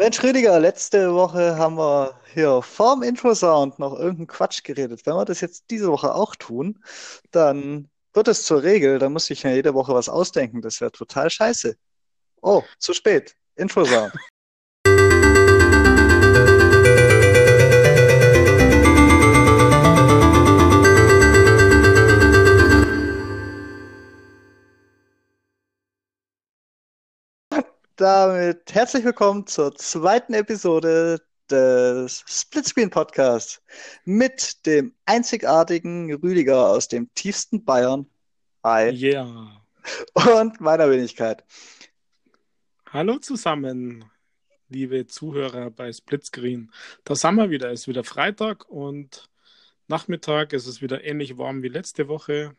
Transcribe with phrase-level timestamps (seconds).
[0.00, 5.04] Mensch, Rüdiger, letzte Woche haben wir hier vorm Infosound noch irgendeinen Quatsch geredet.
[5.04, 6.82] Wenn wir das jetzt diese Woche auch tun,
[7.32, 8.98] dann wird es zur Regel.
[8.98, 10.62] Da muss ich ja jede Woche was ausdenken.
[10.62, 11.76] Das wäre total scheiße.
[12.40, 13.36] Oh, zu spät.
[13.56, 14.14] Infosound.
[28.00, 33.62] Damit herzlich willkommen zur zweiten Episode des Splitscreen Podcasts
[34.06, 38.06] mit dem einzigartigen Rüdiger aus dem tiefsten Bayern.
[38.64, 38.88] Hi.
[38.88, 39.62] Yeah.
[40.14, 41.44] Und meiner Wenigkeit.
[42.90, 44.06] Hallo zusammen,
[44.70, 46.72] liebe Zuhörer bei Splitscreen.
[47.04, 47.70] Da sind wir wieder.
[47.70, 49.28] Es ist wieder Freitag und
[49.88, 50.54] Nachmittag.
[50.54, 52.56] Es ist wieder ähnlich warm wie letzte Woche.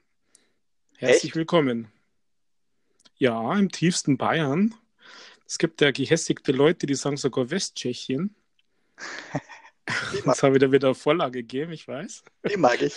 [0.98, 1.36] Herzlich Echt?
[1.36, 1.92] willkommen.
[3.18, 4.76] Ja, im tiefsten Bayern.
[5.52, 8.34] Es gibt ja gehässigte Leute, die sagen sogar Westtschechien.
[10.24, 12.24] Das habe ich da wieder Vorlage gegeben, ich weiß.
[12.50, 12.96] Die mag ich.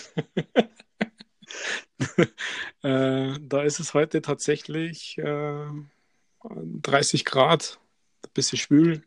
[2.83, 5.65] äh, da ist es heute tatsächlich äh,
[6.43, 7.79] 30 Grad,
[8.23, 9.03] ein bisschen schwül.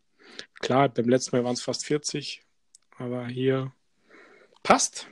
[0.56, 2.42] Klar, beim letzten Mal waren es fast 40,
[2.98, 3.72] aber hier
[4.62, 5.06] passt.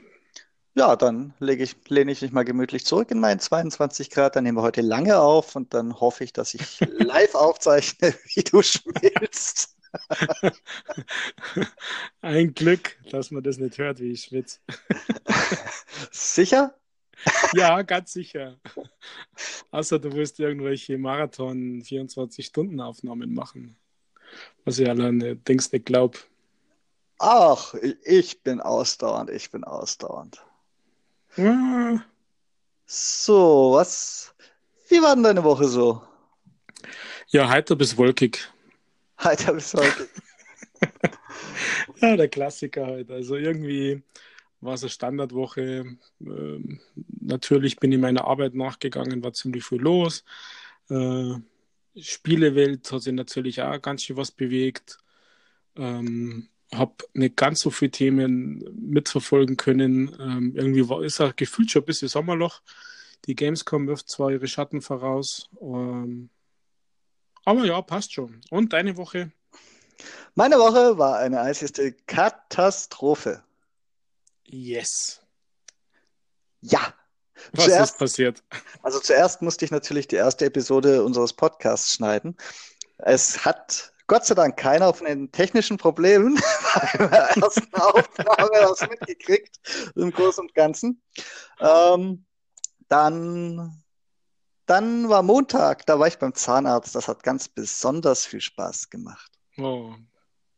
[0.77, 4.35] Ja, dann lege ich, lehne ich mich mal gemütlich zurück in meinen 22 Grad.
[4.35, 8.43] Dann nehmen wir heute lange auf und dann hoffe ich, dass ich live aufzeichne, wie
[8.43, 9.75] du schmilzt.
[12.21, 14.59] Ein Glück, dass man das nicht hört, wie ich schwitze.
[16.11, 16.75] Sicher?
[17.55, 18.59] Ja, ganz sicher.
[19.71, 23.77] Außer du willst irgendwelche Marathon 24-Stunden-Aufnahmen machen.
[24.63, 26.19] Was ich alleine denkst, nicht glaub.
[27.17, 30.43] Ach, ich bin ausdauernd, ich bin ausdauernd.
[32.87, 34.33] So, was?
[34.89, 36.01] Wie war denn deine Woche so?
[37.27, 38.51] Ja, heiter bis wolkig.
[39.23, 40.09] Heiter bis wolkig.
[42.01, 43.11] ja, der Klassiker halt.
[43.11, 44.01] Also irgendwie
[44.61, 45.97] war es eine Standardwoche.
[46.21, 46.79] Ähm,
[47.21, 50.23] natürlich bin ich meiner Arbeit nachgegangen, war ziemlich viel los.
[50.89, 51.35] Äh,
[51.99, 54.97] Spielewelt hat sich natürlich auch ganz schön was bewegt.
[55.75, 60.15] Ähm, habe nicht ganz so viele Themen mitverfolgen können.
[60.19, 62.61] Ähm, irgendwie war, ist er gefühlt schon ein bisschen Sommerloch.
[63.25, 65.49] Die Gamescom wirft zwar ihre Schatten voraus.
[65.61, 66.29] Ähm,
[67.45, 68.41] aber ja, passt schon.
[68.49, 69.31] Und deine Woche?
[70.35, 73.43] Meine Woche war eine einzige Katastrophe.
[74.45, 75.21] Yes.
[76.61, 76.93] Ja.
[77.53, 78.43] Was zuerst, ist passiert?
[78.81, 82.35] Also zuerst musste ich natürlich die erste Episode unseres Podcasts schneiden.
[82.97, 86.35] Es hat Gott sei Dank keiner von den technischen Problemen
[86.73, 89.59] bei der ersten Aufnahme was mitgekriegt,
[89.95, 91.01] im Großen und Ganzen.
[91.59, 92.25] Ähm,
[92.87, 93.83] dann,
[94.65, 96.95] dann war Montag, da war ich beim Zahnarzt.
[96.95, 99.29] Das hat ganz besonders viel Spaß gemacht.
[99.57, 99.93] Oh.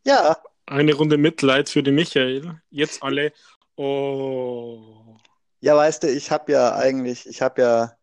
[0.05, 0.37] Ja.
[0.67, 2.61] Eine Runde Mitleid für den Michael.
[2.69, 3.33] Jetzt alle.
[3.75, 5.17] Oh.
[5.61, 7.97] Ja, weißt du, ich habe ja eigentlich, ich habe ja,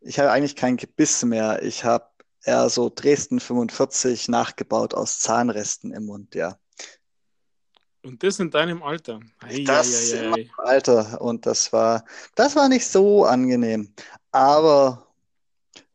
[0.00, 1.62] ich habe eigentlich kein Gebiss mehr.
[1.62, 2.06] Ich habe
[2.44, 6.58] eher so Dresden 45 nachgebaut aus Zahnresten im Mund, ja.
[8.02, 9.20] Und das in deinem Alter?
[9.40, 11.20] Ei, das ei, ei, in meinem Alter.
[11.22, 13.94] Und das war, das war nicht so angenehm.
[14.30, 15.04] Aber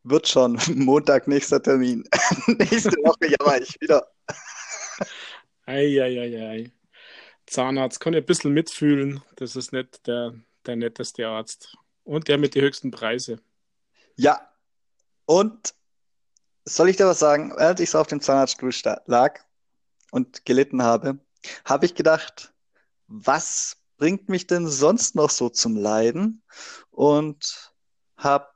[0.04, 0.60] wird schon.
[0.76, 2.04] Montag nächster Termin.
[2.48, 4.08] Nächste Woche jammer ich wieder.
[5.66, 6.72] Eieiei.
[7.46, 9.22] Zahnarzt kann ja ein bisschen mitfühlen.
[9.36, 10.34] Das ist nicht der,
[10.66, 11.76] der netteste Arzt.
[12.04, 13.40] Und der mit den höchsten Preise.
[14.16, 14.52] Ja.
[15.26, 15.76] Und
[16.66, 17.52] soll ich dir was sagen?
[17.53, 18.72] Als ich so auf dem Zahnarztstuhl
[19.06, 19.40] lag
[20.12, 21.20] und gelitten habe,
[21.66, 22.53] habe ich gedacht,
[23.08, 26.44] was bringt mich denn sonst noch so zum Leiden?
[26.92, 27.74] Und
[28.18, 28.50] habe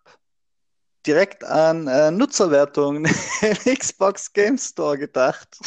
[1.06, 3.06] direkt an äh, Nutzerwertungen
[3.42, 5.58] im Xbox Game Store gedacht.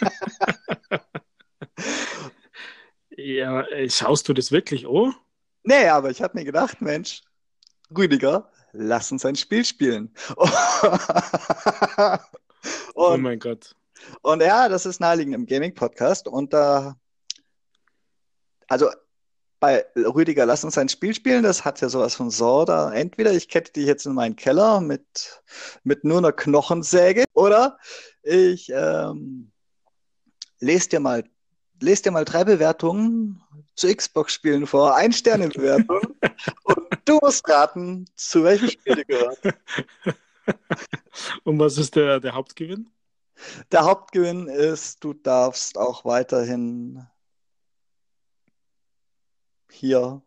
[3.10, 5.12] ja, äh, schaust du das wirklich oh?
[5.62, 7.22] Nee, aber ich habe mir gedacht, Mensch,
[7.96, 10.12] Rüdiger, lass uns ein Spiel spielen.
[10.36, 10.50] und,
[12.94, 13.74] oh mein Gott.
[14.22, 16.28] Und ja, das ist naheliegend im Gaming-Podcast.
[16.28, 16.96] Und da,
[18.68, 18.90] also
[19.60, 22.92] bei Rüdiger, lass uns ein Spiel spielen, das hat ja sowas von Sorda.
[22.92, 25.42] Entweder ich kette dich jetzt in meinen Keller mit,
[25.84, 27.78] mit nur einer Knochensäge oder
[28.22, 29.52] ich ähm,
[30.60, 31.24] lese dir mal
[31.80, 33.42] lese dir mal drei Bewertungen
[33.74, 36.00] zu Xbox-Spielen vor, ein Sterne Bewertung
[36.64, 39.40] und du musst raten, zu welchem Spiel du gehört.
[41.44, 42.90] Und was ist der, der Hauptgewinn?
[43.72, 47.06] Der Hauptgewinn ist, du darfst auch weiterhin
[49.70, 50.22] hier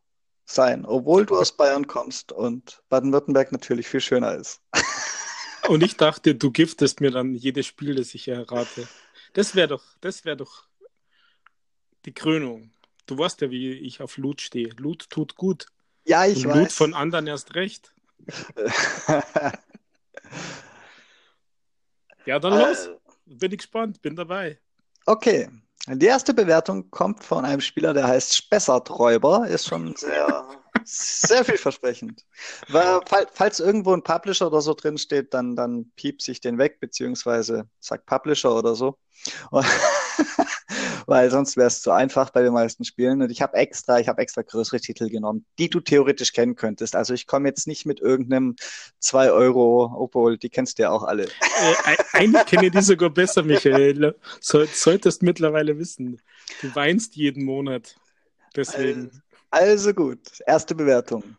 [0.46, 4.62] sein, obwohl du aus Bayern kommst und Baden-Württemberg natürlich viel schöner ist.
[5.68, 8.88] Und ich dachte, du giftest mir dann jedes Spiel, das ich errate.
[9.34, 10.66] Das wäre doch, das wäre doch
[12.06, 12.72] die Krönung.
[13.06, 14.70] Du weißt ja, wie ich auf Loot stehe.
[14.78, 15.66] Loot tut gut.
[16.08, 16.58] Ja, ich Und weiß.
[16.58, 17.94] Loot von anderen erst recht.
[22.28, 22.90] Ja, dann los.
[23.26, 24.60] Bin ich gespannt, bin dabei.
[25.06, 25.50] Okay.
[25.88, 29.48] Die erste Bewertung kommt von einem Spieler, der heißt Spessarträuber.
[29.48, 30.46] Ist schon sehr,
[30.86, 32.26] sehr vielversprechend.
[32.70, 36.58] Weil, fall- falls irgendwo ein Publisher oder so drin steht, dann, dann piepse ich den
[36.58, 38.98] weg, beziehungsweise sag Publisher oder so.
[39.52, 39.66] Und-
[41.10, 43.22] Weil sonst wäre es zu einfach bei den meisten Spielen.
[43.22, 46.98] Und ich habe extra, ich habe extra größere Titel genommen, die du theoretisch kennen könntest.
[46.98, 48.58] Also ich komme jetzt nicht mit irgendeinem
[49.00, 51.24] 2 Euro, obwohl die kennst du ja auch alle.
[51.24, 51.28] Äh,
[51.86, 54.16] ein- eigentlich kenne ich die sogar besser, Michael.
[54.42, 56.20] Soll, solltest mittlerweile wissen.
[56.62, 57.96] Du weinst jeden Monat.
[58.56, 59.24] Deswegen.
[59.50, 61.38] Also gut, erste Bewertung.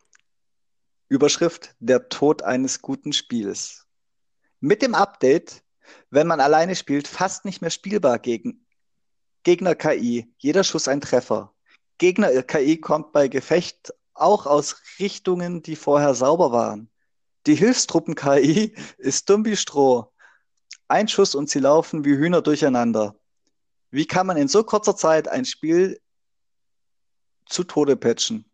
[1.08, 3.86] Überschrift: Der Tod eines guten Spiels.
[4.60, 5.62] Mit dem Update,
[6.10, 8.66] wenn man alleine spielt, fast nicht mehr spielbar gegen
[9.42, 10.32] Gegner KI.
[10.38, 11.54] Jeder Schuss ein Treffer.
[11.98, 16.90] Gegner KI kommt bei Gefecht auch aus Richtungen, die vorher sauber waren.
[17.46, 20.10] Die Hilfstruppen KI ist dumm wie Stroh.
[20.88, 23.16] Ein Schuss und sie laufen wie Hühner durcheinander.
[23.90, 26.00] Wie kann man in so kurzer Zeit ein Spiel
[27.48, 28.44] zu Tode patchen.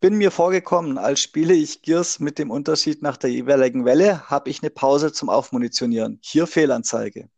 [0.00, 4.50] Bin mir vorgekommen, als spiele ich Gears mit dem Unterschied nach der jeweiligen Welle, habe
[4.50, 6.18] ich eine Pause zum Aufmunitionieren.
[6.22, 7.30] Hier Fehlanzeige.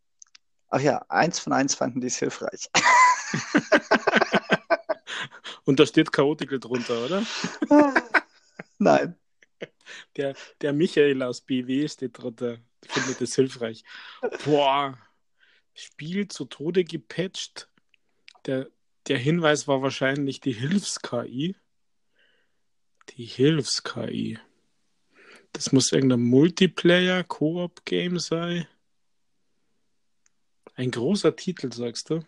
[0.69, 2.69] Ach ja, eins von eins fanden die es hilfreich.
[5.63, 7.25] Und da steht Chaotical drunter, oder?
[8.77, 9.15] Nein.
[10.15, 12.57] Der, der Michael aus BW steht drunter.
[12.85, 13.83] Findet das hilfreich.
[14.45, 14.97] Boah.
[15.73, 17.69] Spiel zu Tode gepatcht.
[18.45, 18.67] Der,
[19.07, 21.55] der Hinweis war wahrscheinlich die Hilfs-KI.
[23.09, 24.39] Die Hilfs-KI.
[25.53, 28.67] Das muss irgendein Multiplayer-Koop-Game sein.
[30.75, 32.23] Ein großer Titel, sagst du?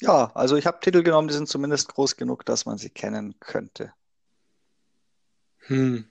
[0.00, 3.38] Ja, also ich habe Titel genommen, die sind zumindest groß genug, dass man sie kennen
[3.38, 3.92] könnte.
[5.66, 6.08] Hm.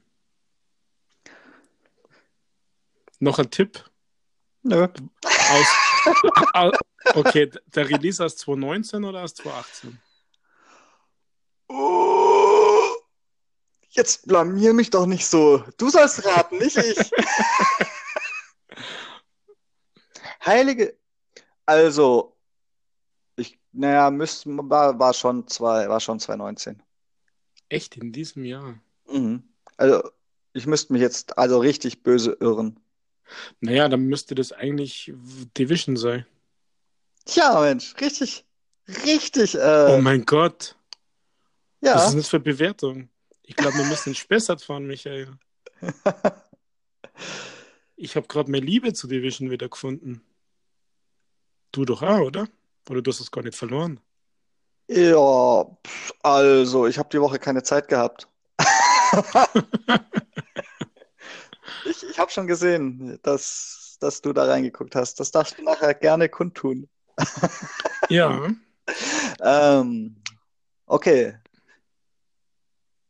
[3.19, 3.83] Noch ein Tipp?
[4.63, 4.87] Nö.
[5.51, 5.67] Aus,
[6.53, 6.71] au-
[7.15, 9.99] okay, der Release aus 2019 oder aus 2018?
[11.67, 12.79] Oh,
[13.89, 15.63] jetzt blamier mich doch nicht so.
[15.77, 16.97] Du sollst raten, nicht ich.
[20.45, 20.97] Heilige.
[21.65, 22.35] Also,
[23.35, 26.81] ich, naja, müsst, war, war schon zwei, war schon 2019.
[27.69, 28.79] Echt in diesem Jahr?
[29.07, 29.43] Mhm.
[29.77, 30.01] Also,
[30.53, 32.79] ich müsste mich jetzt also richtig böse irren.
[33.59, 35.13] Naja, dann müsste das eigentlich
[35.57, 36.25] Division sein.
[37.25, 38.45] Tja, Mensch, richtig,
[39.05, 40.75] richtig, Oh äh, mein Gott,
[41.81, 42.03] was ja.
[42.03, 43.09] ist denn das für Bewertung?
[43.43, 45.37] Ich glaube, wir müssen in Spessart fahren, Michael.
[48.03, 50.23] Ich habe gerade mehr Liebe zu Division wieder gefunden.
[51.71, 52.47] Du doch auch, oder?
[52.89, 53.99] Oder du hast es gar nicht verloren.
[54.87, 55.77] Ja,
[56.23, 58.27] also, ich habe die Woche keine Zeit gehabt.
[61.85, 65.19] Ich, ich habe schon gesehen, dass, dass du da reingeguckt hast.
[65.19, 66.89] Das darfst du nachher gerne kundtun.
[68.09, 68.47] Ja,
[69.41, 70.21] Ähm,
[70.85, 71.37] okay.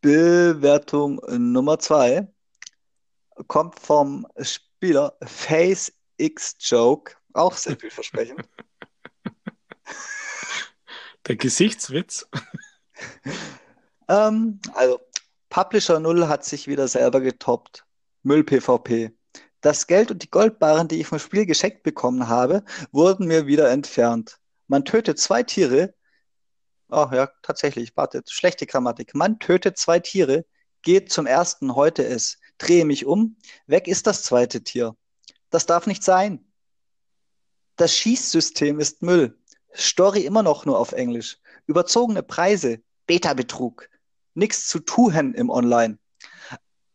[0.01, 2.27] Bewertung Nummer zwei
[3.47, 7.15] kommt vom Spieler Face X Joke.
[7.33, 8.47] Auch sehr vielversprechend.
[11.27, 12.27] der Gesichtswitz.
[14.07, 14.99] Ähm, also,
[15.49, 17.85] Publisher 0 hat sich wieder selber getoppt.
[18.23, 19.11] Müll-PvP.
[19.61, 23.69] Das Geld und die Goldbarren, die ich vom Spiel geschenkt bekommen habe, wurden mir wieder
[23.69, 24.39] entfernt.
[24.67, 25.93] Man tötet zwei Tiere.
[26.89, 28.29] Oh ja, tatsächlich, wartet.
[28.31, 29.13] Schlechte Grammatik.
[29.15, 30.45] Man tötet zwei Tiere,
[30.81, 33.37] geht zum ersten, heute es, drehe mich um,
[33.67, 34.95] weg ist das zweite Tier.
[35.49, 36.45] Das darf nicht sein.
[37.75, 39.37] Das Schießsystem ist Müll.
[39.75, 41.37] Story immer noch nur auf Englisch.
[41.67, 43.89] Überzogene Preise, Beta-Betrug.
[44.33, 45.97] Nichts zu tun im Online.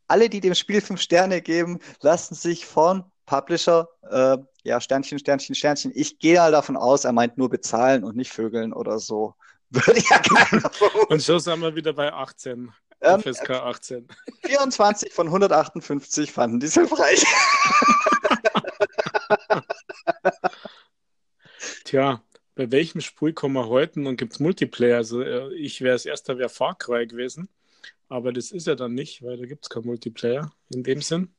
[0.09, 5.55] Alle, die dem Spiel fünf Sterne geben, lassen sich von Publisher, äh, ja, Sternchen, Sternchen,
[5.55, 5.93] Sternchen.
[5.95, 9.35] Ich gehe mal davon aus, er meint nur bezahlen und nicht vögeln oder so.
[9.71, 10.71] Würde ja keiner.
[11.09, 12.73] Und so sind wir wieder bei 18.
[13.01, 14.07] Ähm, FSK 18.
[14.45, 17.25] 24 von 158 fanden die hilfreich.
[21.85, 22.23] Tja,
[22.55, 24.97] bei welchem Spiel kommen wir heute und gibt es Multiplayer?
[24.97, 27.49] Also äh, ich wäre als erster wäre Far Cry gewesen,
[28.09, 31.35] aber das ist ja dann nicht, weil da gibt es kein Multiplayer in dem Sinn.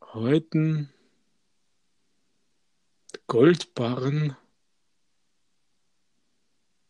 [0.00, 0.88] Heute
[3.26, 4.36] Goldbarren.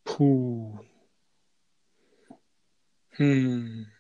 [0.05, 0.79] Puh.
[3.11, 3.91] Hm.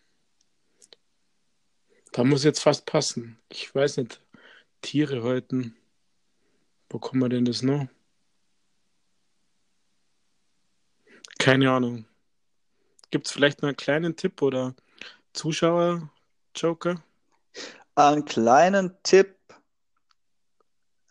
[2.12, 3.38] Da muss jetzt fast passen.
[3.49, 4.23] Ich weiß nicht.
[4.83, 5.76] Tiere halten.
[6.88, 7.88] Wo kommen wir denn das noch?
[11.38, 12.07] Keine Ahnung.
[13.10, 14.75] Gibt es vielleicht noch einen kleinen Tipp oder
[15.32, 17.02] Zuschauer-Joker?
[17.94, 19.36] Einen kleinen Tipp.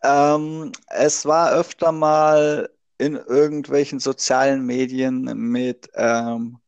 [0.04, 6.60] Ähm, es war öfter mal in irgendwelchen sozialen Medien mit ähm,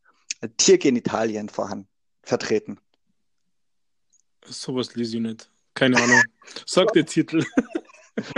[0.56, 1.88] Tiergenitalien vorhanden,
[2.22, 2.80] vertreten.
[4.44, 5.50] Sowas lese ich nicht.
[5.74, 6.22] Keine Ahnung.
[6.66, 7.44] Sag den Titel.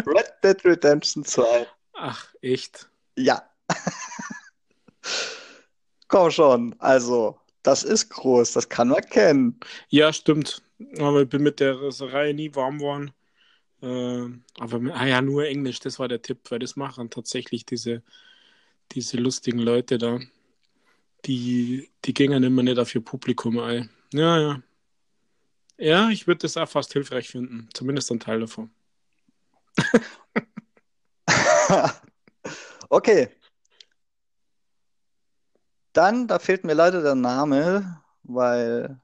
[0.06, 1.66] Red Dead Redemption 2.
[1.94, 2.90] Ach, echt?
[3.16, 3.48] Ja.
[6.10, 9.60] Komm schon, also, das ist groß, das kann man kennen.
[9.90, 10.60] Ja, stimmt.
[10.98, 13.12] Aber ich bin mit der Reihe nie warm geworden.
[13.82, 18.02] Äh, aber ah ja, nur Englisch, das war der Tipp, weil das machen tatsächlich diese,
[18.92, 20.18] diese lustigen Leute da.
[21.26, 23.90] Die, die gingen immer nicht auf ihr Publikum ein.
[24.12, 24.62] Ja, ja.
[25.78, 27.68] Ja, ich würde das auch fast hilfreich finden.
[27.72, 28.70] Zumindest ein Teil davon.
[32.90, 33.28] okay.
[35.92, 39.00] Dann, da fehlt mir leider der Name, weil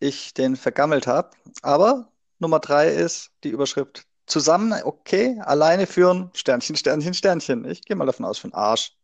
[0.00, 1.30] ich den vergammelt habe.
[1.62, 4.04] Aber Nummer drei ist die Überschrift.
[4.26, 7.64] Zusammen, okay, alleine führen, Sternchen, Sternchen, Sternchen.
[7.66, 8.96] Ich gehe mal davon aus, für den Arsch.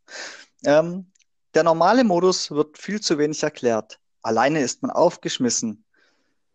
[0.64, 1.12] Ähm,
[1.54, 3.98] der normale Modus wird viel zu wenig erklärt.
[4.22, 5.84] Alleine ist man aufgeschmissen,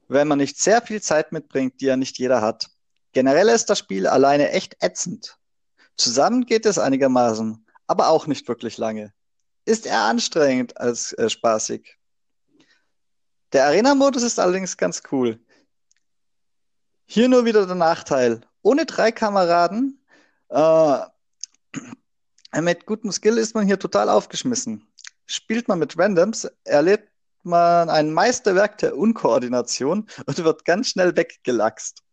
[0.07, 2.69] wenn man nicht sehr viel Zeit mitbringt, die ja nicht jeder hat.
[3.11, 5.37] Generell ist das Spiel alleine echt ätzend.
[5.97, 9.13] Zusammen geht es einigermaßen, aber auch nicht wirklich lange
[9.65, 11.97] ist eher anstrengend als äh, spaßig.
[13.53, 15.39] Der Arena-Modus ist allerdings ganz cool.
[17.05, 18.41] Hier nur wieder der Nachteil.
[18.61, 20.03] Ohne drei Kameraden
[20.49, 20.99] äh,
[22.61, 24.87] mit gutem Skill ist man hier total aufgeschmissen.
[25.25, 27.09] Spielt man mit Randoms, erlebt
[27.43, 32.03] man ein Meisterwerk der Unkoordination und wird ganz schnell weggelaxt.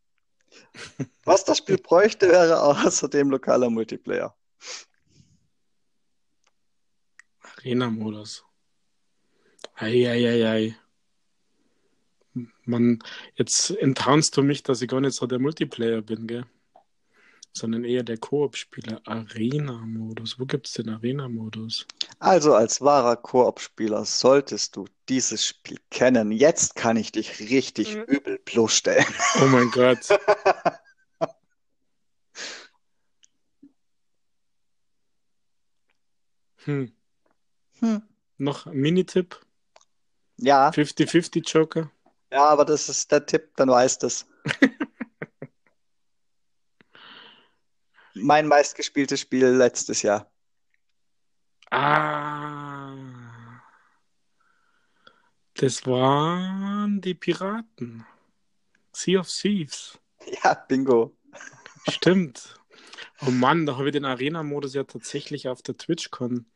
[1.25, 4.37] Was das Spiel bräuchte, wäre außerdem lokaler Multiplayer.
[7.61, 8.45] Arena-Modus.
[9.75, 10.77] Eieiei.
[12.65, 13.01] Man,
[13.35, 16.45] jetzt enttarnst du mich, dass ich gar nicht so der Multiplayer bin, gell?
[17.53, 19.03] Sondern eher der Koop-Spieler.
[19.05, 20.39] Arena-Modus.
[20.39, 21.87] Wo gibt es den Arena-Modus?
[22.19, 26.31] Also als wahrer Koop-Spieler solltest du dieses Spiel kennen.
[26.31, 28.03] Jetzt kann ich dich richtig mhm.
[28.05, 29.07] übel bloßstellen.
[29.43, 30.09] Oh mein Gott.
[36.65, 36.93] hm.
[37.81, 38.03] Hm.
[38.39, 39.41] Noch ein Minitipp?
[40.37, 40.71] Ja.
[40.71, 41.91] 50-50 Joker?
[42.33, 44.27] Ja, aber das ist der Tipp, dann weißt es.
[48.15, 50.31] mein meistgespieltes Spiel letztes Jahr.
[51.71, 52.95] Ah.
[55.55, 58.07] Das waren die Piraten.
[58.93, 59.99] Sea of Thieves.
[60.43, 61.17] Ja, bingo.
[61.89, 62.59] Stimmt.
[63.27, 66.47] Oh Mann, da habe ich den Arena-Modus ja tatsächlich auf der TwitchCon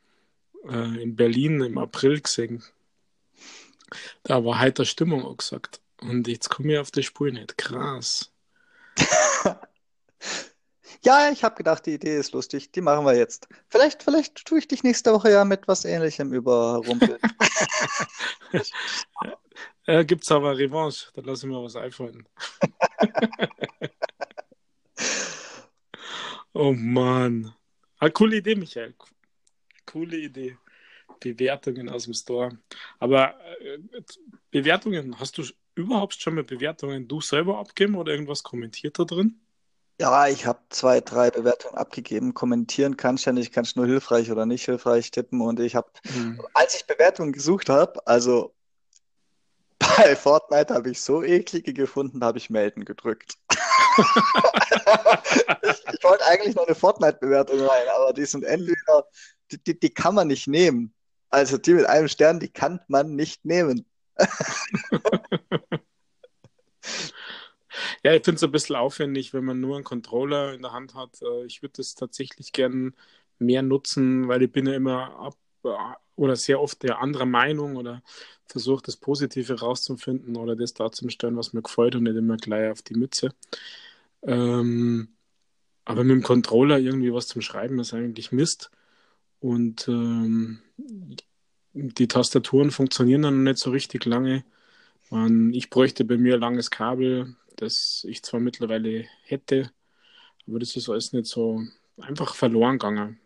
[0.69, 2.63] äh, in Berlin im April gesehen.
[4.23, 5.81] Da war heiter Stimmung auch gesagt.
[6.01, 7.57] Und jetzt komme ich auf die Spur nicht.
[7.57, 8.33] Krass.
[11.03, 12.73] ja, ich habe gedacht, die Idee ist lustig.
[12.73, 13.49] Die machen wir jetzt.
[13.69, 17.19] Vielleicht, vielleicht tue ich dich nächste Woche ja mit was Ähnlichem überrumpeln.
[19.87, 21.11] äh, gibt's aber Revanche.
[21.15, 22.29] Dann lass ich mir was einfallen.
[26.53, 27.55] oh Mann.
[27.99, 28.95] Ah, coole Idee, Michael
[29.95, 30.59] coole Idee.
[31.21, 32.59] Bewertungen aus dem Store.
[32.99, 33.79] Aber äh,
[34.51, 35.45] Bewertungen, hast du
[35.77, 39.41] überhaupt schon mal Bewertungen du selber abgeben oder irgendwas kommentiert da drin?
[40.01, 42.35] Ja, ich habe zwei, drei Bewertungen abgegeben.
[42.35, 45.41] Kommentieren kannst du ja nicht, kannst nur hilfreich oder nicht hilfreich tippen.
[45.41, 46.43] Und ich habe, hm.
[46.53, 48.53] als ich Bewertungen gesucht habe, also
[49.79, 53.35] bei Fortnite habe ich so eklige gefunden, habe ich melden gedrückt.
[55.63, 59.07] ich, ich wollte eigentlich noch eine Fortnite-Bewertung rein, aber die sind entweder
[59.51, 60.93] die, die, die kann man nicht nehmen.
[61.31, 63.87] Also die mit einem Stern, die kann man nicht nehmen.
[68.05, 70.95] Ja, ich finde es ein bisschen aufwendig, wenn man nur einen Controller in der Hand
[70.95, 71.21] hat.
[71.23, 72.95] Äh, ich würde das tatsächlich gern
[73.39, 75.69] mehr nutzen, weil ich bin ja immer ab äh,
[76.17, 78.03] oder sehr oft der anderer Meinung oder
[78.47, 82.83] versuche das Positive rauszufinden oder das darzustellen, was mir gefällt und nicht immer gleich auf
[82.83, 83.35] die Mütze.
[84.23, 85.09] Ähm,
[85.85, 88.71] aber mit dem Controller irgendwie was zum Schreiben ist eigentlich Mist.
[89.45, 90.61] Und ähm,
[91.75, 94.43] die Tastaturen funktionieren dann nicht so richtig lange.
[95.11, 99.71] Und ich bräuchte bei mir ein langes Kabel, das ich zwar mittlerweile hätte,
[100.49, 101.63] aber das ist alles nicht so
[102.01, 103.21] einfach verloren gegangen.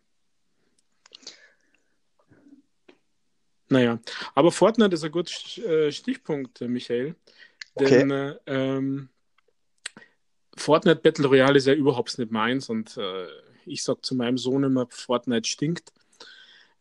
[3.68, 4.00] Naja,
[4.34, 5.32] aber Fortnite ist ein guter
[5.68, 7.14] äh, Stichpunkt, Michael.
[7.78, 8.36] Denn okay.
[8.46, 9.08] ähm,
[10.56, 13.28] Fortnite Battle Royale ist ja überhaupt nicht meins und äh,
[13.66, 15.92] ich sag zu meinem Sohn immer, Fortnite stinkt.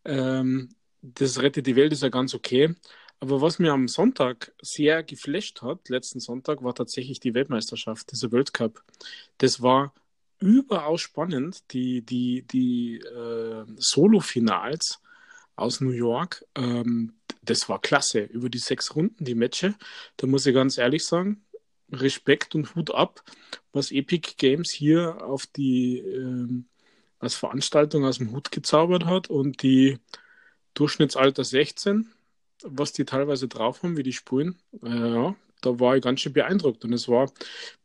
[0.08, 0.70] Ähm,
[1.02, 2.76] das rettet die Welt ist ja ganz okay.
[3.20, 8.32] Aber was mir am Sonntag sehr geflasht hat, letzten Sonntag, war tatsächlich die Weltmeisterschaft, dieser
[8.32, 8.84] World Cup.
[9.40, 9.94] Das war
[10.40, 15.00] überaus spannend, die, die, die äh, Solo-Finals
[15.56, 16.46] aus New York.
[16.56, 18.22] Ähm, das war klasse.
[18.22, 19.74] Über die sechs Runden, die Matches.
[20.18, 21.44] Da muss ich ganz ehrlich sagen,
[21.92, 23.24] Respekt und Hut ab,
[23.72, 26.66] was Epic Games hier auf die ähm,
[27.20, 30.00] als Veranstaltung aus dem Hut gezaubert hat und die
[30.74, 32.12] Durchschnittsalter 16,
[32.64, 36.34] was die teilweise drauf haben, wie die spulen, äh, ja, da war ich ganz schön
[36.34, 36.86] beeindruckt.
[36.86, 37.32] Und es war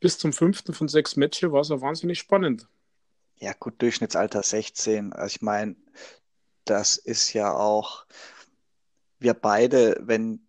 [0.01, 2.67] bis zum fünften von sechs Matches war es auch wahnsinnig spannend.
[3.37, 5.13] Ja, gut, Durchschnittsalter 16.
[5.13, 5.77] Also ich meine,
[6.65, 8.07] das ist ja auch,
[9.19, 10.47] wir beide, wenn,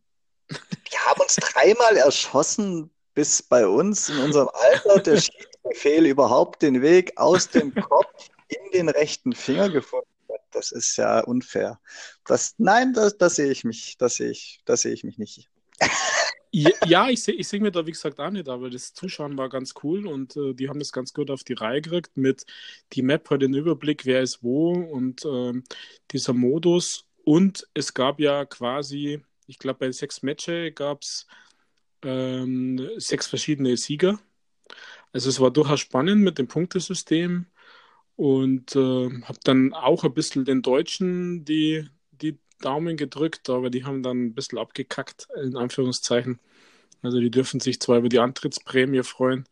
[0.47, 6.81] wir haben uns dreimal erschossen, bis bei uns in unserem Alter der Schiedsbefehl überhaupt den
[6.81, 10.41] Weg aus dem Kopf in den rechten Finger gefunden hat.
[10.51, 11.79] Das ist ja unfair.
[12.25, 15.49] Das, nein, das, das sehe ich mich, das sehe ich, das sehe ich mich nicht.
[16.55, 19.49] Ja, ich sehe ich seh mir da, wie gesagt, auch nicht, aber das Zuschauen war
[19.49, 22.45] ganz cool und äh, die haben das ganz gut auf die Reihe gekriegt mit
[22.93, 25.53] die Map hat den Überblick, wer ist wo und äh,
[26.11, 27.07] dieser Modus.
[27.23, 31.25] Und es gab ja quasi, ich glaube, bei sechs Matches gab es
[32.03, 34.19] ähm, sechs verschiedene Sieger.
[35.11, 37.47] Also es war durchaus spannend mit dem Punktesystem
[38.15, 43.85] und äh, habe dann auch ein bisschen den Deutschen die, die Daumen gedrückt, aber die
[43.85, 46.39] haben dann ein bisschen abgekackt, in Anführungszeichen.
[47.01, 49.45] Also die dürfen sich zwar über die Antrittsprämie freuen,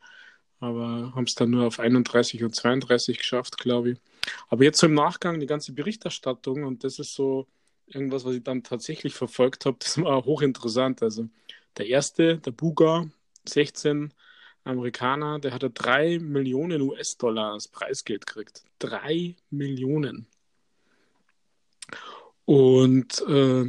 [0.60, 3.98] aber haben es dann nur auf 31 und 32 geschafft, glaube ich.
[4.50, 7.48] Aber jetzt so im Nachgang die ganze Berichterstattung und das ist so
[7.88, 11.02] irgendwas, was ich dann tatsächlich verfolgt habe, das war hochinteressant.
[11.04, 11.28] Also
[11.78, 13.06] der erste, der Buga,
[13.48, 14.14] 16
[14.64, 18.64] Amerikaner, der hatte 3 Millionen US-Dollar als Preisgeld gekriegt.
[18.80, 20.28] 3 Millionen.
[22.46, 23.66] Und äh,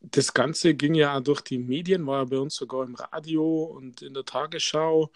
[0.00, 4.02] das Ganze ging ja durch die Medien, war ja bei uns sogar im Radio und
[4.02, 5.10] in der Tagesschau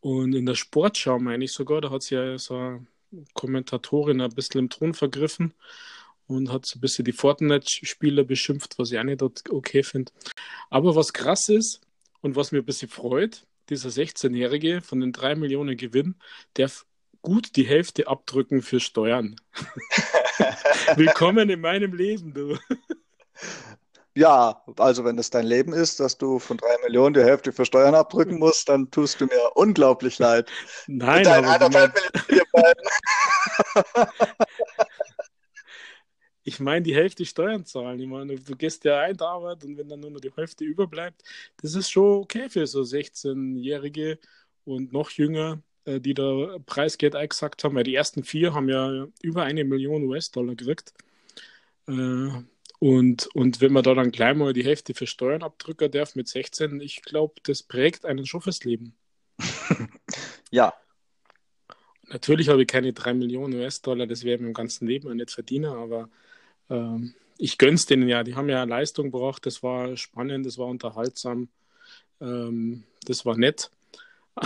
[0.00, 1.80] und in der Sportschau, meine ich sogar.
[1.80, 2.86] Da hat sie ja so eine
[3.34, 5.54] Kommentatorin ein bisschen im Ton vergriffen
[6.26, 10.12] und hat so ein bisschen die Fortnite-Spieler beschimpft, was ich auch nicht okay finde.
[10.70, 11.80] Aber was krass ist
[12.22, 16.16] und was mir ein bisschen freut, dieser 16-Jährige von den 3 Millionen Gewinn
[16.54, 16.86] darf
[17.22, 19.36] gut die Hälfte abdrücken für Steuern.
[20.96, 22.58] Willkommen in meinem Leben, du.
[24.16, 27.64] Ja, also wenn das dein Leben ist, dass du von drei Millionen die Hälfte für
[27.64, 30.48] Steuern abdrücken musst, dann tust du mir unglaublich leid.
[30.86, 31.92] Nein, aber
[36.44, 37.98] ich meine, die Hälfte Steuern zahlen.
[38.00, 41.22] Ich meine, du gehst ja ein Arbeit und wenn dann nur noch die Hälfte überbleibt,
[41.62, 44.18] das ist schon okay für so 16-Jährige
[44.64, 47.74] und noch jünger, äh, die da Preisgeld eingesagt haben.
[47.74, 50.92] Weil die ersten vier haben ja über eine Million US-Dollar gekriegt.
[51.88, 52.28] Äh,
[52.78, 56.28] und, und wenn man da dann gleich mal die Hälfte für Steuern abdrücken darf mit
[56.28, 58.94] 16, ich glaube, das prägt einen schon fürs Leben.
[60.50, 60.74] ja,
[62.08, 66.10] Natürlich habe ich keine 3 Millionen US-Dollar, das wäre im ganzen Leben nicht verdienen, aber
[66.70, 68.22] ähm, ich gönn's denen ja.
[68.22, 71.48] Die haben ja Leistung gebracht, das war spannend, das war unterhaltsam,
[72.20, 73.70] ähm, das war nett.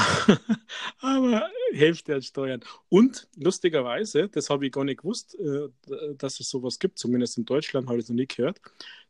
[1.01, 2.61] aber Hälfte an Steuern.
[2.91, 5.69] Und lustigerweise, das habe ich gar nicht gewusst, äh,
[6.17, 8.61] dass es sowas gibt, zumindest in Deutschland habe ich es noch nie gehört.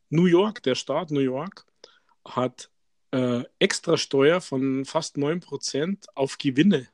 [0.09, 1.65] New York, der Staat New York,
[2.25, 2.69] hat
[3.11, 6.87] äh, extra Steuer von fast 9% auf Gewinne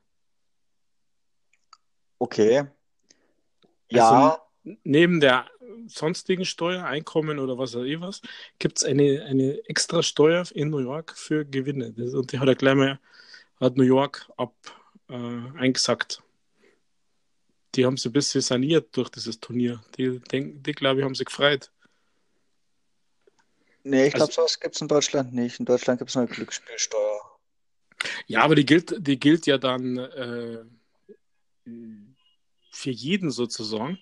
[2.20, 2.66] Okay.
[3.90, 4.10] Ja.
[4.10, 4.42] Also,
[4.84, 5.46] neben der
[5.88, 8.12] sonstigen Steuer, Einkommen oder was auch immer,
[8.60, 11.94] gibt es eine, eine extra Steuer in New York für Gewinne.
[11.98, 13.00] Und die hat er gleich mal,
[13.60, 14.54] hat New York ab
[15.10, 15.14] äh,
[15.58, 16.22] eingesackt.
[17.76, 19.84] Die haben sie ein bisschen saniert durch dieses Turnier.
[19.98, 21.72] Die, die, die glaube ich, haben sie gefreut.
[23.84, 25.60] Nee, ich glaube, also, sowas gibt es in Deutschland nicht.
[25.60, 27.22] In Deutschland gibt es eine Glücksspielsteuer.
[28.28, 30.64] Ja, aber die gilt, die gilt ja dann äh,
[32.72, 34.00] für jeden sozusagen,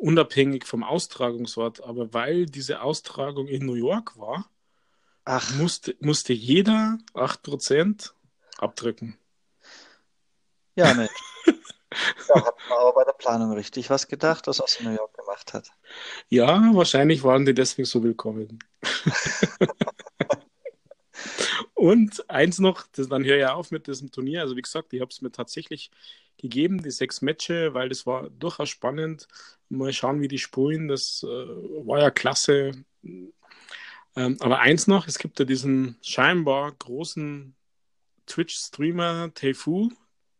[0.00, 1.82] unabhängig vom Austragungsort.
[1.84, 4.50] Aber weil diese Austragung in New York war,
[5.24, 5.54] Ach.
[5.54, 8.12] Musste, musste jeder 8%
[8.58, 9.18] abdrücken.
[10.74, 11.08] Ja, ne.
[12.28, 15.52] da hat man aber bei der Planung richtig was gedacht, was aus New York gemacht
[15.52, 15.70] hat.
[16.28, 18.58] Ja, wahrscheinlich waren die deswegen so willkommen.
[21.74, 24.40] Und eins noch, das, dann höre ich auf mit diesem Turnier.
[24.42, 25.90] Also wie gesagt, ich habe es mir tatsächlich
[26.40, 29.28] gegeben, die sechs Matches, weil das war durchaus spannend.
[29.68, 30.88] Mal schauen, wie die spulen.
[30.88, 32.72] Das äh, war ja klasse.
[33.02, 37.54] Ähm, aber eins noch, es gibt ja diesen scheinbar großen
[38.26, 39.90] Twitch-Streamer Teifu,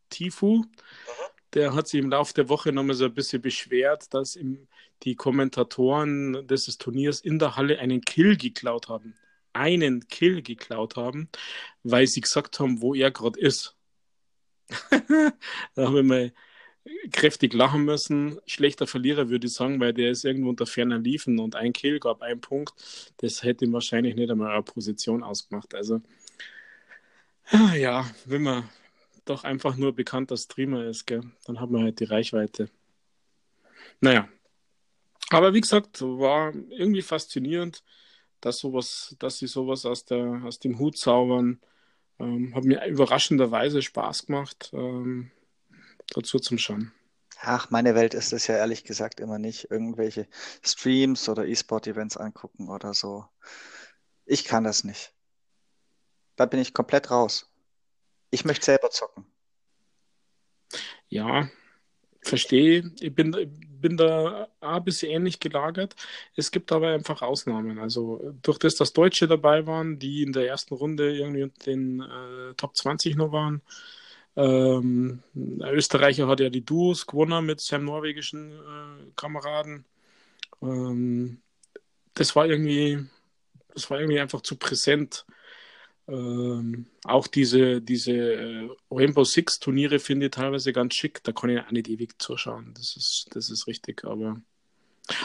[0.08, 0.64] Tifu.
[1.54, 4.68] Der hat sich im Laufe der Woche nochmal so ein bisschen beschwert, dass ihm
[5.02, 9.14] die Kommentatoren des Turniers in der Halle einen Kill geklaut haben.
[9.52, 11.28] Einen Kill geklaut haben,
[11.82, 13.76] weil sie gesagt haben, wo er gerade ist.
[15.74, 16.32] da haben wir mal
[17.12, 18.40] kräftig lachen müssen.
[18.46, 22.00] Schlechter Verlierer, würde ich sagen, weil der ist irgendwo unter ferner Liefen und ein Kill
[22.00, 22.72] gab einen Punkt.
[23.18, 25.74] Das hätte ihm wahrscheinlich nicht einmal eine Position ausgemacht.
[25.74, 26.00] Also,
[27.76, 28.68] ja, wenn man
[29.24, 32.68] doch einfach nur bekannter Streamer ist, gell, dann hat man halt die Reichweite.
[34.00, 34.28] Naja.
[35.30, 37.84] Aber wie gesagt, war irgendwie faszinierend,
[38.40, 41.60] dass sowas, dass sie sowas aus, der, aus dem Hut zaubern.
[42.20, 44.70] Ähm, hat mir überraschenderweise Spaß gemacht.
[44.72, 45.30] Ähm,
[46.08, 46.92] dazu zum Schauen.
[47.42, 49.70] Ach, meine Welt ist es ja ehrlich gesagt immer nicht.
[49.70, 50.28] Irgendwelche
[50.62, 53.24] Streams oder E-Sport-Events angucken oder so.
[54.26, 55.14] Ich kann das nicht.
[56.36, 57.50] Da bin ich komplett raus.
[58.30, 59.24] Ich möchte selber zocken.
[61.08, 61.48] Ja,
[62.22, 62.92] verstehe.
[63.00, 63.34] Ich bin,
[63.80, 65.94] bin da ein bisschen ähnlich gelagert.
[66.36, 67.78] Es gibt aber einfach Ausnahmen.
[67.78, 72.00] Also durch das, dass Deutsche dabei waren, die in der ersten Runde irgendwie unter den
[72.00, 73.62] äh, Top 20 noch waren,
[74.36, 79.84] ähm, Österreicher hat ja die Duos gewonnen mit seinem norwegischen äh, Kameraden.
[80.62, 81.42] Ähm,
[82.14, 83.06] das war irgendwie,
[83.74, 85.26] das war irgendwie einfach zu präsent.
[86.10, 91.22] Ähm, auch diese, diese äh, Rainbow Six Turniere finde ich teilweise ganz schick.
[91.22, 92.74] Da kann ich auch nicht ewig zuschauen.
[92.74, 94.04] Das ist, das ist richtig.
[94.04, 94.40] Aber,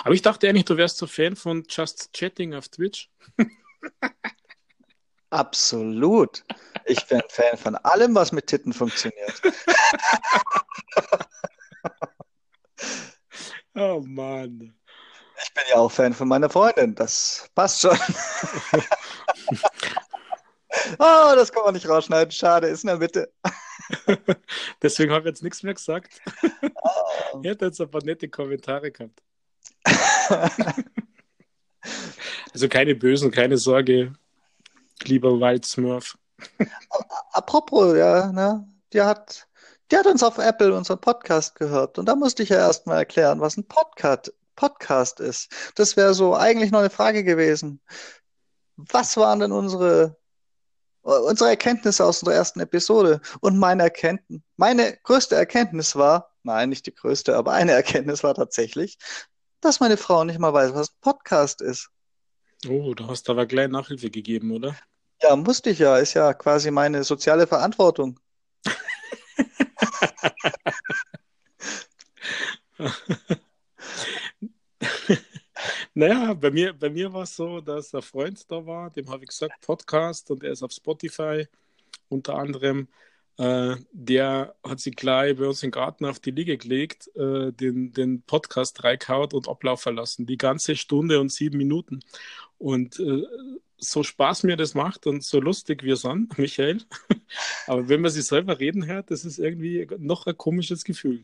[0.04, 3.10] aber ich dachte eigentlich, du wärst so Fan von Just Chatting auf Twitch.
[5.32, 6.44] Absolut.
[6.86, 9.42] Ich bin Fan von allem, was mit Titten funktioniert.
[13.74, 14.76] oh Mann.
[15.44, 16.94] Ich bin ja auch Fan von meiner Freundin.
[16.94, 17.98] Das passt schon.
[21.00, 22.32] oh, das kann man nicht rausschneiden.
[22.32, 23.32] Schade, ist in der Mitte.
[24.82, 26.22] Deswegen habe ich jetzt nichts mehr gesagt.
[26.82, 27.42] Oh.
[27.42, 29.22] Ich hätte jetzt ein paar nette Kommentare gehabt.
[32.54, 34.14] also keine bösen, keine Sorge
[35.04, 36.18] lieber Wildsmurf.
[37.32, 38.68] Apropos, ja, ne?
[38.94, 39.48] Die hat,
[39.92, 41.98] die hat uns auf Apple unseren Podcast gehört.
[42.00, 45.52] Und da musste ich ja erstmal erklären, was ein Podcast, Podcast ist.
[45.76, 47.82] Das wäre so eigentlich noch eine Frage gewesen.
[48.78, 50.18] Was waren denn unsere,
[51.06, 53.22] unsere Erkenntnisse aus unserer ersten Episode?
[53.40, 58.34] Und meine Erkenntnis, meine größte Erkenntnis war, nein, nicht die größte, aber eine Erkenntnis war
[58.34, 58.98] tatsächlich,
[59.62, 61.90] dass meine Frau nicht mal weiß, was ein Podcast ist.
[62.68, 64.76] Oh, du hast aber gleich Nachhilfe gegeben, oder?
[65.22, 65.98] Ja, musste ich ja.
[65.98, 68.20] Ist ja quasi meine soziale Verantwortung.
[75.96, 79.24] naja, bei mir, bei mir war es so, dass ein Freund da war, dem habe
[79.24, 81.48] ich gesagt, Podcast und er ist auf Spotify
[82.10, 82.88] unter anderem.
[83.38, 87.94] Äh, der hat sich gleich bei uns im Garten auf die Liege gelegt, äh, den,
[87.94, 90.26] den Podcast reingehaut und ablaufen lassen.
[90.26, 92.02] Die ganze Stunde und sieben Minuten.
[92.58, 93.24] Und äh,
[93.78, 96.82] so Spaß mir das macht und so lustig wir sind, Michael,
[97.68, 101.24] aber wenn man sich selber reden hört, das ist irgendwie noch ein komisches Gefühl.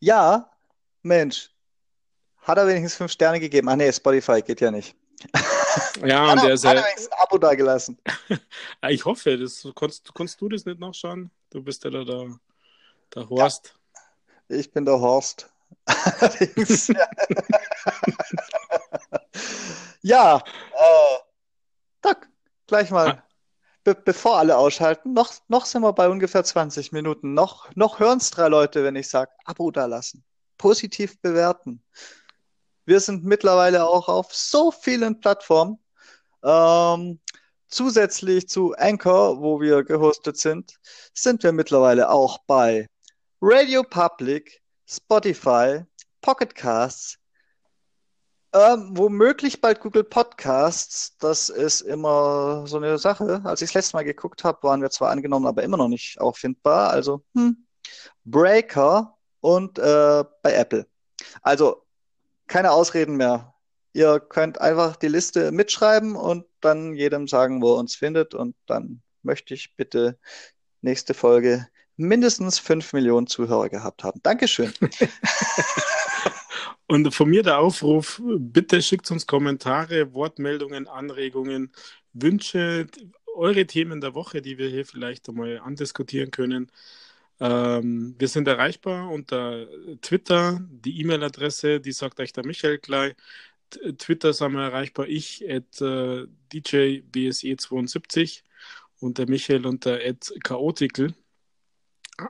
[0.00, 0.50] Ja,
[1.02, 1.53] Mensch.
[2.44, 3.68] Hat er wenigstens fünf Sterne gegeben?
[3.68, 4.94] Ah nee, Spotify geht ja nicht.
[6.04, 7.98] Ja, und der ist hat er wenigstens ein Abo da gelassen.
[8.88, 11.30] ich hoffe, das konntest, konntest du das nicht nachschauen?
[11.50, 12.38] Du bist ja da der,
[13.14, 13.74] der Horst.
[14.48, 15.50] Ja, ich bin der Horst.
[20.02, 22.14] ja, äh,
[22.66, 23.08] gleich mal.
[23.10, 23.22] Ah.
[23.84, 27.34] Be bevor alle ausschalten, noch, noch sind wir bei ungefähr 20 Minuten.
[27.34, 30.24] Noch, noch hören es drei Leute, wenn ich sage, Abo da lassen.
[30.56, 31.82] Positiv bewerten.
[32.86, 35.78] Wir sind mittlerweile auch auf so vielen Plattformen.
[36.42, 37.20] Ähm,
[37.68, 40.74] zusätzlich zu Anchor, wo wir gehostet sind,
[41.14, 42.88] sind wir mittlerweile auch bei
[43.40, 45.82] Radio Public, Spotify,
[46.20, 47.18] Pocket Casts,
[48.54, 51.16] ähm, womöglich bald Google Podcasts.
[51.18, 53.40] Das ist immer so eine Sache.
[53.44, 56.20] Als ich das letzte Mal geguckt habe, waren wir zwar angenommen, aber immer noch nicht
[56.20, 56.90] auffindbar.
[56.90, 57.66] Also hm,
[58.24, 60.86] Breaker und äh, bei Apple.
[61.42, 61.83] Also
[62.46, 63.54] keine Ausreden mehr.
[63.92, 68.34] Ihr könnt einfach die Liste mitschreiben und dann jedem sagen, wo er uns findet.
[68.34, 70.18] Und dann möchte ich bitte
[70.80, 74.20] nächste Folge mindestens fünf Millionen Zuhörer gehabt haben.
[74.22, 74.72] Dankeschön.
[76.88, 81.72] und von mir der Aufruf, bitte schickt uns Kommentare, Wortmeldungen, Anregungen,
[82.12, 82.86] Wünsche,
[83.34, 86.70] eure Themen der Woche, die wir hier vielleicht einmal andiskutieren können.
[87.40, 89.66] Ähm, wir sind erreichbar unter
[90.00, 93.14] Twitter, die E-Mail-Adresse, die sagt euch der Michael gleich.
[93.98, 98.42] Twitter sind wir erreichbar, ich at äh, DJBSE72
[99.00, 101.12] und der Michael unter at Chaotical.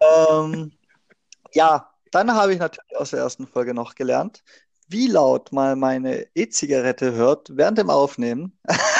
[0.00, 0.72] Ähm,
[1.52, 4.42] ja, dann habe ich natürlich aus der ersten Folge noch gelernt,
[4.88, 8.58] wie laut mal meine E-Zigarette hört während dem Aufnehmen.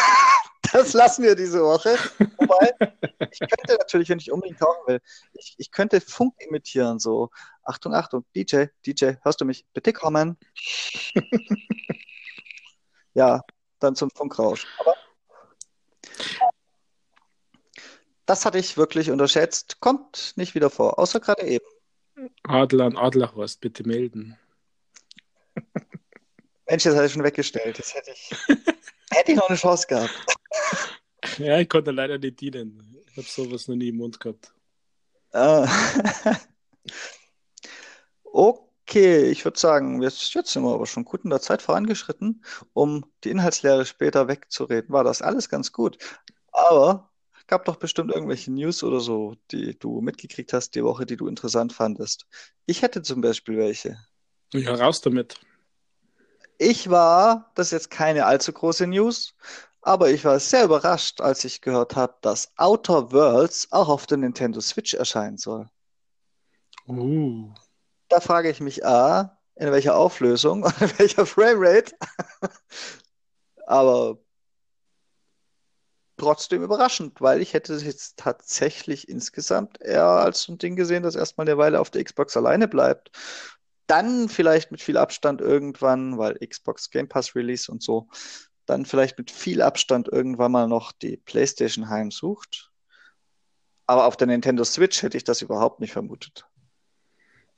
[0.77, 1.97] das lassen wir diese Woche.
[2.37, 2.73] Wobei,
[3.31, 5.01] ich könnte natürlich, wenn ich unbedingt tauchen will,
[5.33, 7.31] ich, ich könnte Funk imitieren, so.
[7.63, 9.65] Achtung, Achtung, DJ, DJ, hörst du mich?
[9.73, 10.37] Bitte kommen.
[13.15, 13.43] ja,
[13.79, 14.67] dann zum Funkrausch.
[14.79, 14.95] Aber
[18.27, 19.81] das hatte ich wirklich unterschätzt.
[19.81, 21.65] Kommt nicht wieder vor, außer gerade eben.
[22.43, 24.39] Adler an Adlerhorst, bitte melden.
[26.69, 27.79] Mensch, das hatte ich schon weggestellt.
[27.79, 28.31] Das hätte ich,
[29.17, 30.13] hätte ich noch eine Chance gehabt.
[31.39, 32.97] Ja, ich konnte leider nicht dienen.
[33.11, 34.55] Ich habe sowas noch nie im Mund gehabt.
[35.33, 35.69] Ah.
[38.23, 42.45] Okay, ich würde sagen, jetzt, jetzt sind wir aber schon gut in der Zeit vorangeschritten,
[42.75, 44.93] um die Inhaltslehre später wegzureden.
[44.93, 45.97] War das alles ganz gut.
[46.53, 47.11] Aber
[47.47, 51.29] gab doch bestimmt irgendwelche News oder so, die du mitgekriegt hast die Woche, die du
[51.29, 52.27] interessant fandest.
[52.67, 53.97] Ich hätte zum Beispiel welche.
[54.53, 55.41] Ja, raus damit.
[56.59, 59.35] Ich war, das ist jetzt keine allzu große News,
[59.83, 64.19] aber ich war sehr überrascht, als ich gehört habe, dass Outer Worlds auch auf der
[64.19, 65.69] Nintendo Switch erscheinen soll.
[66.89, 67.53] Uh.
[68.09, 71.93] Da frage ich mich A, in welcher Auflösung und in welcher Framerate.
[73.67, 74.19] aber
[76.17, 81.03] trotzdem überraschend, weil ich hätte es jetzt tatsächlich insgesamt eher als so ein Ding gesehen,
[81.03, 83.11] das erstmal eine Weile auf der Xbox alleine bleibt.
[83.87, 88.09] Dann vielleicht mit viel Abstand irgendwann, weil Xbox Game Pass Release und so,
[88.67, 92.73] dann vielleicht mit viel Abstand irgendwann mal noch die PlayStation heimsucht.
[93.87, 96.47] Aber auf der Nintendo Switch hätte ich das überhaupt nicht vermutet.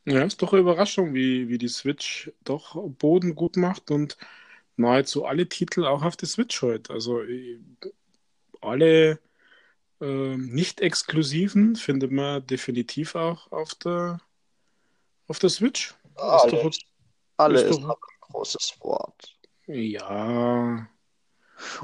[0.05, 4.17] Ja, ist doch eine Überraschung, wie, wie die Switch doch Boden gut macht und
[4.77, 6.93] nahezu alle Titel auch auf der Switch heute.
[6.93, 7.23] Also
[8.61, 9.19] alle
[10.01, 14.21] äh, nicht-exklusiven findet man definitiv auch auf der,
[15.27, 15.95] auf der Switch.
[16.19, 16.89] Alle, ist doch,
[17.37, 17.89] alle ist, doch...
[17.91, 17.97] ein
[18.33, 19.37] großes Wort.
[19.67, 20.89] Ja.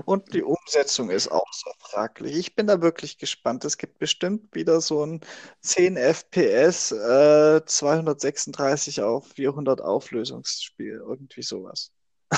[0.05, 2.37] Und die Umsetzung ist auch so fraglich.
[2.37, 3.64] Ich bin da wirklich gespannt.
[3.64, 5.20] Es gibt bestimmt wieder so ein
[5.62, 11.03] 10 FPS, äh, 236 auf 400 Auflösungsspiel.
[11.05, 11.92] Irgendwie sowas.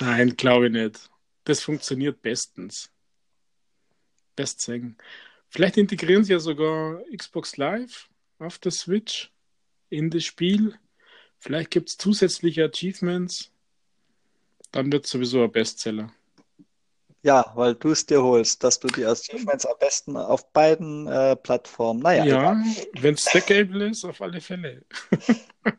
[0.00, 1.10] Nein, glaube ich nicht.
[1.44, 2.90] Das funktioniert bestens.
[4.36, 4.96] Best sagen.
[5.48, 8.08] Vielleicht integrieren sie ja sogar Xbox Live
[8.42, 9.32] auf der Switch
[9.88, 10.74] in das Spiel.
[11.38, 13.50] Vielleicht gibt es zusätzliche Achievements.
[14.70, 16.12] Dann wird es sowieso ein Bestseller.
[17.24, 21.36] Ja, weil du es dir holst, dass du die Achievements am besten auf beiden äh,
[21.36, 22.00] Plattformen.
[22.00, 22.62] Naja, ja,
[22.94, 24.84] wenn es stackable ist, auf alle Fälle.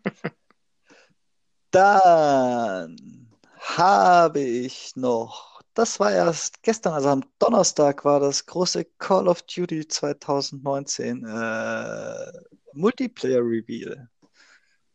[1.71, 9.27] Dann habe ich noch das war erst gestern, also am Donnerstag war das große Call
[9.27, 12.31] of Duty 2019 äh,
[12.73, 14.09] Multiplayer Reveal.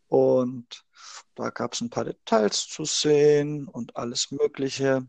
[0.09, 0.85] Und
[1.35, 5.07] da gab es ein paar Details zu sehen und alles Mögliche.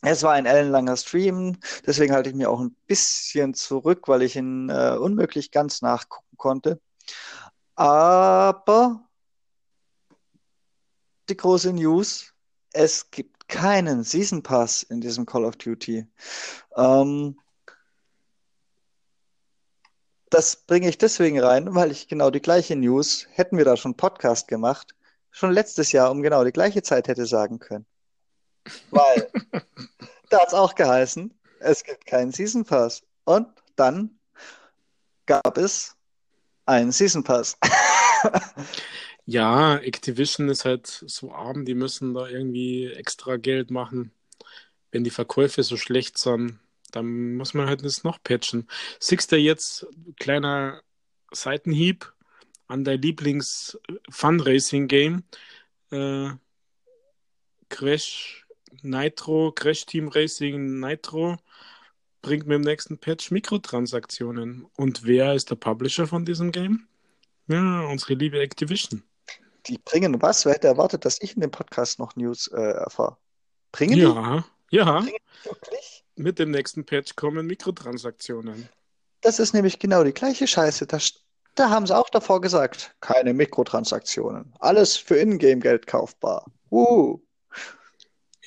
[0.00, 4.36] Es war ein ellenlanger Stream, deswegen halte ich mir auch ein bisschen zurück, weil ich
[4.36, 6.80] ihn äh, unmöglich ganz nachgucken konnte.
[7.74, 9.08] Aber
[11.28, 12.32] die große News,
[12.72, 16.06] es gibt keinen Season Pass in diesem Call of Duty.
[16.76, 17.38] Ähm,
[20.30, 23.96] das bringe ich deswegen rein, weil ich genau die gleiche News, hätten wir da schon
[23.96, 24.94] Podcast gemacht,
[25.30, 27.86] schon letztes Jahr um genau die gleiche Zeit hätte sagen können.
[28.90, 29.30] Weil
[30.30, 33.02] da hat es auch geheißen, es gibt keinen Season Pass.
[33.24, 34.18] Und dann
[35.26, 35.96] gab es
[36.66, 37.56] einen Season Pass.
[39.30, 44.10] Ja, Activision ist halt so arm, die müssen da irgendwie extra Geld machen.
[44.90, 46.58] Wenn die Verkäufe so schlecht sind,
[46.92, 48.66] dann muss man halt das noch patchen.
[49.30, 49.86] Du jetzt,
[50.18, 50.80] kleiner
[51.30, 52.10] Seitenhieb
[52.68, 55.22] an dein Lieblings-Fundraising-Game,
[55.90, 56.30] äh,
[57.68, 58.46] Crash
[58.80, 61.36] Nitro, Crash Team Racing Nitro,
[62.22, 64.64] bringt mit dem nächsten Patch Mikrotransaktionen.
[64.76, 66.88] Und wer ist der Publisher von diesem Game?
[67.46, 69.02] Ja, unsere liebe Activision.
[69.68, 70.46] Die bringen was?
[70.46, 73.18] Wer hätte erwartet, dass ich in dem Podcast noch News äh, erfahre?
[73.70, 74.76] Bringen ja, die?
[74.76, 76.04] Ja, Bringen die wirklich?
[76.16, 78.68] Mit dem nächsten Patch kommen Mikrotransaktionen.
[79.20, 80.86] Das ist nämlich genau die gleiche Scheiße.
[80.86, 80.98] Da,
[81.54, 84.54] Da haben sie auch davor gesagt, keine Mikrotransaktionen.
[84.58, 86.46] Alles für Ingame-Geld kaufbar.
[86.70, 87.18] Uh.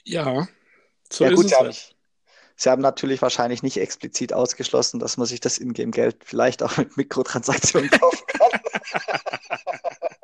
[0.03, 0.47] Ja,
[1.12, 1.95] so Ja ist gut, es sie haben, halt.
[2.55, 6.97] sie haben natürlich wahrscheinlich nicht explizit ausgeschlossen, dass man sich das Ingame-Geld vielleicht auch mit
[6.97, 8.49] Mikrotransaktionen kaufen kann.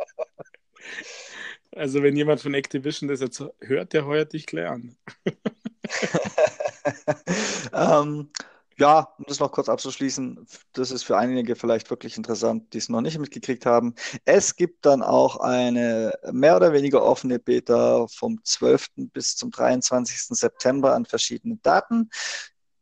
[1.77, 4.97] Also wenn jemand von Activision das jetzt hört, der heuert dich gleich an.
[7.73, 8.29] Ähm,
[8.77, 12.89] ja, um das noch kurz abzuschließen, das ist für einige vielleicht wirklich interessant, die es
[12.89, 13.95] noch nicht mitgekriegt haben.
[14.25, 18.87] Es gibt dann auch eine mehr oder weniger offene Beta vom 12.
[19.13, 20.37] bis zum 23.
[20.37, 22.09] September an verschiedenen Daten.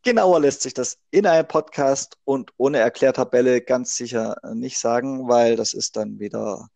[0.03, 5.55] Genauer lässt sich das in einem Podcast und ohne Erklärtabelle ganz sicher nicht sagen, weil
[5.55, 6.69] das ist dann wieder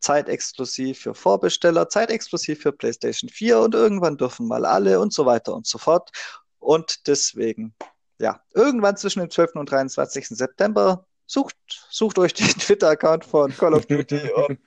[0.00, 5.54] zeitexklusiv für Vorbesteller, zeitexklusiv für PlayStation 4 und irgendwann dürfen mal alle und so weiter
[5.54, 6.10] und so fort.
[6.58, 7.74] Und deswegen,
[8.18, 9.56] ja, irgendwann zwischen dem 12.
[9.56, 10.28] und 23.
[10.28, 11.56] September sucht,
[11.90, 14.58] sucht euch den Twitter-Account von Call of Duty und,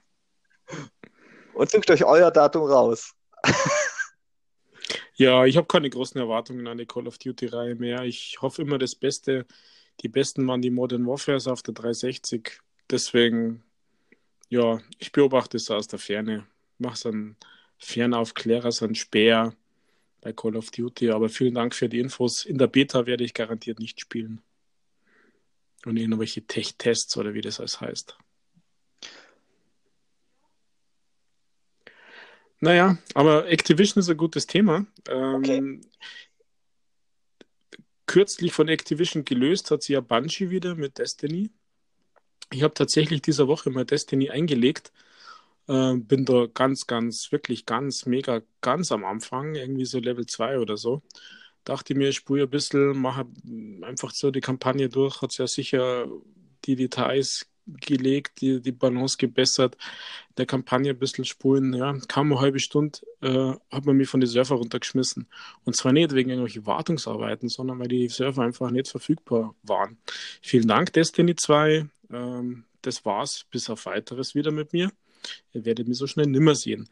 [1.54, 3.14] und sucht euch euer Datum raus.
[5.22, 8.06] Ja, ich habe keine großen Erwartungen an die Call of Duty-Reihe mehr.
[8.06, 9.46] Ich hoffe immer das Beste.
[10.02, 12.60] Die besten waren die Modern Warfares auf der 360.
[12.90, 13.64] Deswegen,
[14.52, 16.46] ja, ich beobachte es aus der Ferne.
[16.78, 17.38] Mach so einen
[17.78, 19.56] Fernaufklärer, so einen Speer
[20.20, 21.12] bei Call of Duty.
[21.12, 22.46] Aber vielen Dank für die Infos.
[22.46, 24.42] In der Beta werde ich garantiert nicht spielen.
[25.86, 28.18] Und irgendwelche Tech-Tests oder wie das alles heißt.
[32.60, 34.86] Naja, aber Activision ist ein gutes Thema.
[35.08, 35.82] Ähm, Okay.
[38.06, 41.52] Kürzlich von Activision gelöst hat sie ja Bungie wieder mit Destiny.
[42.52, 44.92] Ich habe tatsächlich diese Woche mal Destiny eingelegt.
[45.68, 50.60] Äh, bin da ganz, ganz, wirklich ganz, mega, ganz am Anfang, irgendwie so Level 2
[50.60, 51.02] oder so.
[51.64, 53.28] Dachte mir, ich spule ein bisschen, mache
[53.84, 56.08] einfach so die Kampagne durch, hat ja sicher
[56.66, 59.78] die Details gelegt, die, die Balance gebessert,
[60.38, 61.74] der Kampagne ein bisschen spulen.
[61.74, 65.28] Ja, kaum eine halbe Stunde äh, hat man mich von den Server runtergeschmissen.
[65.64, 69.98] Und zwar nicht wegen irgendwelchen Wartungsarbeiten, sondern weil die Server einfach nicht verfügbar waren.
[70.42, 71.88] Vielen Dank, Destiny 2.
[72.14, 74.92] Ähm, das war's bis auf weiteres wieder mit mir.
[75.54, 76.90] Ihr werdet mich so schnell nimmer sehen.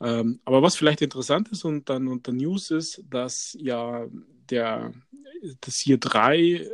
[0.00, 4.06] Ähm, aber was vielleicht interessant ist und dann unter News ist, dass ja
[4.50, 4.92] der
[5.60, 6.66] das hier 3 äh,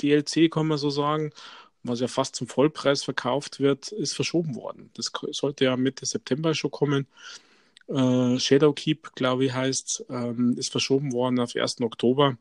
[0.00, 1.32] DLC, kann man so sagen,
[1.82, 4.90] was ja fast zum Vollpreis verkauft wird, ist verschoben worden.
[4.94, 7.06] Das sollte ja Mitte September schon kommen.
[7.88, 11.80] Äh, Shadowkeep, glaube ich, heißt, ähm, ist verschoben worden auf 1.
[11.80, 12.36] Oktober,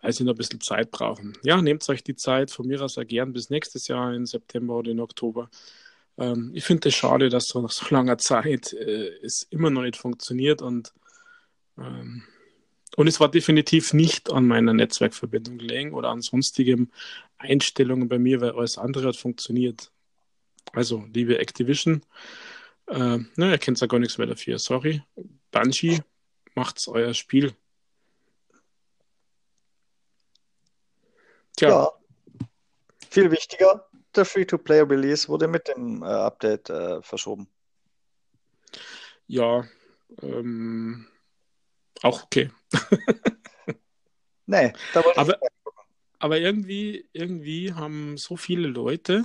[0.00, 1.36] weil sie noch ein bisschen Zeit brauchen.
[1.42, 4.76] Ja, nehmt euch die Zeit, von mir aus auch gern bis nächstes Jahr in September
[4.76, 5.50] oder in Oktober.
[6.18, 9.82] Ähm, ich finde es schade, dass so nach so langer Zeit äh, es immer noch
[9.82, 10.92] nicht funktioniert und,
[11.78, 12.22] ähm,
[12.96, 16.90] und es war definitiv nicht an meiner Netzwerkverbindung gelegen oder an sonstigen
[17.38, 19.90] Einstellungen bei mir, weil alles andere hat funktioniert.
[20.72, 22.02] Also, liebe Activision,
[22.86, 25.02] äh, na, ihr kennt ja gar nichts mehr dafür, sorry.
[25.50, 26.00] Bungie,
[26.54, 27.54] macht's euer Spiel.
[31.60, 31.92] Tja, Ja,
[33.10, 37.48] viel wichtiger, der Free-to-Play-Release wurde mit dem äh, Update äh, verschoben.
[39.26, 39.64] ja,
[40.22, 41.06] ähm,
[42.02, 42.50] auch okay.
[44.46, 45.38] Nee, da wollte ich Aber,
[46.18, 49.24] aber irgendwie, irgendwie haben so viele Leute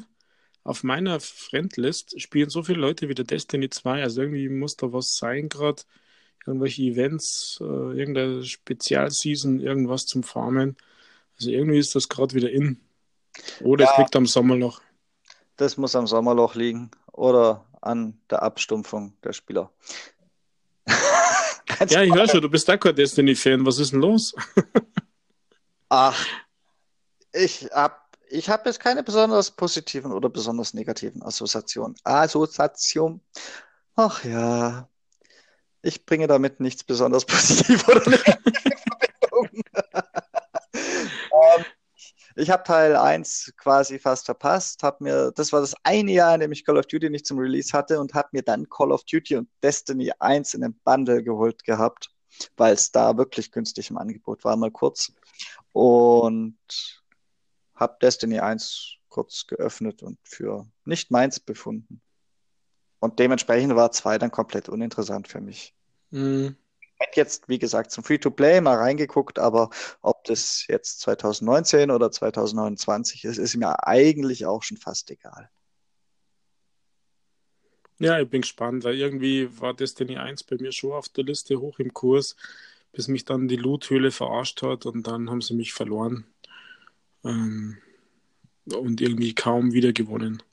[0.64, 4.04] auf meiner Friendlist spielen so viele Leute wieder Destiny 2.
[4.04, 5.84] Also irgendwie muss da was sein gerade.
[6.46, 10.76] Irgendwelche Events, äh, irgendeine Spezialseason, irgendwas zum Farmen.
[11.38, 12.80] Also irgendwie ist das gerade wieder in.
[13.62, 14.00] Oder es Ja.
[14.00, 14.82] liegt am Sommerloch.
[15.58, 19.72] Das muss am Sommerloch liegen oder an der Abstumpfung der Spieler.
[21.90, 23.66] Ja, ich höre schon, du bist auch kein Destiny-Fan.
[23.66, 24.34] Was ist denn los?
[25.90, 26.26] Ach,
[27.34, 27.96] ich habe
[28.30, 31.98] ich hab jetzt keine besonders positiven oder besonders negativen Assoziationen.
[32.06, 33.20] Assoziation.
[33.96, 34.88] Ach ja,
[35.82, 39.64] ich bringe damit nichts besonders positiv oder negativ in Verbindung.
[41.58, 41.66] Ähm,
[42.36, 46.42] ich habe Teil 1 quasi fast verpasst, hab mir, das war das eine Jahr, in
[46.42, 49.04] dem ich Call of Duty nicht zum Release hatte und habe mir dann Call of
[49.06, 52.10] Duty und Destiny 1 in einem Bundle geholt gehabt,
[52.58, 55.14] weil es da wirklich günstig im Angebot war, mal kurz.
[55.72, 56.58] Und
[57.76, 62.02] habe Destiny 1 kurz geöffnet und für nicht meins befunden.
[63.00, 65.74] Und dementsprechend war 2 dann komplett uninteressant für mich.
[66.12, 66.65] Hm, Ich hätte
[67.14, 69.70] jetzt, wie gesagt, zum Free-to-Play mal reingeguckt, aber
[70.02, 75.50] ob das jetzt 2019 oder 2029 ist, ist mir eigentlich auch schon fast egal.
[78.00, 81.60] Ja, ich bin gespannt, weil irgendwie war Destiny 1 bei mir schon auf der Liste
[81.60, 82.36] hoch im Kurs,
[82.92, 86.26] bis mich dann die Loot-Höhle verarscht hat und dann haben sie mich verloren
[87.24, 87.78] ähm,
[88.66, 90.44] und irgendwie kaum wieder gewonnen.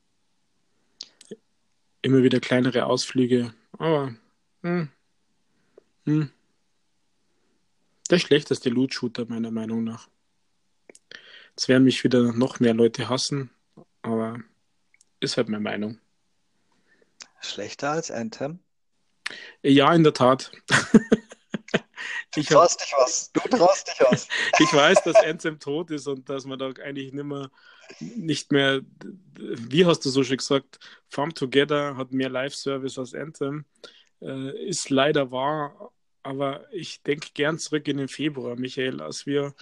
[2.03, 3.55] immer wieder kleinere Ausflüge.
[3.79, 4.15] Aber
[4.63, 4.89] hm,
[6.05, 6.31] hm,
[8.11, 10.09] der schlechteste Loot-Shooter meiner Meinung nach.
[11.51, 13.51] Jetzt werden mich wieder noch mehr Leute hassen,
[14.03, 14.41] aber
[15.21, 15.99] ist halt meine Meinung.
[17.41, 18.61] Schlechter als Anthem?
[19.63, 20.53] Ja, in der Tat.
[22.35, 23.33] Du traust dich was.
[23.33, 24.29] Du traust dich was.
[24.59, 27.51] ich weiß, dass Anthem tot ist und dass man da eigentlich nicht mehr,
[27.99, 28.81] nicht mehr,
[29.39, 30.79] wie hast du so schön gesagt,
[31.09, 33.65] Farm Together hat mehr Live-Service als Anthem.
[34.23, 35.93] Äh, ist leider wahr,
[36.23, 39.55] aber ich denke gern zurück in den Februar, Michael, als wir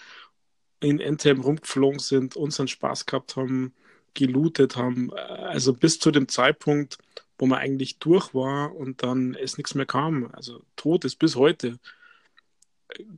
[0.80, 3.74] in Anthem rumgeflogen sind, unseren Spaß gehabt haben,
[4.14, 5.12] gelootet haben.
[5.12, 6.98] Also bis zu dem Zeitpunkt,
[7.38, 10.30] wo man eigentlich durch war und dann es nichts mehr kam.
[10.32, 11.78] Also tot ist bis heute.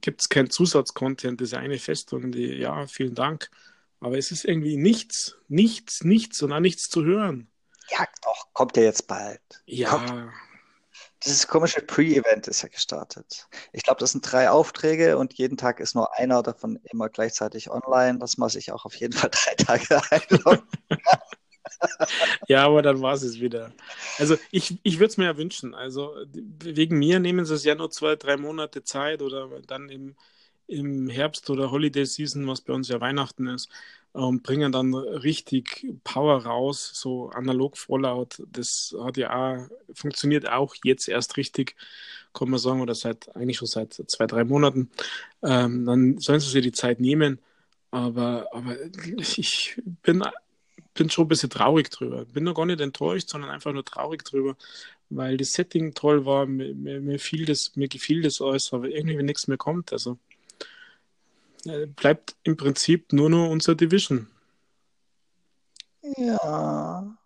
[0.01, 3.51] Gibt es keinen Zusatzcontent, das ist eine Festung, die, ja, vielen Dank.
[4.01, 7.49] Aber es ist irgendwie nichts, nichts, nichts und auch nichts zu hören.
[7.91, 9.41] Ja, doch, kommt ja jetzt bald.
[9.67, 10.33] Ja, kommt.
[11.25, 13.49] Dieses komische Pre-Event ist ja gestartet.
[13.73, 17.71] Ich glaube, das sind drei Aufträge und jeden Tag ist nur einer davon immer gleichzeitig
[17.71, 18.19] online.
[18.19, 20.67] Das muss ich auch auf jeden Fall drei Tage einloggen.
[22.49, 23.73] ja, aber dann war es wieder.
[24.19, 25.75] Also ich, ich würde es mir ja wünschen.
[25.75, 30.17] Also wegen mir nehmen sie es ja nur zwei, drei Monate Zeit oder dann im,
[30.67, 33.71] im Herbst oder Holiday Season, was bei uns ja Weihnachten ist,
[34.13, 38.43] und bringen dann richtig Power raus, so analog Fallout.
[38.51, 41.77] Das hat ja auch, funktioniert auch jetzt erst richtig,
[42.35, 44.91] kann man sagen, oder seit eigentlich schon seit zwei, drei Monaten.
[45.43, 47.39] Ähm, dann sollen sie sich die Zeit nehmen.
[47.91, 48.77] Aber, aber
[49.19, 50.23] ich bin,
[50.95, 52.25] bin schon ein bisschen traurig drüber.
[52.27, 54.57] Bin noch gar nicht enttäuscht, sondern einfach nur traurig drüber,
[55.11, 56.47] weil das Setting toll war.
[56.47, 59.93] Mir, mir, mir, das, mir gefiel das alles, aber irgendwie nichts mehr kommt.
[59.93, 60.19] Also
[61.97, 64.29] bleibt im Prinzip nur noch unser Division.
[66.17, 67.17] Ja,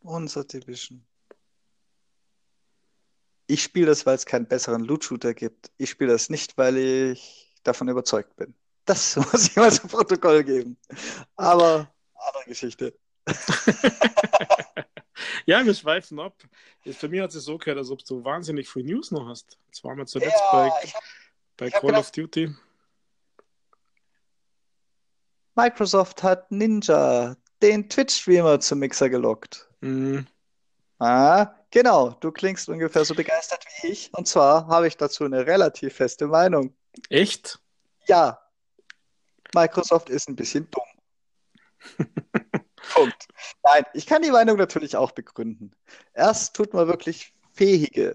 [0.00, 1.04] unser Division.
[3.46, 5.70] Ich spiele das, weil es keinen besseren Loot-Shooter gibt.
[5.76, 8.54] Ich spiele das nicht, weil ich davon überzeugt bin.
[8.84, 10.76] Das muss ich mal zum Protokoll geben.
[11.36, 12.98] Aber andere Geschichte.
[15.46, 16.42] ja, wir schweifen ab.
[16.84, 19.58] Für mich hat es so gehört, als ob du wahnsinnig viel News noch hast.
[19.66, 21.02] Jetzt waren wir zuletzt ja, bei, hab,
[21.56, 22.54] bei Call gedacht, of Duty.
[25.54, 29.68] Microsoft hat Ninja, den Twitch-Streamer, zum Mixer gelockt.
[29.80, 30.26] Mhm.
[30.98, 32.10] Ah, genau.
[32.20, 34.10] Du klingst ungefähr so begeistert wie ich.
[34.14, 36.74] Und zwar habe ich dazu eine relativ feste Meinung.
[37.08, 37.58] Echt?
[38.06, 38.40] Ja.
[39.54, 41.98] Microsoft ist ein bisschen dumm.
[42.94, 43.26] Punkt.
[43.62, 45.72] Nein, ich kann die Meinung natürlich auch begründen.
[46.14, 48.14] Erst tut man wirklich fähige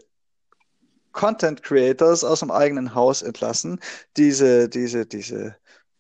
[1.12, 3.80] Content Creators aus dem eigenen Haus entlassen.
[4.18, 5.58] Diese, diese, diese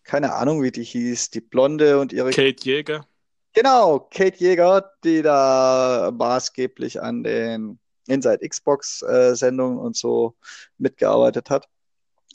[0.07, 2.31] keine Ahnung, wie die hieß, die Blonde und ihre.
[2.31, 3.05] Kate Jäger.
[3.53, 10.35] Genau, Kate Jäger, die da maßgeblich an den Inside Xbox äh, Sendungen und so
[10.77, 11.67] mitgearbeitet hat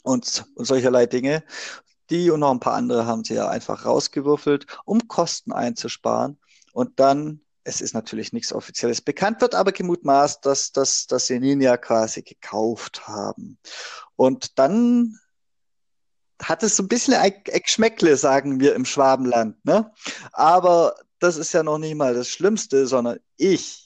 [0.03, 1.43] und, und solcherlei Dinge.
[2.09, 6.37] Die und noch ein paar andere haben sie ja einfach rausgewürfelt, um Kosten einzusparen.
[6.73, 11.39] Und dann, es ist natürlich nichts Offizielles bekannt, wird aber gemutmaßt, dass, dass, dass sie
[11.39, 13.57] Ninja quasi gekauft haben.
[14.15, 15.17] Und dann
[16.41, 17.15] hat es so ein bisschen
[17.45, 19.63] Geschmäckle, sagen wir im Schwabenland.
[19.65, 19.91] Ne?
[20.31, 23.83] Aber das ist ja noch nicht mal das Schlimmste, sondern ich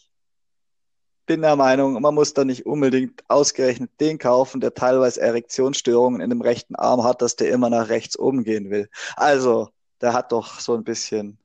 [1.28, 6.30] bin der Meinung, man muss da nicht unbedingt ausgerechnet den kaufen, der teilweise Erektionsstörungen in
[6.30, 8.90] dem rechten Arm hat, dass der immer nach rechts oben gehen will.
[9.18, 9.70] Also,
[10.02, 11.38] der hat doch so ein bisschen,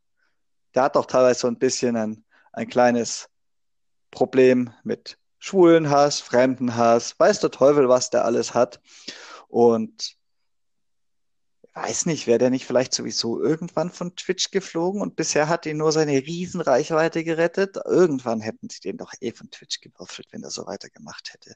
[0.75, 3.29] der hat doch teilweise so ein bisschen ein, ein kleines
[4.13, 8.81] Problem mit Schwulenhass, Fremdenhass, weiß der Teufel, was der alles hat.
[9.49, 10.17] Und
[11.75, 15.79] weiß nicht, wäre der nicht vielleicht sowieso irgendwann von Twitch geflogen und bisher hat ihn
[15.79, 17.79] nur seine Riesenreichweite gerettet?
[17.85, 21.55] Irgendwann hätten sie den doch eh von Twitch gewürfelt, wenn er so weitergemacht hätte.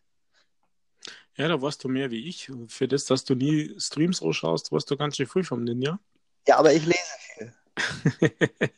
[1.37, 2.51] Ja, da warst du mehr wie ich.
[2.69, 6.01] Für das, dass du nie Streams ausschaust, warst du ganz schön früh vom Ninja.
[6.49, 6.99] Ja, aber ich lese
[7.35, 7.55] viel.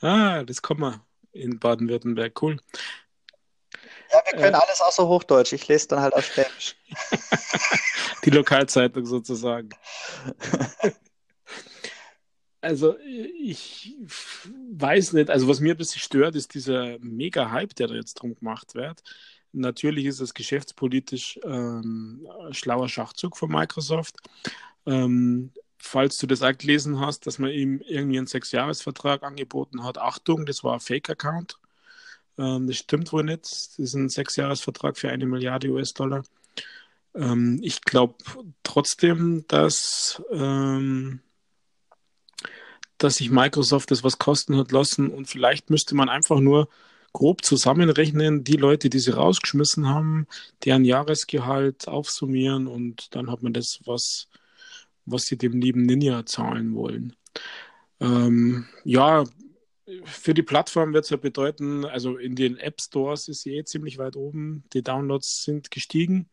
[0.00, 2.40] ah, das kommen wir in Baden-Württemberg.
[2.42, 2.60] Cool.
[4.14, 5.52] Ja, wir können äh, alles außer Hochdeutsch.
[5.52, 6.76] Ich lese dann halt auf Schwäbisch.
[8.24, 9.70] Die Lokalzeitung sozusagen.
[12.60, 13.94] Also ich
[14.72, 18.34] weiß nicht, also was mir ein bisschen stört, ist dieser Mega-Hype, der da jetzt drum
[18.34, 19.02] gemacht wird.
[19.52, 24.16] Natürlich ist es geschäftspolitisch ähm, schlauer Schachzug von Microsoft.
[24.86, 29.98] Ähm, falls du das auch gelesen hast, dass man ihm irgendwie einen Sechsjahresvertrag angeboten hat,
[29.98, 31.58] Achtung, das war ein Fake-Account.
[32.38, 33.42] Ähm, das stimmt wohl nicht.
[33.42, 36.22] Das ist ein Sechsjahresvertrag für eine Milliarde US-Dollar.
[37.14, 38.16] Ähm, ich glaube
[38.62, 41.20] trotzdem, dass, ähm,
[42.98, 46.68] dass sich Microsoft das was kosten hat lassen und vielleicht müsste man einfach nur
[47.12, 50.26] grob zusammenrechnen, die Leute, die sie rausgeschmissen haben,
[50.64, 54.28] deren Jahresgehalt aufsummieren und dann hat man das, was,
[55.06, 57.14] was sie dem lieben Ninja zahlen wollen.
[58.00, 59.24] Ähm, ja,
[60.04, 63.64] für die Plattform wird es ja bedeuten, also in den App Stores ist sie eh
[63.64, 66.28] ziemlich weit oben, die Downloads sind gestiegen.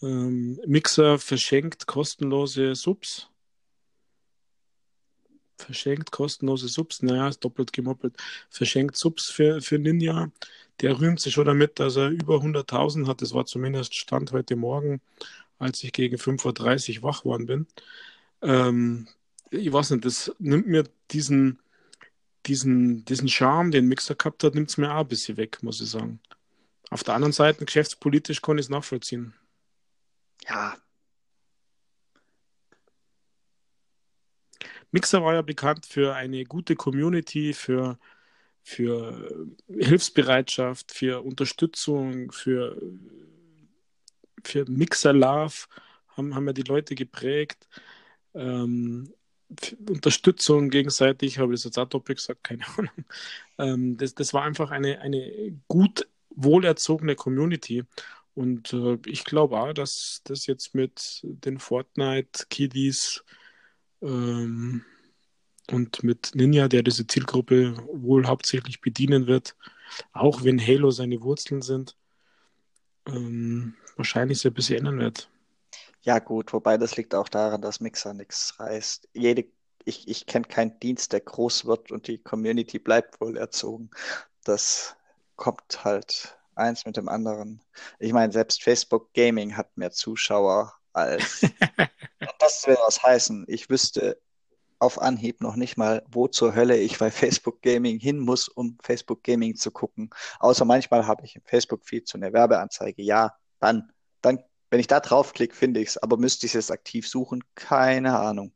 [0.00, 3.32] Ähm, Mixer verschenkt kostenlose Subs
[5.62, 8.16] verschenkt kostenlose Subs, naja, ist doppelt gemoppelt,
[8.50, 10.30] verschenkt Subs für, für Ninja.
[10.80, 13.22] Der rühmt sich schon damit, dass er über 100.000 hat.
[13.22, 15.00] Das war zumindest Stand heute Morgen,
[15.58, 17.66] als ich gegen 5.30 Uhr wach geworden bin.
[18.42, 19.06] Ähm,
[19.50, 21.60] ich weiß nicht, das nimmt mir diesen,
[22.46, 25.80] diesen, diesen Charme, den Mixer gehabt hat, nimmt es mir auch ein bisschen weg, muss
[25.80, 26.20] ich sagen.
[26.90, 29.34] Auf der anderen Seite, geschäftspolitisch kann ich es nachvollziehen.
[30.48, 30.76] Ja,
[34.92, 37.98] Mixer war ja bekannt für eine gute Community, für,
[38.62, 42.80] für Hilfsbereitschaft, für Unterstützung, für,
[44.44, 45.66] für Mixer-Love
[46.08, 47.68] haben, haben ja die Leute geprägt.
[48.34, 49.12] Ähm,
[49.88, 53.04] Unterstützung gegenseitig, habe ich das jetzt auch doppelt gesagt, keine Ahnung.
[53.58, 57.84] Ähm, das, das war einfach eine, eine gut wohlerzogene Community.
[58.34, 63.24] Und äh, ich glaube auch, dass das jetzt mit den Fortnite-Kiddies
[64.00, 64.84] ähm,
[65.70, 69.54] und mit Ninja, der diese Zielgruppe wohl hauptsächlich bedienen wird,
[70.12, 71.96] auch wenn Halo seine Wurzeln sind,
[73.06, 75.28] ähm, wahrscheinlich sich ein bisschen ändern wird.
[76.02, 79.08] Ja, gut, wobei das liegt auch daran, dass Mixer nichts reißt.
[79.12, 79.46] Jede,
[79.84, 83.90] ich ich kenne keinen Dienst, der groß wird und die Community bleibt wohl erzogen.
[84.44, 84.96] Das
[85.36, 87.62] kommt halt eins mit dem anderen.
[87.98, 91.42] Ich meine, selbst Facebook Gaming hat mehr Zuschauer als.
[92.38, 93.44] das will was heißen.
[93.48, 94.20] Ich wüsste
[94.78, 98.76] auf Anhieb noch nicht mal, wo zur Hölle ich bei Facebook Gaming hin muss, um
[98.82, 100.10] Facebook Gaming zu gucken.
[100.40, 103.02] Außer manchmal habe ich im Facebook-Feed so eine Werbeanzeige.
[103.02, 103.92] Ja, dann,
[104.22, 104.42] dann,
[104.72, 105.98] wenn ich da draufklicke, finde ich es.
[105.98, 107.44] Aber müsste ich es aktiv suchen?
[107.54, 108.54] Keine Ahnung.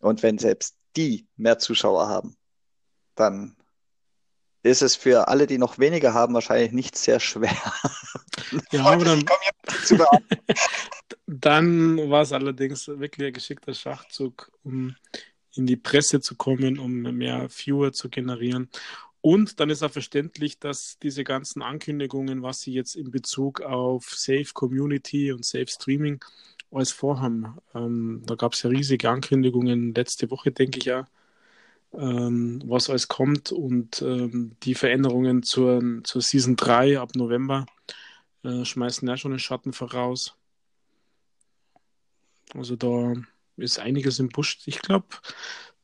[0.00, 2.36] Und wenn selbst die mehr Zuschauer haben,
[3.14, 3.56] dann
[4.64, 7.56] ist es für alle, die noch weniger haben, wahrscheinlich nicht sehr schwer.
[8.72, 9.24] Ja, aber dann,
[11.26, 14.96] dann war es allerdings wirklich ein geschickter Schachzug, um
[15.54, 18.68] in die Presse zu kommen, um mehr Viewer zu generieren.
[19.22, 24.14] Und dann ist auch verständlich, dass diese ganzen Ankündigungen, was sie jetzt in Bezug auf
[24.14, 26.24] Safe Community und Safe Streaming
[26.70, 27.58] alles vorhaben.
[27.74, 31.06] Ähm, da gab es ja riesige Ankündigungen letzte Woche, denke ich ja,
[31.92, 37.66] ähm, was alles kommt und ähm, die Veränderungen zur, zur Season 3 ab November
[38.44, 40.34] äh, schmeißen ja schon den Schatten voraus.
[42.54, 43.14] Also da
[43.56, 44.58] ist einiges im Busch.
[44.66, 45.06] Ich glaube,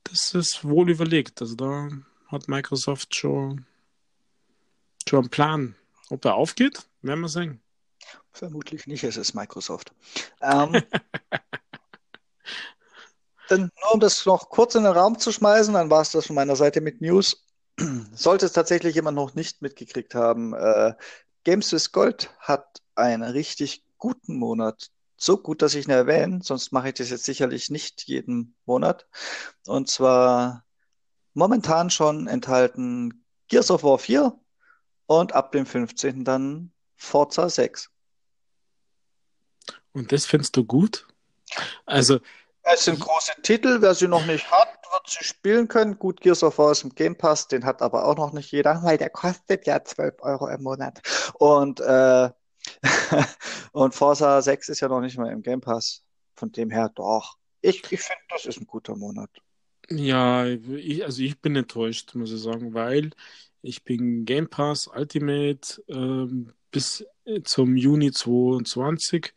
[0.05, 1.41] das ist wohl überlegt.
[1.41, 1.89] Also da
[2.29, 3.67] hat Microsoft schon,
[5.09, 5.77] schon einen Plan.
[6.09, 7.61] Ob er aufgeht, werden wir sehen.
[8.33, 9.93] Vermutlich nicht, es ist Microsoft.
[10.41, 10.73] Ähm,
[13.49, 16.27] dann nur um das noch kurz in den Raum zu schmeißen, dann war es das
[16.27, 17.45] von meiner Seite mit News.
[18.13, 20.95] Sollte es tatsächlich jemand noch nicht mitgekriegt haben, äh,
[21.45, 26.73] Games with Gold hat einen richtig guten Monat so gut, dass ich ihn erwähne, sonst
[26.73, 29.07] mache ich das jetzt sicherlich nicht jeden Monat.
[29.67, 30.66] Und zwar
[31.37, 34.37] momentan schon enthalten Gears of War 4
[35.07, 36.25] und ab dem 15.
[36.25, 37.91] dann Forza 6.
[39.93, 41.07] Und das findest du gut?
[41.85, 42.21] Also.
[42.63, 45.99] Es sind große Titel, wer sie noch nicht hat, wird sie spielen können.
[45.99, 48.83] Gut, Gears of War ist im Game Pass, den hat aber auch noch nicht jeder,
[48.83, 51.01] weil der kostet ja 12 Euro im Monat.
[51.35, 52.31] Und äh,
[53.73, 56.03] und Forza 6 ist ja noch nicht mal im Game Pass.
[56.35, 57.37] Von dem her doch.
[57.61, 59.31] Ich, ich finde, das ist ein guter Monat.
[59.91, 63.11] Ja, ich, also ich bin enttäuscht, muss ich sagen, weil
[63.63, 67.05] ich bin Game Pass Ultimate ähm, bis
[67.45, 69.33] zum Juni 2022.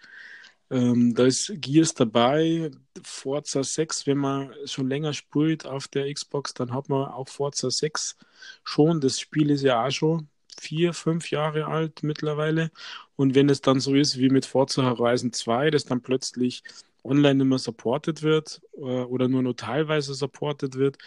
[0.72, 2.72] Ähm, da ist Gears dabei,
[3.04, 7.70] Forza 6, wenn man schon länger spielt auf der Xbox, dann hat man auch Forza
[7.72, 8.18] 6
[8.64, 9.02] schon.
[9.02, 10.30] Das Spiel ist ja auch schon
[10.60, 12.72] vier, fünf Jahre alt mittlerweile.
[13.16, 16.64] Und wenn es dann so ist wie mit Forza Horizon 2, das dann plötzlich
[17.04, 20.98] online mehr supported wird äh, oder nur noch teilweise supported wird,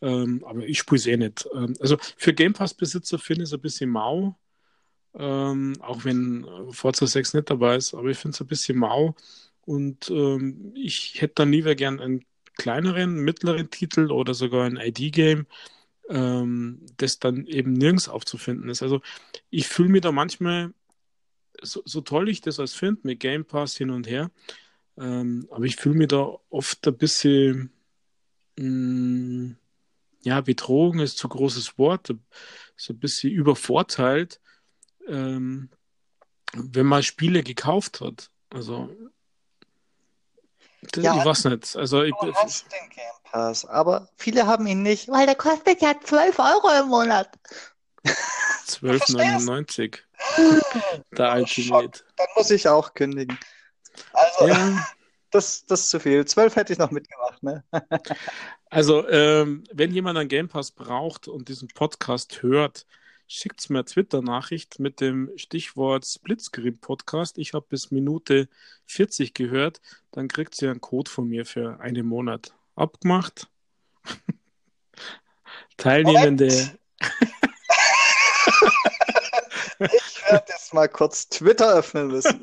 [0.00, 1.48] ähm, aber ich spiele es eh nicht.
[1.54, 4.36] Ähm, also für Game Pass-Besitzer finde ich es ein bisschen mau,
[5.14, 9.14] ähm, auch wenn Forza 6 nicht dabei ist, aber ich finde es ein bisschen mau.
[9.64, 12.24] Und ähm, ich hätte dann lieber gern einen
[12.56, 15.46] kleineren, mittleren Titel oder sogar ein ID-Game,
[16.08, 18.82] ähm, das dann eben nirgends aufzufinden ist.
[18.82, 19.00] Also
[19.50, 20.72] ich fühle mich da manchmal,
[21.62, 24.30] so, so, toll ich das als finde, mit Game Pass hin und her,
[24.98, 27.72] ähm, aber ich fühle mich da oft ein bisschen
[28.58, 29.56] mh, mm,
[30.24, 32.14] ja, Betrogen ist zu großes Wort,
[32.76, 34.40] so ein bisschen übervorteilt,
[35.08, 35.70] ähm,
[36.52, 38.30] wenn man Spiele gekauft hat.
[38.50, 38.94] Also,
[40.92, 41.76] das, Ja, ich weiß nicht.
[41.76, 45.80] Also, ich, du hast den Game Pass, aber viele haben ihn nicht, weil der kostet
[45.80, 47.30] ja 12 Euro im Monat.
[48.66, 49.98] 12,99.
[51.16, 52.04] Der Oh, Ultimate.
[52.16, 53.38] Dann muss ich auch kündigen.
[54.12, 54.86] Also, Ja,
[55.30, 56.24] das, das ist zu viel.
[56.24, 57.64] 12 hätte ich noch mitgemacht, ne?
[58.70, 62.86] also, ähm, wenn jemand einen Game Pass braucht und diesen Podcast hört,
[63.32, 67.38] schickt mir eine Twitter-Nachricht mit dem Stichwort Splitscreen Podcast.
[67.38, 68.48] Ich habe bis Minute
[68.86, 69.80] 40 gehört.
[70.10, 72.52] Dann kriegt sie einen Code von mir für einen Monat.
[72.76, 73.48] Abgemacht.
[75.78, 76.46] Teilnehmende.
[79.78, 82.40] Ich werde jetzt mal kurz Twitter öffnen müssen.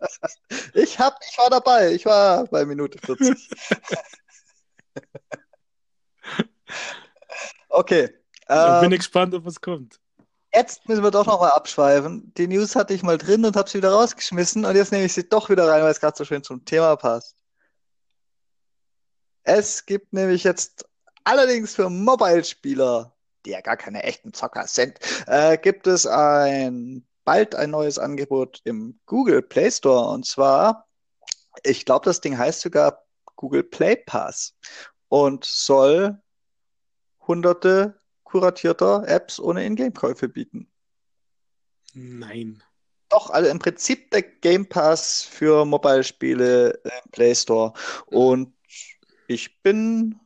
[0.74, 1.92] Ich hab, ich war dabei.
[1.92, 3.36] Ich war bei Minute 40.
[7.68, 8.08] Okay.
[8.46, 10.00] Bin Ähm, ich gespannt, ob was kommt.
[10.54, 12.32] jetzt müssen wir doch nochmal abschweifen.
[12.36, 15.12] Die News hatte ich mal drin und habe sie wieder rausgeschmissen und jetzt nehme ich
[15.12, 17.36] sie doch wieder rein, weil es gerade so schön zum Thema passt.
[19.42, 20.86] Es gibt nämlich jetzt
[21.24, 23.14] allerdings für Mobile-Spieler,
[23.44, 28.60] die ja gar keine echten Zocker sind, äh, gibt es ein bald ein neues Angebot
[28.64, 30.86] im Google Play Store und zwar,
[31.62, 33.04] ich glaube, das Ding heißt sogar
[33.36, 34.54] Google Play Pass
[35.08, 36.20] und soll
[37.26, 40.70] hunderte kuratierter Apps ohne Ingame-Käufe bieten.
[41.94, 42.62] Nein.
[43.08, 47.72] Doch, also im Prinzip der Game Pass für Mobile-Spiele im Play Store.
[48.06, 48.52] Und
[49.28, 50.18] ich bin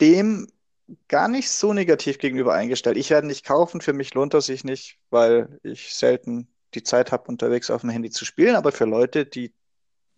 [0.00, 0.46] dem
[1.08, 2.96] gar nicht so negativ gegenüber eingestellt.
[2.96, 7.12] Ich werde nicht kaufen, für mich lohnt das sich nicht, weil ich selten die Zeit
[7.12, 8.56] habe, unterwegs auf dem Handy zu spielen.
[8.56, 9.54] Aber für Leute, die,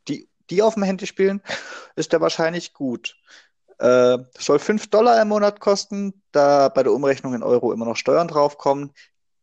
[0.08, 1.42] die, die auf dem Handy spielen,
[1.96, 3.16] ist der wahrscheinlich gut.
[3.78, 7.96] Äh, soll 5 Dollar im Monat kosten, da bei der Umrechnung in Euro immer noch
[7.96, 8.92] Steuern draufkommen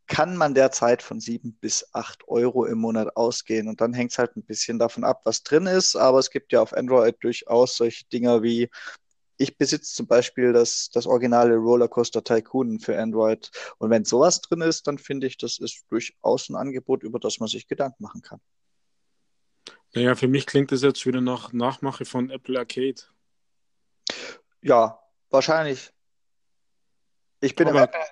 [0.07, 3.67] kann man derzeit von 7 bis 8 Euro im Monat ausgehen.
[3.67, 5.95] Und dann hängt es halt ein bisschen davon ab, was drin ist.
[5.95, 8.69] Aber es gibt ja auf Android durchaus solche Dinger wie,
[9.37, 13.51] ich besitze zum Beispiel das, das originale Rollercoaster Tycoon für Android.
[13.77, 17.39] Und wenn sowas drin ist, dann finde ich, das ist durchaus ein Angebot, über das
[17.39, 18.41] man sich Gedanken machen kann.
[19.93, 23.01] Naja, für mich klingt das jetzt wieder nach Nachmache von Apple Arcade.
[24.61, 25.93] Ja, wahrscheinlich.
[27.39, 28.05] Ich bin im Aber Apple,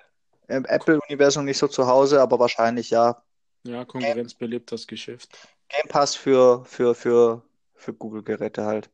[0.48, 3.22] im Apple-Universum nicht so zu Hause, aber wahrscheinlich ja.
[3.64, 5.36] ja, Konkurrenz belebt das Geschäft.
[5.68, 7.42] Game Pass für, für, für,
[7.74, 8.90] für Google-Geräte halt.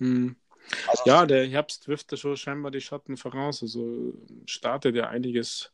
[0.00, 0.36] Hm.
[0.88, 3.62] Also Ja, der Herbst wirft da schon scheinbar die Schatten voraus.
[3.62, 4.14] Also
[4.46, 5.70] startet ja einiges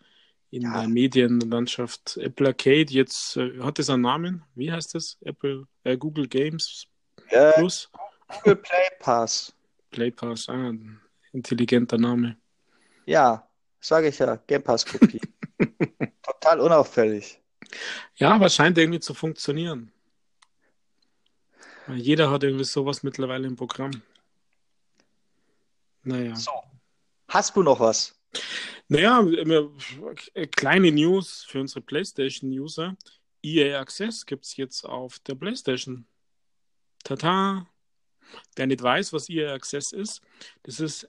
[0.50, 0.80] in Ja.
[0.80, 2.16] der Medienlandschaft.
[2.18, 4.42] Apple Arcade, jetzt äh, hat es einen Namen.
[4.54, 5.18] Wie heißt es?
[5.22, 6.86] Apple, äh, Google Games
[7.28, 7.90] Äh, Plus?
[8.28, 9.52] Google Play Pass.
[9.90, 11.00] Play Pass, ah, ein
[11.32, 12.36] intelligenter Name.
[13.06, 13.48] Ja,
[13.80, 15.20] sage ich ja, Game Pass Kopie.
[16.22, 17.40] Total unauffällig.
[18.16, 19.90] Ja, aber scheint irgendwie zu funktionieren.
[21.94, 23.90] Jeder hat irgendwie sowas mittlerweile im Programm.
[26.04, 26.36] Naja.
[26.36, 26.50] So.
[27.28, 28.18] Hast du noch was?
[28.88, 29.24] Naja,
[30.34, 32.96] äh, kleine News für unsere PlayStation-User.
[33.42, 36.06] EA Access gibt es jetzt auf der PlayStation.
[37.02, 37.66] Tata!
[38.56, 40.22] Wer nicht weiß, was EA Access ist,
[40.62, 41.08] das ist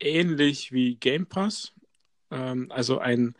[0.00, 1.72] ähnlich wie Game Pass.
[2.30, 3.36] Ähm, also ein,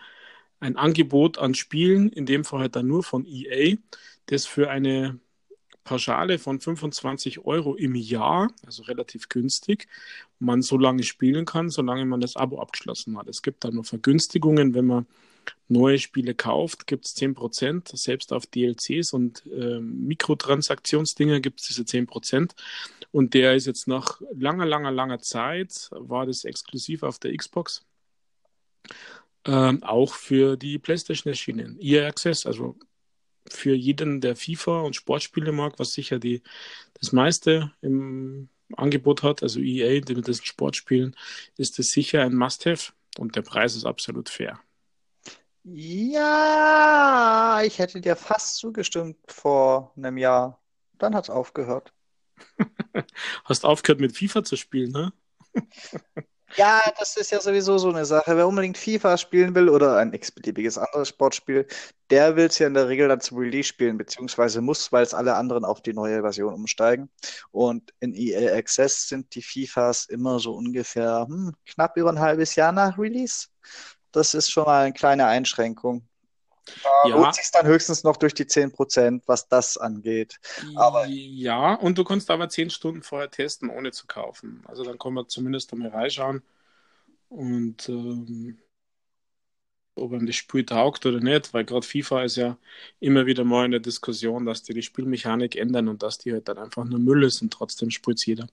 [0.61, 3.77] ein Angebot an Spielen, in dem Fall halt dann nur von EA,
[4.27, 5.19] das für eine
[5.85, 9.89] Pauschale von 25 Euro im Jahr, also relativ günstig,
[10.39, 13.29] man so lange spielen kann, solange man das Abo abgeschlossen hat.
[13.29, 15.07] Es gibt da nur Vergünstigungen, wenn man
[15.69, 21.83] neue Spiele kauft, gibt es 10%, selbst auf DLCs und äh, Mikrotransaktionsdinger gibt es diese
[21.83, 22.53] 10%.
[23.11, 27.85] Und der ist jetzt nach langer, langer, langer Zeit, war das exklusiv auf der Xbox,
[29.45, 31.79] ähm, auch für die PlayStation erschienen.
[31.81, 32.77] EA Access, also
[33.49, 36.43] für jeden, der FIFA und Sportspiele mag, was sicher die,
[36.95, 41.17] das meiste im Angebot hat, also EA, die mit diesen Sportspielen,
[41.57, 44.61] ist es sicher ein Must-Have und der Preis ist absolut fair.
[45.65, 50.61] Ja, ich hätte dir fast zugestimmt vor einem Jahr.
[50.99, 51.93] Dann hat es aufgehört.
[53.45, 55.13] Hast aufgehört mit FIFA zu spielen, ne?
[56.57, 58.37] Ja, das ist ja sowieso so eine Sache.
[58.37, 61.67] Wer unbedingt FIFA spielen will oder ein x-beliebiges anderes Sportspiel,
[62.11, 65.15] der will es ja in der Regel dann zum Release spielen, beziehungsweise muss, weil es
[65.15, 67.11] alle anderen auf die neue Version umsteigen.
[67.53, 72.55] Und in EA Access sind die FIFAs immer so ungefähr hm, knapp über ein halbes
[72.55, 73.49] Jahr nach Release.
[74.13, 76.07] Das ist schon mal eine kleine Einschränkung.
[76.83, 77.17] Da ja.
[77.17, 80.39] lohnt sich dann höchstens noch durch die 10%, was das angeht.
[80.77, 84.63] Aber ja, und du kannst aber 10 Stunden vorher testen, ohne zu kaufen.
[84.67, 86.43] Also dann können wir zumindest einmal reinschauen.
[87.29, 88.59] Und ähm,
[89.95, 92.59] ob einem das Spiel taugt oder nicht, weil gerade FIFA ist ja
[93.01, 96.49] immer wieder mal in der Diskussion, dass die die Spielmechanik ändern und dass die halt
[96.49, 98.47] dann einfach nur Müll ist und trotzdem spielt jeder.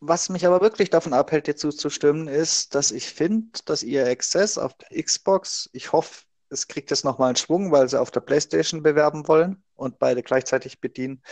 [0.00, 4.56] Was mich aber wirklich davon abhält, dir zuzustimmen, ist, dass ich finde, dass ihr Access
[4.56, 8.20] auf der Xbox, ich hoffe, es kriegt jetzt nochmal einen Schwung, weil sie auf der
[8.20, 11.22] PlayStation bewerben wollen und beide gleichzeitig bedienen.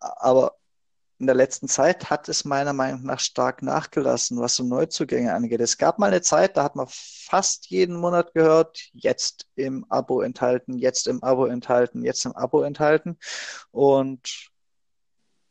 [0.00, 0.56] Aber
[1.18, 5.60] in der letzten Zeit hat es meiner Meinung nach stark nachgelassen, was so Neuzugänge angeht.
[5.60, 10.20] Es gab mal eine Zeit, da hat man fast jeden Monat gehört, jetzt im Abo
[10.20, 13.18] enthalten, jetzt im Abo enthalten, jetzt im Abo enthalten.
[13.72, 14.50] Und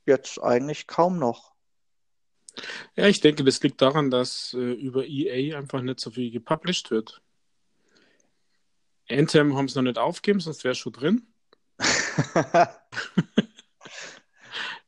[0.05, 1.53] jetzt eigentlich kaum noch.
[2.95, 6.91] Ja, ich denke, das liegt daran, dass äh, über EA einfach nicht so viel gepublished
[6.91, 7.21] wird.
[9.09, 11.27] Anthem haben es noch nicht aufgegeben, sonst wäre es schon drin.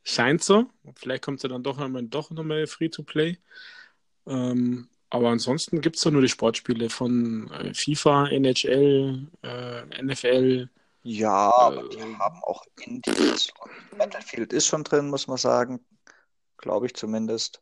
[0.04, 0.66] Scheint so.
[0.96, 3.38] Vielleicht kommt es ja dann doch einmal doch nochmal Free-to-Play.
[4.28, 10.70] Ähm, aber ansonsten gibt es doch nur die Sportspiele von äh, FIFA, NHL, äh, NFL.
[11.04, 13.52] Ja, aber die äh, haben auch Indies
[13.98, 15.80] Battlefield ist schon drin, muss man sagen
[16.60, 17.60] glaube ich zumindest.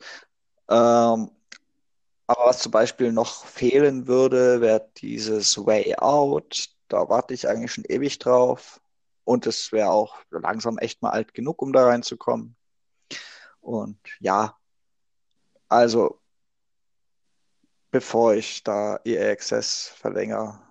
[0.69, 1.31] Ähm,
[2.27, 6.69] aber was zum Beispiel noch fehlen würde, wäre dieses Way Out.
[6.89, 8.81] Da warte ich eigentlich schon ewig drauf.
[9.23, 12.55] Und es wäre auch langsam echt mal alt genug, um da reinzukommen.
[13.61, 14.57] Und ja,
[15.69, 16.21] also
[17.91, 20.61] bevor ich da EA Access verlängere,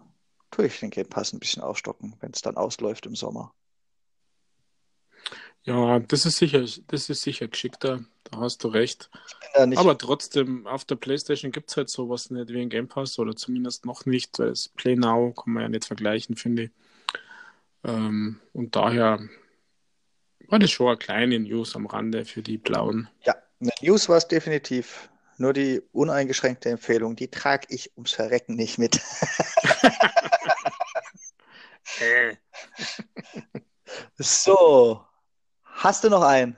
[0.51, 3.53] tue ich den Game Pass ein bisschen aufstocken, wenn es dann ausläuft im Sommer.
[5.67, 8.05] Ja, das ist sicher, das ist sicher geschickter.
[8.31, 9.11] Da hast du recht.
[9.55, 13.35] Aber trotzdem, auf der Playstation gibt es halt sowas nicht wie ein Game Pass oder
[13.35, 16.71] zumindest noch nicht, weil es Play Now kann man ja nicht vergleichen, finde ich.
[17.85, 19.29] Ähm, und daher
[20.49, 23.09] war das schon eine kleine News am Rande für die Blauen.
[23.25, 25.09] Ja, eine News war es definitiv.
[25.39, 29.01] Nur die uneingeschränkte Empfehlung, die trage ich ums Verrecken nicht mit.
[34.19, 35.05] so,
[35.77, 36.57] hast du noch einen?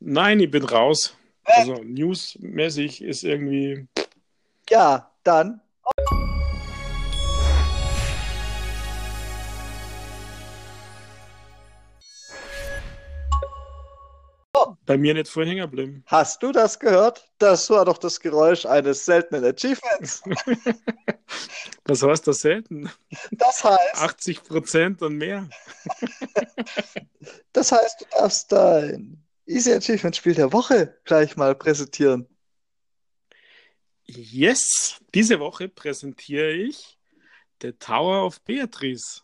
[0.00, 1.16] Nein, ich bin raus.
[1.44, 3.86] Also newsmäßig ist irgendwie.
[4.68, 5.60] Ja, dann.
[14.86, 16.04] Bei mir nicht vorhin hängen bleiben.
[16.06, 17.28] Hast du das gehört?
[17.38, 20.22] Das war doch das Geräusch eines seltenen Achievements.
[21.84, 22.88] Was heißt das selten?
[23.32, 23.96] Das heißt.
[23.96, 25.48] 80 Prozent und mehr.
[27.52, 32.28] das heißt, du darfst dein Easy Achievement Spiel der Woche gleich mal präsentieren.
[34.04, 36.96] Yes, diese Woche präsentiere ich
[37.60, 39.22] The Tower of Beatrice.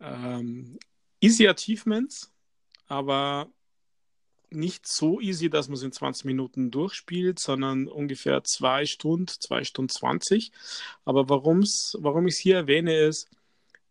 [0.00, 0.78] Ähm,
[1.20, 2.30] easy Achievements,
[2.86, 3.50] aber
[4.54, 9.64] nicht so easy, dass man es in 20 Minuten durchspielt, sondern ungefähr zwei Stunden, zwei
[9.64, 10.52] Stunden 20.
[11.04, 13.28] Aber warum's, warum ich es hier erwähne, ist,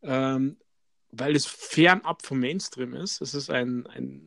[0.02, 0.58] ähm,
[1.12, 3.22] weil es fernab vom Mainstream ist.
[3.22, 4.22] Es ist ein, ein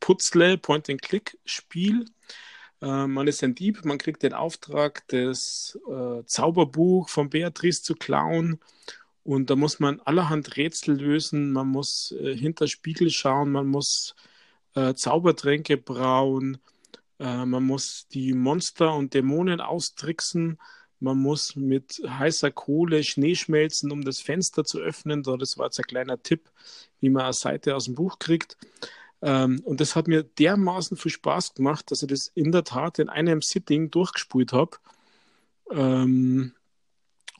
[0.00, 2.06] Putzle Point-and-Click-Spiel.
[2.82, 7.94] Äh, man ist ein Dieb, man kriegt den Auftrag, das äh, Zauberbuch von Beatrice zu
[7.94, 8.60] klauen.
[9.24, 14.14] Und da muss man allerhand Rätsel lösen, man muss äh, hinter Spiegel schauen, man muss
[14.74, 16.58] äh, Zaubertränke brauen,
[17.18, 20.58] äh, man muss die Monster und Dämonen austricksen,
[21.00, 25.22] man muss mit heißer Kohle Schnee schmelzen, um das Fenster zu öffnen.
[25.22, 26.50] Das war jetzt ein kleiner Tipp,
[27.00, 28.56] wie man eine Seite aus dem Buch kriegt.
[29.22, 32.98] Ähm, und das hat mir dermaßen viel Spaß gemacht, dass ich das in der Tat
[32.98, 34.76] in einem Sitting durchgespult habe.
[35.70, 36.52] Ähm,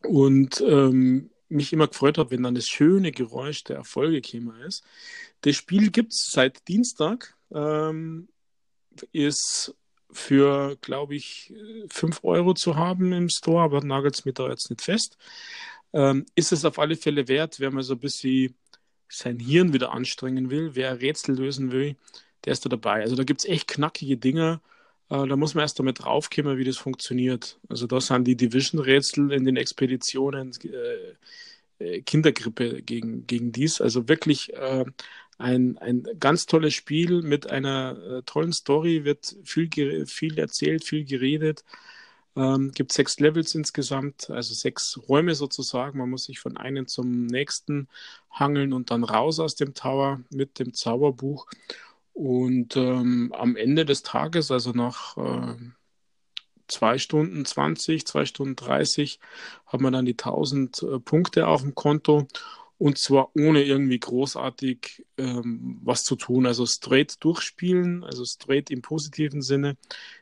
[0.04, 4.84] und ähm, mich immer gefreut habe, wenn dann das schöne Geräusch der Erfolge käme ist.
[5.42, 7.36] Das Spiel gibt es seit Dienstag.
[7.52, 8.28] Ähm,
[9.12, 9.74] ist
[10.10, 11.52] für, glaube ich,
[11.90, 15.16] 5 Euro zu haben im Store, aber nagelt es mir da jetzt nicht fest.
[15.92, 18.54] Ähm, ist es auf alle Fälle wert, wenn man so ein bisschen
[19.08, 21.96] sein Hirn wieder anstrengen will, wer Rätsel lösen will,
[22.44, 23.00] der ist da dabei.
[23.02, 24.60] Also da gibt es echt knackige Dinge.
[25.10, 27.58] Äh, da muss man erst damit draufkommen, wie das funktioniert.
[27.68, 31.14] Also da sind die Division-Rätsel in den Expeditionen äh,
[31.78, 33.80] äh, Kindergrippe gegen, gegen dies.
[33.80, 34.84] Also wirklich äh,
[35.38, 41.04] ein, ein ganz tolles Spiel mit einer äh, tollen Story, wird viel, viel erzählt, viel
[41.04, 41.64] geredet.
[42.36, 45.98] Ähm, gibt sechs Levels insgesamt, also sechs Räume sozusagen.
[45.98, 47.88] Man muss sich von einem zum nächsten
[48.30, 51.46] hangeln und dann raus aus dem Tower mit dem Zauberbuch.
[52.18, 55.54] Und ähm, am Ende des Tages, also nach äh,
[56.66, 59.20] zwei Stunden 20, zwei Stunden 30
[59.66, 62.26] hat man dann die 1000 äh, Punkte auf dem Konto
[62.76, 66.46] und zwar ohne irgendwie großartig ähm, was zu tun.
[66.46, 69.76] Also straight durchspielen, also straight im positiven Sinne.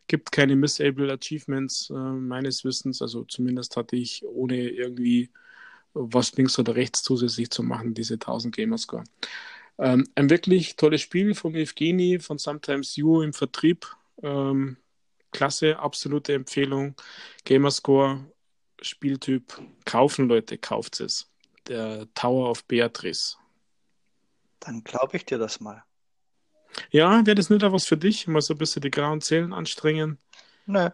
[0.07, 3.01] Gibt keine Missable Achievements äh, meines Wissens.
[3.01, 5.30] Also zumindest hatte ich ohne irgendwie
[5.94, 9.05] was links oder rechts zusätzlich zu machen, diese 1000 Gamerscore.
[9.79, 13.87] Ähm, ein wirklich tolles Spiel von Evgeny, von Sometimes You im Vertrieb.
[14.22, 14.79] Ähm,
[15.33, 16.95] klasse, absolute Empfehlung.
[17.45, 18.24] Gamerscore,
[18.81, 21.31] Spieltyp, kaufen Leute, kauft es.
[21.68, 23.37] Der Tower of Beatrice.
[24.61, 25.85] Dann glaube ich dir das mal.
[26.91, 28.27] Ja, wäre das nicht auch was für dich?
[28.27, 30.18] Mal so ein bisschen die grauen Zellen anstrengen?
[30.66, 30.91] Nö.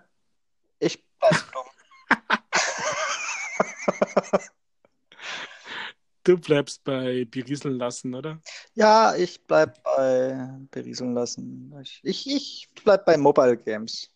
[0.78, 1.62] Ich bleib dumm.
[6.24, 8.40] Du bleibst bei berieseln lassen, oder?
[8.74, 11.74] Ja, ich bleib bei berieseln lassen.
[11.82, 14.08] Ich, ich, bleib bei Mobile Games.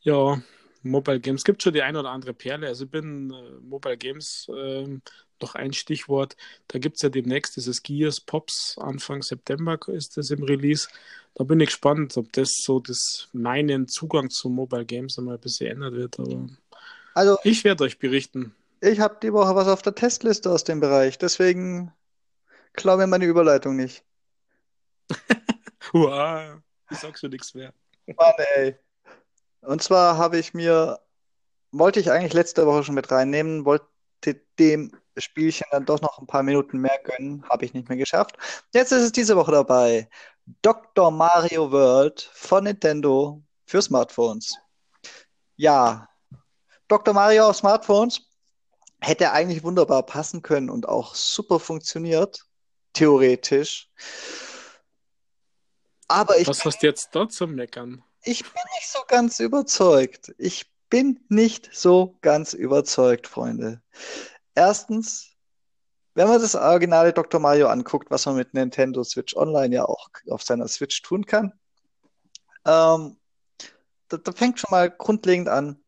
[0.00, 0.40] Ja,
[0.82, 2.68] Mobile Games gibt schon die ein oder andere Perle.
[2.68, 4.98] Also ich bin äh, Mobile Games äh,
[5.40, 6.36] noch ein Stichwort.
[6.68, 8.76] Da gibt es ja demnächst dieses Gears Pops.
[8.78, 10.88] Anfang September ist das im Release.
[11.34, 15.40] Da bin ich gespannt, ob das so das meinen Zugang zu Mobile Games einmal ein
[15.40, 16.18] bisschen ändert wird.
[16.20, 16.48] Aber
[17.14, 18.54] also, ich werde euch berichten.
[18.84, 21.92] Ich habe die Woche was auf der Testliste aus dem Bereich, deswegen
[22.72, 24.04] glaube mir meine Überleitung nicht.
[25.92, 26.58] wow,
[26.90, 27.72] ich sag schon nichts mehr.
[28.06, 28.76] Mann, ey.
[29.60, 30.98] Und zwar habe ich mir,
[31.70, 33.86] wollte ich eigentlich letzte Woche schon mit reinnehmen, wollte
[34.58, 38.36] dem Spielchen dann doch noch ein paar Minuten mehr gönnen, habe ich nicht mehr geschafft.
[38.74, 40.08] Jetzt ist es diese Woche dabei.
[40.60, 41.12] Dr.
[41.12, 44.58] Mario World von Nintendo für Smartphones.
[45.54, 46.08] Ja,
[46.88, 47.14] Dr.
[47.14, 48.31] Mario auf Smartphones
[49.02, 52.46] hätte eigentlich wunderbar passen können und auch super funktioniert,
[52.92, 53.90] theoretisch.
[56.08, 56.46] Aber ich.
[56.46, 58.02] Was hast du jetzt dort zum Meckern?
[58.22, 60.32] Ich bin nicht so ganz überzeugt.
[60.38, 63.82] Ich bin nicht so ganz überzeugt, Freunde.
[64.54, 65.30] Erstens,
[66.14, 67.40] wenn man das originale Dr.
[67.40, 71.52] Mario anguckt, was man mit Nintendo Switch Online ja auch auf seiner Switch tun kann,
[72.66, 73.16] ähm,
[74.08, 75.82] da, da fängt schon mal grundlegend an.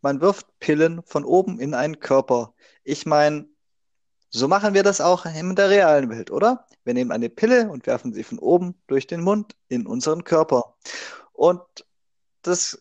[0.00, 2.54] Man wirft Pillen von oben in einen Körper.
[2.84, 3.46] Ich meine,
[4.30, 6.66] so machen wir das auch in der realen Welt, oder?
[6.84, 10.76] Wir nehmen eine Pille und werfen sie von oben durch den Mund in unseren Körper.
[11.32, 11.62] Und
[12.42, 12.80] das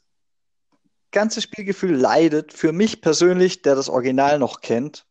[1.12, 5.06] ganze Spielgefühl leidet für mich persönlich, der das Original noch kennt,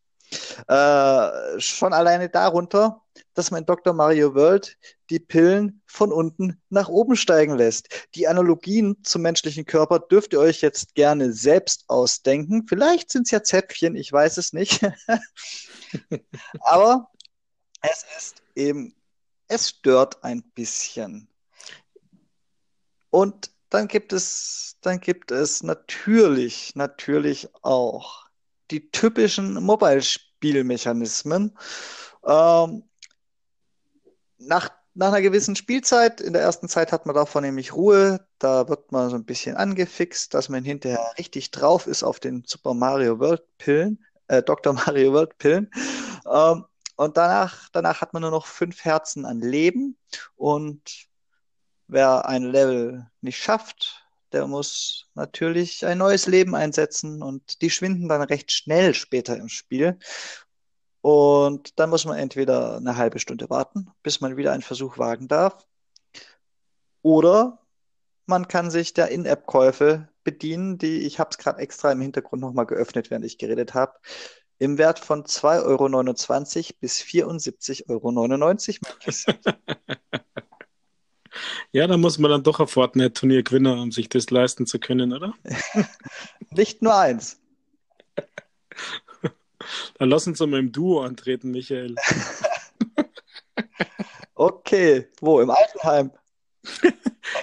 [0.67, 3.01] äh, schon alleine darunter,
[3.33, 3.93] dass man in Dr.
[3.93, 4.77] Mario World
[5.09, 7.89] die Pillen von unten nach oben steigen lässt.
[8.15, 12.67] Die Analogien zum menschlichen Körper dürft ihr euch jetzt gerne selbst ausdenken.
[12.67, 14.81] Vielleicht sind es ja Zäpfchen, ich weiß es nicht.
[16.61, 17.09] Aber
[17.81, 18.95] es ist eben,
[19.47, 21.27] es stört ein bisschen.
[23.09, 28.27] Und dann gibt es, dann gibt es natürlich, natürlich auch
[28.71, 31.57] die typischen Mobile-Spielmechanismen.
[32.23, 32.83] Ähm,
[34.37, 38.67] nach, nach einer gewissen Spielzeit, in der ersten Zeit hat man davon nämlich Ruhe, da
[38.67, 42.73] wird man so ein bisschen angefixt, dass man hinterher richtig drauf ist auf den Super
[42.73, 44.73] Mario World Pillen, äh, Dr.
[44.85, 45.71] Mario World Pillen.
[46.29, 46.65] Ähm,
[46.97, 49.97] und danach, danach hat man nur noch fünf Herzen an Leben
[50.35, 51.07] und
[51.87, 58.09] wer ein Level nicht schafft, der muss natürlich ein neues Leben einsetzen und die schwinden
[58.09, 59.97] dann recht schnell später im Spiel.
[61.01, 65.27] Und dann muss man entweder eine halbe Stunde warten, bis man wieder einen Versuch wagen
[65.27, 65.65] darf.
[67.01, 67.59] Oder
[68.25, 72.65] man kann sich der In-App-Käufe bedienen, die ich habe es gerade extra im Hintergrund nochmal
[72.65, 73.93] geöffnet, während ich geredet habe,
[74.59, 78.09] im Wert von 2,29 Euro bis 74,99 Euro.
[81.71, 85.13] Ja, da muss man dann doch ein Fortnite-Turnier gewinnen, um sich das leisten zu können,
[85.13, 85.33] oder?
[86.49, 87.39] Nicht nur eins.
[89.97, 91.95] Dann lass uns mal im Duo antreten, Michael.
[94.35, 95.41] okay, wo?
[95.41, 96.11] Im Altenheim?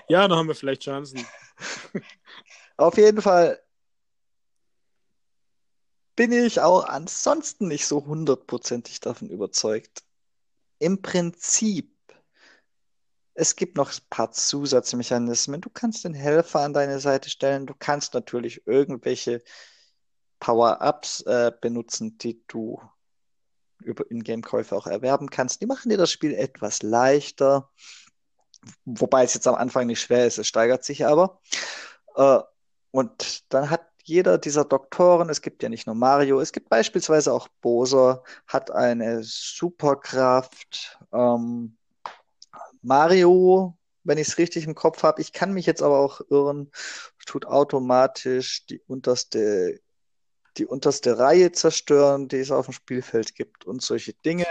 [0.09, 1.25] ja, da haben wir vielleicht Chancen.
[2.77, 3.61] Auf jeden Fall
[6.15, 10.03] bin ich auch ansonsten nicht so hundertprozentig davon überzeugt.
[10.79, 11.97] Im Prinzip
[13.39, 15.61] es gibt noch ein paar Zusatzmechanismen.
[15.61, 17.67] Du kannst den Helfer an deine Seite stellen.
[17.67, 19.43] Du kannst natürlich irgendwelche
[20.41, 22.81] Power-Ups äh, benutzen, die du
[23.81, 25.61] über Ingame-Käufe auch erwerben kannst.
[25.61, 27.71] Die machen dir das Spiel etwas leichter.
[28.85, 31.41] Wobei es jetzt am Anfang nicht schwer ist, es steigert sich aber.
[32.17, 32.41] Äh,
[32.91, 37.33] und dann hat jeder dieser Doktoren, es gibt ja nicht nur Mario, es gibt beispielsweise
[37.33, 40.99] auch Bowser, hat eine Superkraft.
[41.13, 41.77] Ähm,
[42.83, 43.77] Mario
[44.07, 45.21] wenn ich es richtig im Kopf habe.
[45.21, 46.71] Ich kann mich jetzt aber auch irren.
[47.27, 49.81] Tut automatisch die unterste,
[50.59, 54.47] die unterste Reihe zerstören, die es auf dem Spielfeld gibt und solche Dinge.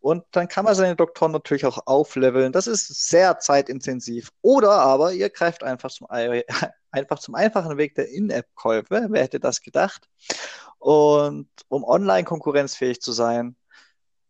[0.00, 2.52] Und dann kann man seine Doktoren natürlich auch aufleveln.
[2.52, 4.30] Das ist sehr zeitintensiv.
[4.40, 6.06] Oder aber ihr greift einfach zum,
[6.90, 9.08] einfach zum einfachen Weg der In-App-Käufe.
[9.10, 10.08] Wer hätte das gedacht?
[10.78, 13.56] Und um online konkurrenzfähig zu sein.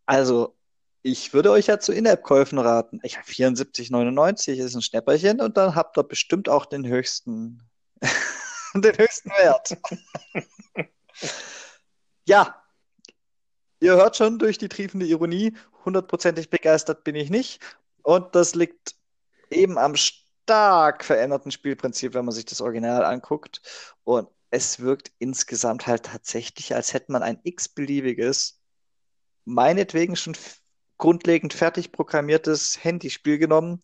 [0.06, 0.56] Also,
[1.02, 3.00] ich würde euch ja zu In-App-Käufen raten.
[3.02, 7.62] Ich habe 74,99 ist ein Schnäpperchen und dann habt ihr bestimmt auch den höchsten,
[8.74, 9.76] den höchsten Wert.
[12.26, 12.62] ja,
[13.80, 17.60] ihr hört schon durch die triefende Ironie, hundertprozentig begeistert bin ich nicht.
[18.02, 18.94] Und das liegt
[19.50, 23.62] eben am stark veränderten Spielprinzip, wenn man sich das Original anguckt.
[24.04, 28.60] Und es wirkt insgesamt halt tatsächlich, als hätte man ein x-beliebiges,
[29.44, 30.36] meinetwegen schon
[30.98, 33.80] grundlegend fertig programmiertes Handyspiel genommen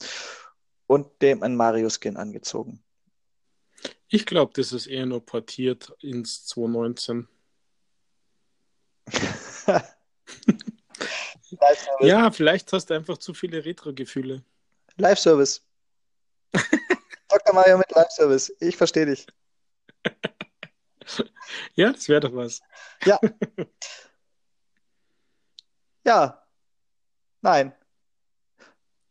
[0.87, 2.82] und dem ein Mario-Skin angezogen.
[4.09, 7.29] Ich glaube, das ist eher nur portiert ins 2019.
[12.01, 14.45] ja, vielleicht hast du einfach zu viele Retro-Gefühle.
[14.97, 15.63] Live-Service.
[17.29, 17.55] Dr.
[17.55, 18.55] Mario mit Live-Service.
[18.61, 19.27] Ich verstehe dich.
[21.75, 22.61] ja, das wäre doch was.
[23.05, 23.19] Ja.
[26.05, 26.47] ja.
[27.41, 27.75] Nein.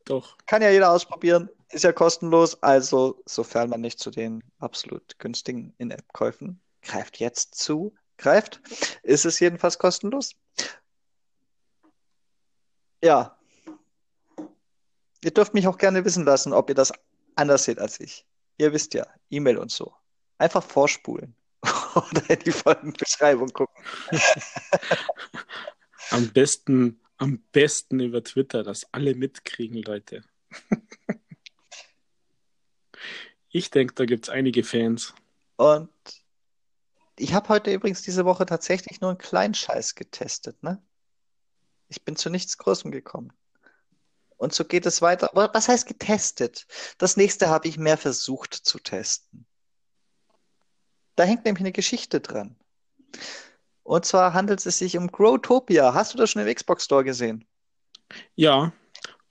[0.06, 0.38] Doch.
[0.46, 1.50] Kann ja jeder ausprobieren.
[1.72, 2.62] Ist ja kostenlos.
[2.62, 8.62] Also, sofern man nicht zu den absolut günstigen In-App-Käufen greift jetzt zu, greift,
[9.04, 10.32] ist es jedenfalls kostenlos.
[13.04, 13.38] Ja.
[15.24, 16.92] Ihr dürft mich auch gerne wissen lassen, ob ihr das
[17.36, 18.26] anders seht als ich.
[18.58, 19.94] Ihr wisst ja, E-Mail und so.
[20.38, 21.36] Einfach vorspulen
[21.96, 23.84] oder in die Folgenbeschreibung gucken.
[26.10, 30.24] am besten, am besten über Twitter, dass alle mitkriegen, Leute.
[33.52, 35.14] ich denke, da gibt es einige Fans.
[35.58, 35.90] Und
[37.18, 40.82] ich habe heute übrigens diese Woche tatsächlich nur einen kleinen Scheiß getestet, ne?
[41.88, 43.34] Ich bin zu nichts Großem gekommen.
[44.38, 45.30] Und so geht es weiter.
[45.32, 46.66] Aber was heißt getestet?
[46.98, 49.46] Das nächste habe ich mehr versucht zu testen.
[51.16, 52.56] Da hängt nämlich eine Geschichte dran.
[53.84, 55.94] Und zwar handelt es sich um Growtopia.
[55.94, 57.46] Hast du das schon im Xbox Store gesehen?
[58.36, 58.72] Ja,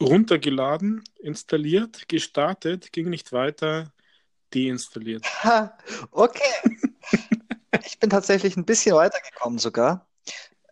[0.00, 3.92] runtergeladen, installiert, gestartet, ging nicht weiter,
[4.54, 5.24] deinstalliert.
[5.42, 5.76] Ha,
[6.10, 6.78] okay.
[7.84, 10.06] ich bin tatsächlich ein bisschen weitergekommen sogar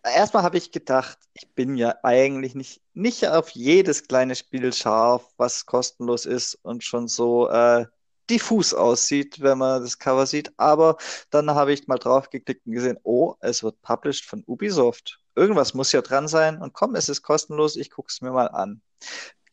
[0.03, 5.25] erstmal habe ich gedacht, ich bin ja eigentlich nicht, nicht auf jedes kleine Spiel scharf,
[5.37, 7.85] was kostenlos ist und schon so äh,
[8.29, 10.51] diffus aussieht, wenn man das Cover sieht.
[10.57, 10.97] Aber
[11.29, 15.19] dann habe ich mal drauf geklickt und gesehen, oh, es wird published von Ubisoft.
[15.35, 16.61] Irgendwas muss ja dran sein.
[16.61, 18.81] Und komm, es ist kostenlos, ich gucke es mir mal an.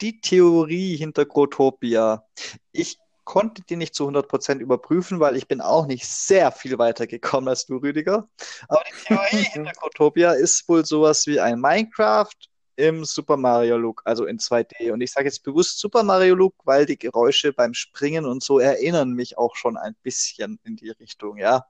[0.00, 2.26] Die Theorie hinter Grotopia.
[2.72, 7.06] Ich konnte die nicht zu 100% überprüfen, weil ich bin auch nicht sehr viel weiter
[7.06, 8.28] gekommen als du, Rüdiger.
[8.68, 12.30] Aber die Theorie hinter Grotopia ist wohl sowas wie ein Minecraft
[12.76, 14.92] im Super Mario Look, also in 2D.
[14.92, 18.60] Und ich sage jetzt bewusst Super Mario Look, weil die Geräusche beim Springen und so
[18.60, 21.66] erinnern mich auch schon ein bisschen in die Richtung, ja.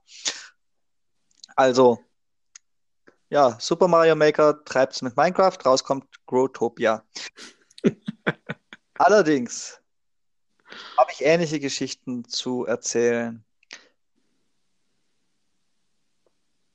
[1.55, 1.99] Also,
[3.29, 7.03] ja, Super Mario Maker treibt es mit Minecraft, rauskommt Growtopia.
[8.95, 9.81] Allerdings
[10.97, 13.43] habe ich ähnliche Geschichten zu erzählen.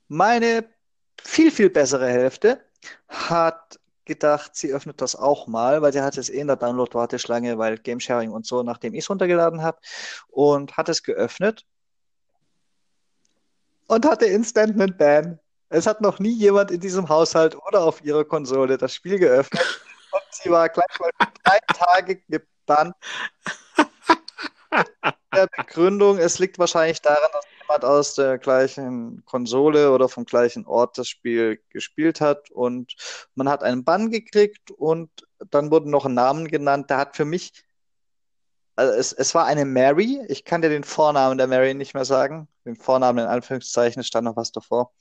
[0.09, 0.69] Meine
[1.23, 2.65] viel, viel bessere Hälfte
[3.09, 7.57] hat gedacht, sie öffnet das auch mal, weil sie hat es eh in der Download-Warteschlange,
[7.59, 9.79] weil Game Sharing und so, nachdem ich es runtergeladen habe,
[10.29, 11.65] und hat es geöffnet
[13.87, 15.39] und hatte Instant Ban.
[15.69, 19.81] Es hat noch nie jemand in diesem Haushalt oder auf ihrer Konsole das Spiel geöffnet
[20.13, 21.11] und sie war gleich mal
[21.45, 22.95] drei Tage gebannt
[25.35, 30.67] der Begründung, es liegt wahrscheinlich daran, dass jemand aus der gleichen Konsole oder vom gleichen
[30.67, 32.95] Ort das Spiel gespielt hat und
[33.35, 35.11] man hat einen Bann gekriegt und
[35.51, 36.91] dann wurden noch Namen genannt.
[36.91, 37.65] Der hat für mich,
[38.77, 42.05] also es, es war eine Mary, ich kann dir den Vornamen der Mary nicht mehr
[42.05, 44.93] sagen, den Vornamen in Anführungszeichen, stand noch was davor,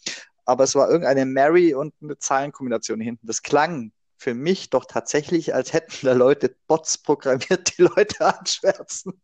[0.46, 3.28] aber es war irgendeine Mary und eine Zahlenkombination hinten.
[3.28, 3.92] Das klang
[4.22, 9.20] für mich doch tatsächlich, als hätten da Leute Bots programmiert, die Leute anschwärzen.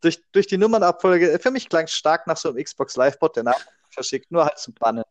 [0.00, 1.40] durch, durch die Nummernabfolge.
[1.40, 3.56] Für mich klang es stark nach so einem Xbox Live-Bot, der Name
[3.90, 5.02] verschickt, nur halt zum Bannen.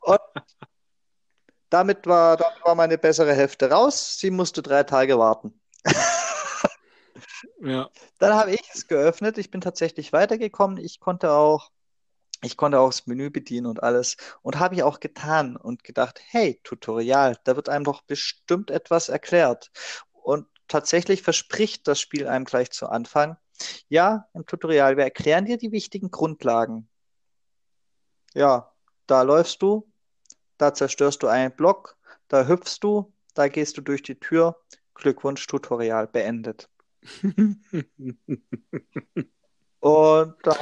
[0.00, 0.20] Und
[1.70, 4.18] damit war, damit war meine bessere Hälfte raus.
[4.18, 5.60] Sie musste drei Tage warten.
[7.60, 7.88] ja.
[8.18, 9.38] Dann habe ich es geöffnet.
[9.38, 10.78] Ich bin tatsächlich weitergekommen.
[10.78, 11.70] Ich konnte auch
[12.44, 14.16] ich konnte auch das Menü bedienen und alles.
[14.42, 19.08] Und habe ich auch getan und gedacht, hey, Tutorial, da wird einem doch bestimmt etwas
[19.08, 19.70] erklärt.
[20.12, 23.36] Und tatsächlich verspricht das Spiel einem gleich zu Anfang,
[23.88, 26.88] ja, im Tutorial, wir erklären dir die wichtigen Grundlagen.
[28.34, 28.72] Ja,
[29.06, 29.90] da läufst du,
[30.58, 31.96] da zerstörst du einen Block,
[32.28, 34.60] da hüpfst du, da gehst du durch die Tür.
[34.94, 36.68] Glückwunsch, Tutorial beendet.
[39.80, 40.56] Und dann,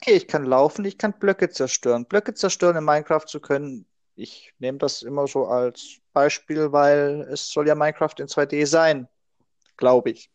[0.00, 2.06] okay, ich kann laufen, ich kann Blöcke zerstören.
[2.06, 3.86] Blöcke zerstören in Minecraft zu können,
[4.16, 9.08] ich nehme das immer so als Beispiel, weil es soll ja Minecraft in 2D sein,
[9.76, 10.30] glaube ich.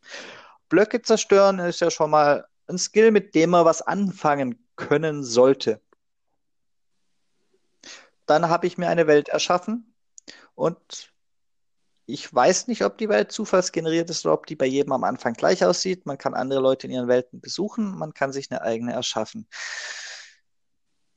[0.69, 5.81] Blöcke zerstören ist ja schon mal ein Skill, mit dem man was anfangen können sollte.
[8.25, 9.93] Dann habe ich mir eine Welt erschaffen
[10.55, 11.13] und
[12.05, 15.33] ich weiß nicht, ob die Welt zufallsgeneriert ist oder ob die bei jedem am Anfang
[15.33, 16.05] gleich aussieht.
[16.05, 19.47] Man kann andere Leute in ihren Welten besuchen, man kann sich eine eigene erschaffen.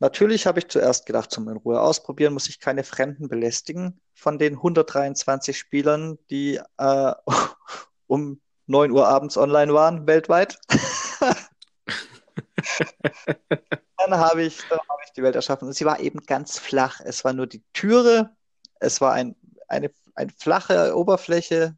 [0.00, 4.00] Natürlich habe ich zuerst gedacht, zum in Ruhe ausprobieren, muss ich keine Fremden belästigen.
[4.14, 7.12] Von den 123 Spielern, die äh,
[8.06, 10.58] um 9 Uhr abends online waren, weltweit.
[13.96, 15.66] dann habe ich, dann habe ich die Welt erschaffen.
[15.66, 17.00] Und sie war eben ganz flach.
[17.00, 18.36] Es war nur die Türe,
[18.78, 19.34] es war ein,
[19.68, 21.76] eine, eine flache Oberfläche.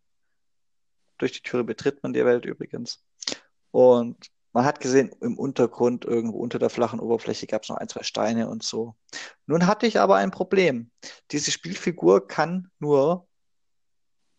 [1.19, 3.03] Durch die Türe betritt man die Welt übrigens.
[3.71, 7.89] Und man hat gesehen, im Untergrund, irgendwo unter der flachen Oberfläche gab es noch ein,
[7.89, 8.97] zwei Steine und so.
[9.47, 10.91] Nun hatte ich aber ein Problem.
[11.31, 13.29] Diese Spielfigur kann nur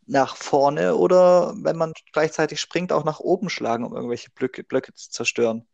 [0.06, 4.93] nach vorne oder wenn man gleichzeitig springt, auch nach oben schlagen, um irgendwelche Blöcke, Blöcke
[4.93, 5.68] zu zerstören.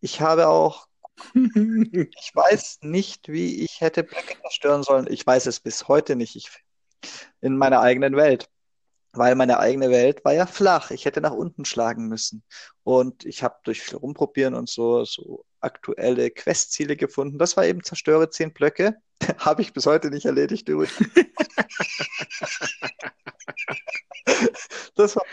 [0.00, 0.88] Ich habe auch,
[1.34, 5.06] ich weiß nicht, wie ich hätte Blöcke zerstören sollen.
[5.08, 6.34] Ich weiß es bis heute nicht.
[6.34, 6.50] Ich,
[7.40, 8.48] in meiner eigenen Welt
[9.14, 10.90] weil meine eigene Welt war ja flach.
[10.90, 12.42] Ich hätte nach unten schlagen müssen.
[12.82, 17.38] Und ich habe durch viel Rumprobieren und so, so aktuelle Questziele gefunden.
[17.38, 18.96] Das war eben zerstöre zehn Blöcke.
[19.38, 20.96] habe ich bis heute nicht erledigt übrigens.
[24.96, 25.24] das war,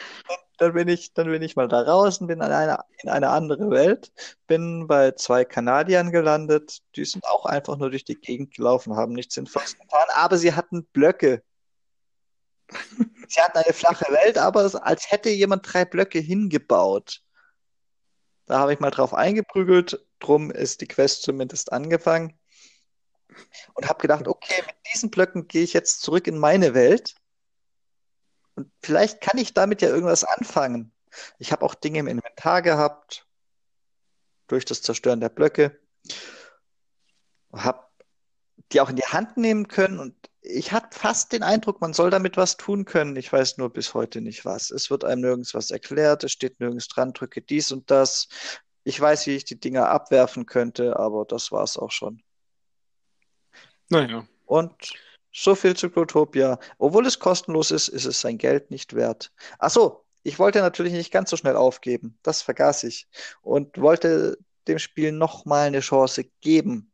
[0.58, 3.30] dann bin ich, dann bin ich mal da raus und bin in eine, in eine
[3.30, 4.12] andere Welt,
[4.46, 9.14] bin bei zwei Kanadiern gelandet, die sind auch einfach nur durch die Gegend gelaufen, haben
[9.14, 11.44] nichts Sinnvolles getan, aber sie hatten Blöcke
[13.28, 17.22] Sie hatten eine flache Welt, aber als hätte jemand drei Blöcke hingebaut.
[18.46, 22.38] Da habe ich mal drauf eingeprügelt, drum ist die Quest zumindest angefangen.
[23.76, 27.16] Und habe gedacht, okay, mit diesen Blöcken gehe ich jetzt zurück in meine Welt.
[28.56, 30.92] Und vielleicht kann ich damit ja irgendwas anfangen.
[31.38, 33.28] Ich habe auch Dinge im Inventar gehabt,
[34.48, 35.80] durch das Zerstören der Blöcke.
[37.54, 37.86] Habe
[38.72, 42.10] die auch in die Hand nehmen können und ich hatte fast den Eindruck, man soll
[42.10, 43.16] damit was tun können.
[43.16, 44.72] Ich weiß nur bis heute nicht was.
[44.72, 48.30] Es wird einem nirgends was erklärt, es steht nirgends dran, drücke dies und das.
[48.84, 52.24] Ich weiß, wie ich die Dinger abwerfen könnte, aber das war es auch schon.
[53.90, 54.26] Naja.
[54.46, 54.94] Und
[55.32, 56.60] so viel zu Grotopia.
[56.78, 59.32] Obwohl es kostenlos ist, ist es sein Geld nicht wert.
[59.60, 62.18] Ach so, ich wollte natürlich nicht ganz so schnell aufgeben.
[62.24, 63.08] Das vergaß ich.
[63.42, 64.38] Und wollte
[64.68, 66.92] dem Spiel nochmal eine Chance geben.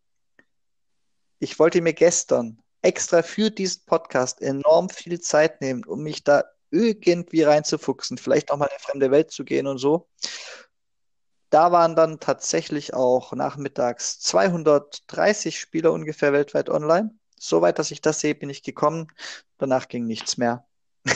[1.39, 6.43] Ich wollte mir gestern extra für diesen Podcast enorm viel Zeit nehmen, um mich da
[6.69, 10.07] irgendwie reinzufuchsen, vielleicht auch mal in eine fremde Welt zu gehen und so.
[11.49, 17.11] Da waren dann tatsächlich auch nachmittags 230 Spieler ungefähr weltweit online.
[17.37, 19.07] Soweit, dass ich das sehe, bin ich gekommen.
[19.57, 20.67] Danach ging nichts mehr.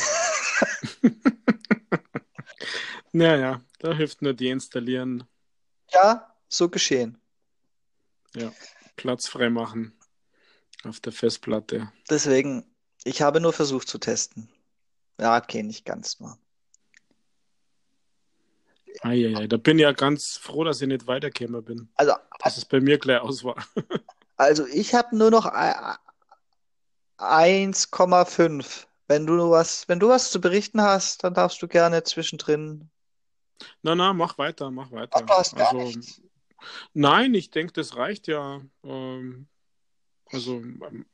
[3.11, 5.23] naja, da hilft nur deinstallieren.
[5.91, 7.21] Ja, so geschehen.
[8.35, 8.51] Ja,
[8.95, 9.98] Platz freimachen.
[10.83, 11.91] Auf der Festplatte.
[12.09, 12.65] Deswegen,
[13.03, 14.49] ich habe nur versucht zu testen.
[15.19, 16.37] Ja, okay, nicht ganz nur.
[19.01, 21.89] Eieiei, da bin ich ja ganz froh, dass ich nicht weitergekommen bin.
[21.95, 23.55] Also, dass es bei mir gleich aus war.
[24.37, 25.45] also ich habe nur noch
[27.17, 28.85] 1,5.
[29.07, 32.89] Wenn du was, wenn du was zu berichten hast, dann darfst du gerne zwischendrin.
[33.81, 35.25] Na, na, mach weiter, mach weiter.
[35.27, 35.91] Ach, also,
[36.93, 38.61] nein, ich denke, das reicht ja.
[38.83, 39.47] Ähm,
[40.31, 40.61] also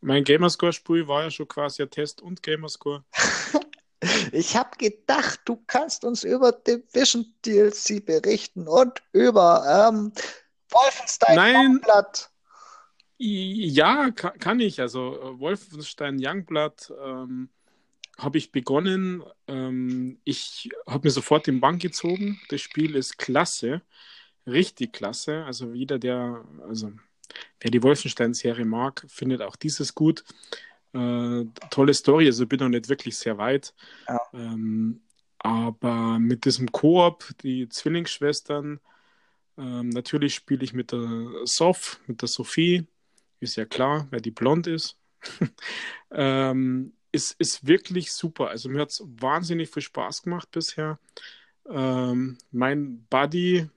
[0.02, 3.04] mein Gamerscore-Spiel war ja schon quasi ein Test und Gamerscore.
[4.32, 10.12] ich habe gedacht, du kannst uns über Division DLC berichten und über ähm,
[10.70, 12.30] Wolfenstein Youngblood.
[13.18, 14.82] Ja, kann, kann, ich.
[14.82, 17.50] Also äh, Wolfenstein Youngblood ähm,
[18.18, 19.24] habe ich begonnen.
[19.48, 22.42] Ähm, ich habe mir sofort den Bank gezogen.
[22.50, 23.82] Das Spiel ist klasse.
[24.46, 25.46] Richtig klasse.
[25.46, 26.92] Also jeder, der, also
[27.60, 30.24] Wer die Wolfenstein-Serie mag, findet auch dieses gut.
[30.94, 33.74] Äh, tolle Story, also bin noch nicht wirklich sehr weit.
[34.08, 34.20] Ja.
[34.34, 35.02] Ähm,
[35.40, 38.80] aber mit diesem Koop, die Zwillingsschwestern,
[39.58, 42.88] ähm, natürlich spiele ich mit der Sof, mit der Sophie,
[43.40, 44.98] ist ja klar, wer die blond ist.
[46.12, 48.50] ähm, ist, ist wirklich super.
[48.50, 51.00] Also mir hat es wahnsinnig viel Spaß gemacht bisher.
[51.70, 53.70] Ähm, mein Buddy,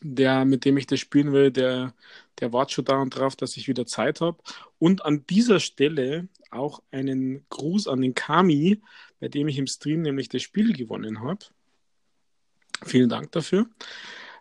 [0.00, 1.94] der, mit dem ich das spielen will, der,
[2.42, 4.42] der wartet schon daran drauf, dass ich wieder Zeit habe.
[4.78, 8.82] Und an dieser Stelle auch einen Gruß an den Kami,
[9.20, 11.38] bei dem ich im Stream nämlich das Spiel gewonnen habe.
[12.84, 13.66] Vielen Dank dafür.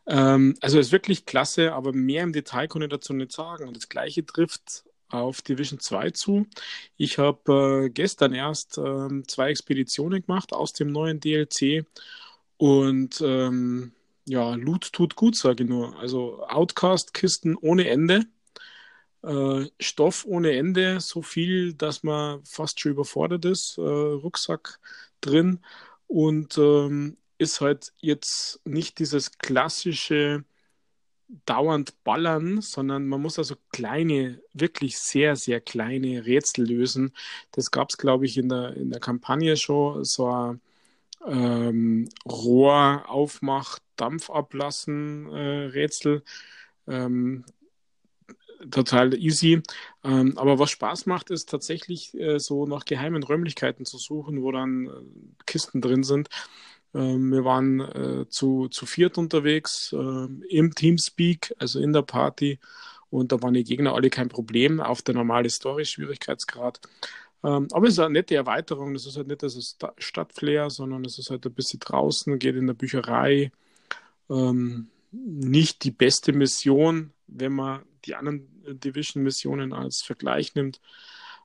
[0.07, 3.67] Ähm, also ist wirklich klasse, aber mehr im Detail kann ich dazu nicht sagen.
[3.67, 6.47] Und das gleiche trifft auf Division 2 zu.
[6.97, 11.85] Ich habe äh, gestern erst äh, zwei Expeditionen gemacht aus dem neuen DLC
[12.57, 13.91] und ähm,
[14.25, 15.97] ja, Loot tut gut, sage ich nur.
[15.99, 18.25] Also Outcast-Kisten ohne Ende,
[19.23, 24.79] äh, Stoff ohne Ende, so viel, dass man fast schon überfordert ist, äh, Rucksack
[25.21, 25.59] drin
[26.07, 30.43] und ähm, ist halt jetzt nicht dieses klassische
[31.45, 37.13] dauernd ballern, sondern man muss also kleine, wirklich sehr, sehr kleine Rätsel lösen.
[37.51, 40.61] Das gab es, glaube ich, in der, in der Kampagne schon, so ein
[41.27, 46.23] ähm, Rohr aufmacht, Dampf ablassen äh, Rätsel.
[46.87, 47.45] Ähm,
[48.69, 49.61] total easy.
[50.03, 54.51] Ähm, aber was Spaß macht, ist tatsächlich äh, so nach geheimen Räumlichkeiten zu suchen, wo
[54.51, 54.91] dann äh,
[55.45, 56.29] Kisten drin sind.
[56.93, 62.59] Ähm, wir waren äh, zu, zu viert unterwegs äh, im Teamspeak, also in der Party.
[63.09, 66.79] Und da waren die Gegner alle kein Problem auf der normale Story-Schwierigkeitsgrad.
[67.43, 68.93] Ähm, aber es ist eine nette Erweiterung.
[68.93, 72.67] Das ist halt nicht das Stadtflair, sondern es ist halt ein bisschen draußen, geht in
[72.67, 73.51] der Bücherei.
[74.31, 78.47] Ähm, nicht die beste Mission, wenn man die anderen
[78.79, 80.79] Division-Missionen als Vergleich nimmt.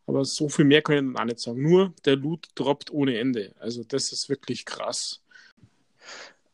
[0.07, 1.63] Aber so viel mehr kann ich dann auch nicht sagen.
[1.63, 3.55] Nur der Loot droppt ohne Ende.
[3.59, 5.21] Also das ist wirklich krass.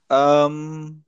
[0.09, 1.05] Ähm,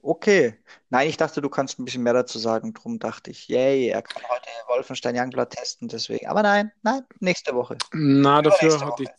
[0.00, 0.54] okay.
[0.90, 2.72] Nein, ich dachte, du kannst ein bisschen mehr dazu sagen.
[2.72, 6.28] Drum dachte ich, yay, er kann heute Wolfenstein Youngblood testen, deswegen.
[6.28, 7.76] Aber nein, nein, nächste Woche.
[7.92, 9.10] Na, dafür hatte ich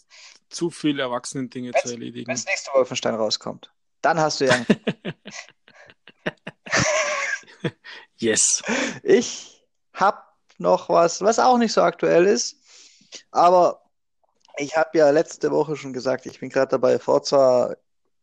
[0.50, 2.28] zu viele Erwachsenen-Dinge zu erledigen.
[2.28, 3.72] Wenn das nächste Wolfenstein rauskommt,
[4.02, 4.66] dann hast du ja.
[8.18, 8.62] yes.
[9.04, 10.20] Ich habe
[10.58, 12.58] noch was, was auch nicht so aktuell ist,
[13.32, 13.82] aber
[14.58, 17.76] ich habe ja letzte Woche schon gesagt, ich bin gerade dabei, Forza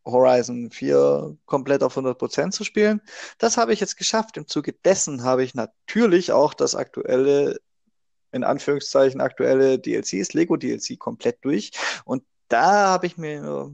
[0.04, 3.00] Horizon 4 komplett auf 100% zu spielen.
[3.38, 4.36] Das habe ich jetzt geschafft.
[4.36, 7.58] Im Zuge dessen habe ich natürlich auch das aktuelle,
[8.32, 11.70] in Anführungszeichen aktuelle DLCs, Lego DLC komplett durch.
[12.04, 13.72] Und da habe ich mir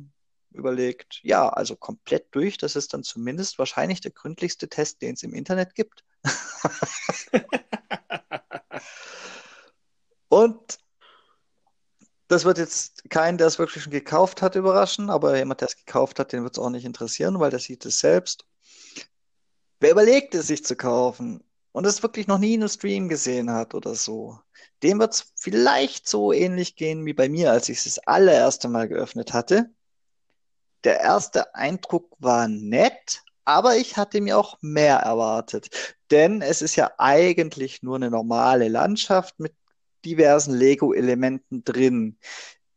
[0.53, 5.23] überlegt, ja, also komplett durch, das ist dann zumindest wahrscheinlich der gründlichste Test, den es
[5.23, 6.05] im Internet gibt.
[10.29, 10.79] Und
[12.29, 15.77] das wird jetzt keinen, der es wirklich schon gekauft hat, überraschen, aber jemand, der es
[15.77, 18.47] gekauft hat, den wird es auch nicht interessieren, weil der sieht es selbst.
[19.81, 23.51] Wer überlegt es, sich zu kaufen und es wirklich noch nie in einem Stream gesehen
[23.51, 24.39] hat oder so,
[24.83, 28.69] dem wird es vielleicht so ähnlich gehen wie bei mir, als ich es das allererste
[28.69, 29.71] Mal geöffnet hatte.
[30.85, 35.95] Der erste Eindruck war nett, aber ich hatte mir auch mehr erwartet.
[36.11, 39.55] Denn es ist ja eigentlich nur eine normale Landschaft mit
[40.05, 42.19] diversen Lego-Elementen drin.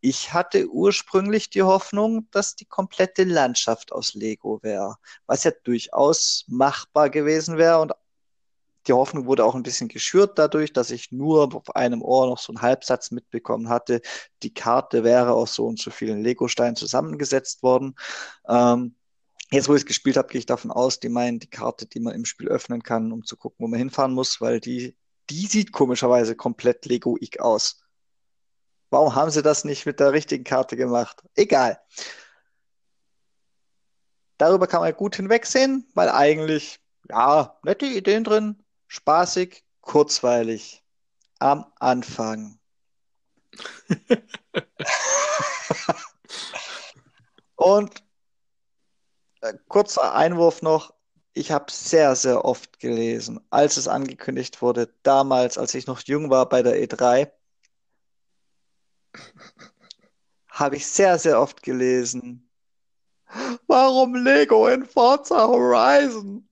[0.01, 4.97] Ich hatte ursprünglich die Hoffnung, dass die komplette Landschaft aus Lego wäre,
[5.27, 7.93] was ja durchaus machbar gewesen wäre und
[8.87, 12.37] die Hoffnung wurde auch ein bisschen geschürt dadurch, dass ich nur auf einem Ohr noch
[12.37, 14.01] so einen Halbsatz mitbekommen hatte.
[14.43, 17.95] Die Karte wäre aus so und so vielen Lego-Steinen zusammengesetzt worden.
[18.47, 18.95] Ähm,
[19.51, 21.99] jetzt, wo ich es gespielt habe, gehe ich davon aus, die meinen die Karte, die
[21.99, 24.95] man im Spiel öffnen kann, um zu gucken, wo man hinfahren muss, weil die
[25.29, 27.83] die sieht komischerweise komplett Lego-ig aus.
[28.89, 31.23] Warum haben sie das nicht mit der richtigen Karte gemacht?
[31.35, 31.79] Egal.
[34.37, 36.79] Darüber kann man gut hinwegsehen, weil eigentlich,
[37.09, 38.62] ja, nette Ideen drin,
[38.93, 40.83] spaßig, kurzweilig.
[41.39, 42.59] Am Anfang.
[47.55, 48.03] Und
[49.41, 50.93] äh, kurzer Einwurf noch,
[51.33, 56.29] ich habe sehr, sehr oft gelesen, als es angekündigt wurde, damals, als ich noch jung
[56.29, 57.31] war bei der E3,
[60.47, 62.47] habe ich sehr, sehr oft gelesen.
[63.67, 66.47] Warum Lego in Forza Horizon?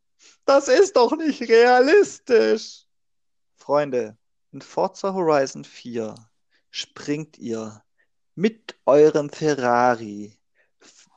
[0.53, 2.85] Das ist doch nicht realistisch.
[3.55, 4.17] Freunde,
[4.51, 6.13] in Forza Horizon 4
[6.71, 7.81] springt ihr
[8.35, 10.37] mit eurem Ferrari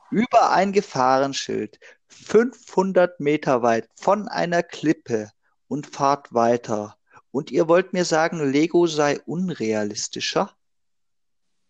[0.09, 5.31] über ein Gefahrenschild 500 Meter weit von einer Klippe
[5.67, 6.97] und fahrt weiter.
[7.31, 10.55] Und ihr wollt mir sagen, Lego sei unrealistischer?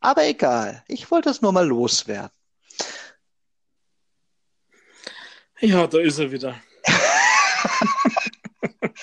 [0.02, 2.30] Aber egal, ich wollte es nur mal loswerden.
[5.62, 6.62] Ja, da ist er wieder.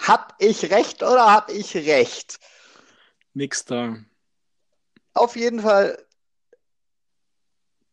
[0.00, 2.38] hab ich recht oder hab ich recht?
[3.34, 3.96] Nix da.
[5.14, 6.04] auf jeden Fall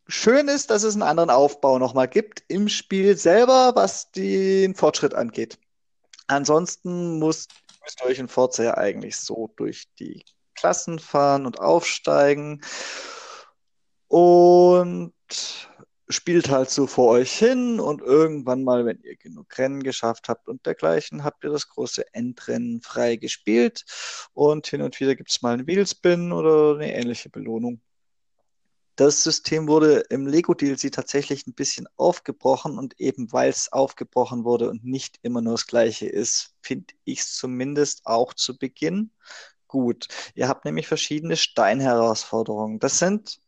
[0.08, 5.14] schön ist, dass es einen anderen Aufbau nochmal gibt im Spiel selber, was den Fortschritt
[5.14, 5.60] angeht.
[6.28, 7.48] Ansonsten muss,
[7.84, 10.24] müsst ihr euch in Forza ja eigentlich so durch die
[10.56, 12.62] Klassen fahren und aufsteigen
[14.08, 15.14] und
[16.10, 20.48] spielt halt so vor euch hin und irgendwann mal, wenn ihr genug Rennen geschafft habt
[20.48, 23.86] und dergleichen, habt ihr das große Endrennen frei gespielt
[24.34, 27.82] und hin und wieder gibt es mal einen Wheelspin oder eine ähnliche Belohnung.
[28.96, 34.44] Das System wurde im Lego DLC tatsächlich ein bisschen aufgebrochen und eben weil es aufgebrochen
[34.44, 39.12] wurde und nicht immer nur das gleiche ist, finde ich es zumindest auch zu Beginn
[39.68, 40.08] gut.
[40.34, 42.80] Ihr habt nämlich verschiedene Steinherausforderungen.
[42.80, 43.40] Das sind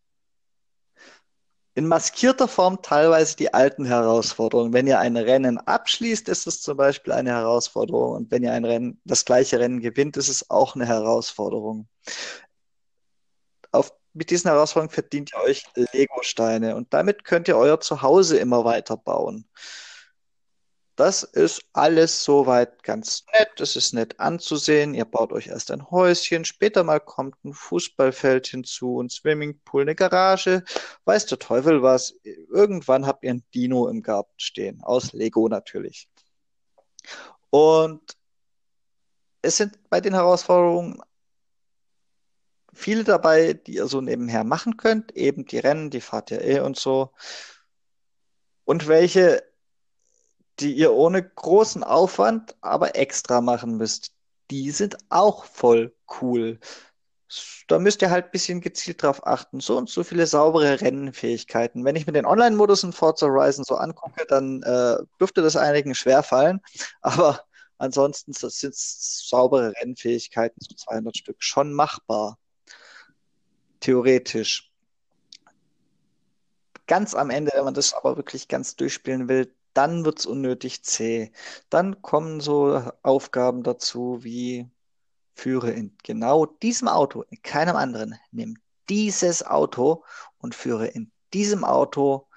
[1.76, 4.74] in maskierter Form teilweise die alten Herausforderungen.
[4.74, 8.16] Wenn ihr ein Rennen abschließt, ist es zum Beispiel eine Herausforderung.
[8.16, 11.88] Und wenn ihr ein Rennen, das gleiche Rennen gewinnt, ist es auch eine Herausforderung.
[13.72, 15.64] Auf mit diesen Herausforderungen verdient ihr euch
[15.94, 19.48] Lego-Steine und damit könnt ihr euer Zuhause immer weiter bauen.
[21.00, 23.62] Das ist alles soweit ganz nett.
[23.62, 24.94] Es ist nett anzusehen.
[24.94, 29.96] Ihr baut euch erst ein Häuschen, später mal kommt ein Fußballfeld hinzu, ein Swimmingpool, eine
[29.96, 30.62] Garage,
[31.06, 32.16] weiß der Teufel was.
[32.24, 36.10] Irgendwann habt ihr ein Dino im Garten stehen, aus Lego natürlich.
[37.50, 38.18] Und
[39.42, 41.02] es sind bei den Herausforderungen
[42.74, 45.14] viele dabei, die ihr so nebenher machen könnt.
[45.14, 47.14] Eben die Rennen, die fahrt ihr eh und so.
[48.66, 49.49] Und welche,
[50.60, 54.12] die ihr ohne großen Aufwand aber extra machen müsst.
[54.52, 56.60] Die sind auch voll cool.
[57.68, 59.60] Da müsst ihr halt ein bisschen gezielt drauf achten.
[59.60, 61.86] So und so viele saubere Rennfähigkeiten.
[61.86, 65.94] Wenn ich mir den Online-Modus in Forza Horizon so angucke, dann äh, dürfte das einigen
[65.94, 66.62] schwerfallen.
[67.02, 67.42] Aber
[67.78, 72.38] ansonsten sind saubere Rennfähigkeiten, so 200 Stück, schon machbar
[73.80, 74.72] theoretisch.
[76.88, 80.84] Ganz am Ende, wenn man das aber wirklich ganz durchspielen will, dann wird es unnötig
[80.84, 81.32] zäh.
[81.70, 84.70] Dann kommen so Aufgaben dazu wie
[85.36, 88.58] führe in genau diesem Auto, in keinem anderen, nimm
[88.90, 90.04] dieses Auto
[90.38, 92.28] und führe in diesem Auto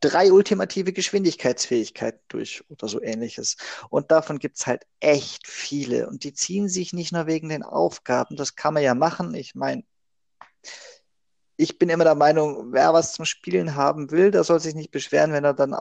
[0.00, 3.58] drei ultimative Geschwindigkeitsfähigkeiten durch oder so ähnliches.
[3.90, 6.08] Und davon gibt es halt echt viele.
[6.08, 8.36] Und die ziehen sich nicht nur wegen den Aufgaben.
[8.36, 9.34] Das kann man ja machen.
[9.34, 9.84] Ich meine,
[11.58, 14.92] ich bin immer der Meinung, wer was zum Spielen haben will, der soll sich nicht
[14.92, 15.76] beschweren, wenn er dann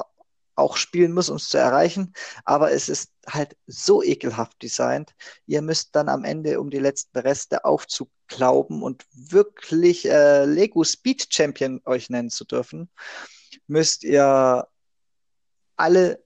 [0.58, 2.14] auch spielen muss, um es zu erreichen.
[2.46, 5.14] Aber es ist halt so ekelhaft designt.
[5.46, 11.28] Ihr müsst dann am Ende, um die letzten Reste aufzuklauben und wirklich äh, Lego Speed
[11.30, 12.90] Champion euch nennen zu dürfen,
[13.68, 14.68] müsst ihr
[15.76, 16.24] alle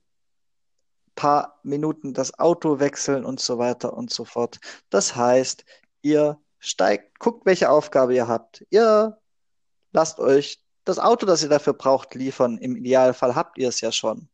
[1.15, 4.59] paar Minuten das Auto wechseln und so weiter und so fort.
[4.89, 5.65] Das heißt,
[6.01, 8.65] ihr steigt, guckt, welche Aufgabe ihr habt.
[8.69, 9.19] Ihr
[9.91, 12.57] lasst euch das Auto, das ihr dafür braucht, liefern.
[12.57, 14.27] Im Idealfall habt ihr es ja schon.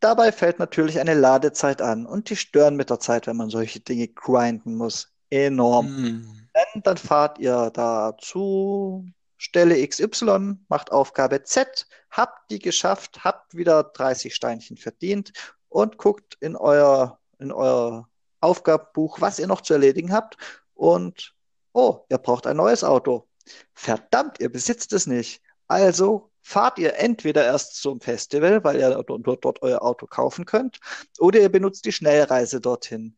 [0.00, 3.80] Dabei fällt natürlich eine Ladezeit an und die stören mit der Zeit, wenn man solche
[3.80, 5.12] Dinge grinden muss.
[5.30, 5.86] Enorm.
[5.86, 6.48] Mm.
[6.54, 9.04] Dann, dann fahrt ihr da zu
[9.36, 15.32] Stelle XY, macht Aufgabe Z, habt die geschafft, habt wieder 30 Steinchen verdient
[15.68, 18.08] und guckt in euer, in euer
[18.40, 20.36] Aufgabenbuch, was ihr noch zu erledigen habt.
[20.74, 21.34] Und,
[21.72, 23.27] oh, ihr braucht ein neues Auto.
[23.74, 25.42] Verdammt, ihr besitzt es nicht.
[25.66, 30.80] Also fahrt ihr entweder erst zum Festival, weil ihr dort, dort euer Auto kaufen könnt,
[31.18, 33.16] oder ihr benutzt die Schnellreise dorthin.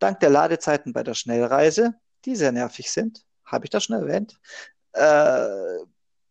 [0.00, 1.94] Dank der Ladezeiten bei der Schnellreise,
[2.24, 4.40] die sehr nervig sind, habe ich das schon erwähnt,
[4.92, 5.84] äh,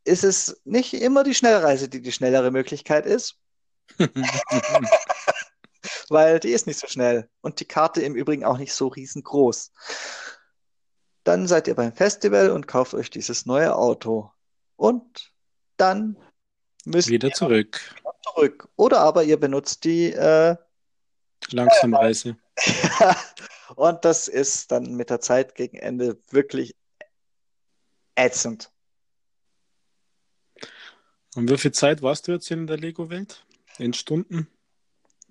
[0.06, 3.38] ist es nicht immer die Schnellreise, die die schnellere Möglichkeit ist.
[6.10, 9.72] weil die ist nicht so schnell und die Karte im Übrigen auch nicht so riesengroß.
[11.24, 14.32] Dann seid ihr beim Festival und kauft euch dieses neue Auto.
[14.76, 15.32] Und
[15.78, 16.18] dann
[16.86, 17.80] müsst wieder ihr zurück.
[18.24, 18.68] zurück.
[18.76, 20.56] Oder aber ihr benutzt die äh,
[21.52, 22.38] Langsamreise.
[23.76, 26.76] und das ist dann mit der Zeit gegen Ende wirklich
[28.16, 28.72] ätzend.
[31.36, 33.46] Und wie viel Zeit warst du jetzt in der Lego-Welt?
[33.80, 34.48] In Stunden?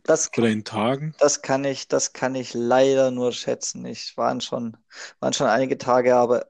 [0.05, 1.15] Das, Oder in Tagen?
[1.19, 3.85] Das kann ich, das kann ich leider nur schätzen.
[3.85, 4.77] Ich waren schon,
[5.21, 6.47] waren schon einige Tage, aber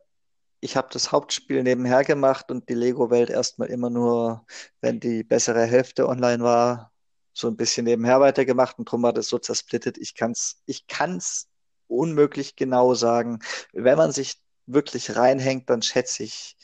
[0.60, 4.46] ich habe das Hauptspiel nebenher gemacht und die Lego-Welt erstmal immer nur,
[4.80, 6.92] wenn die bessere Hälfte online war,
[7.34, 9.98] so ein bisschen nebenher weitergemacht und drum war das so zersplittet.
[9.98, 11.48] Ich kann's, ich kann's
[11.88, 13.40] unmöglich genau sagen.
[13.72, 16.56] Wenn man sich wirklich reinhängt, dann schätze ich,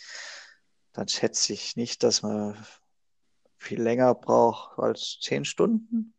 [0.93, 2.57] dann schätze ich nicht, dass man
[3.57, 6.15] viel länger braucht als zehn Stunden.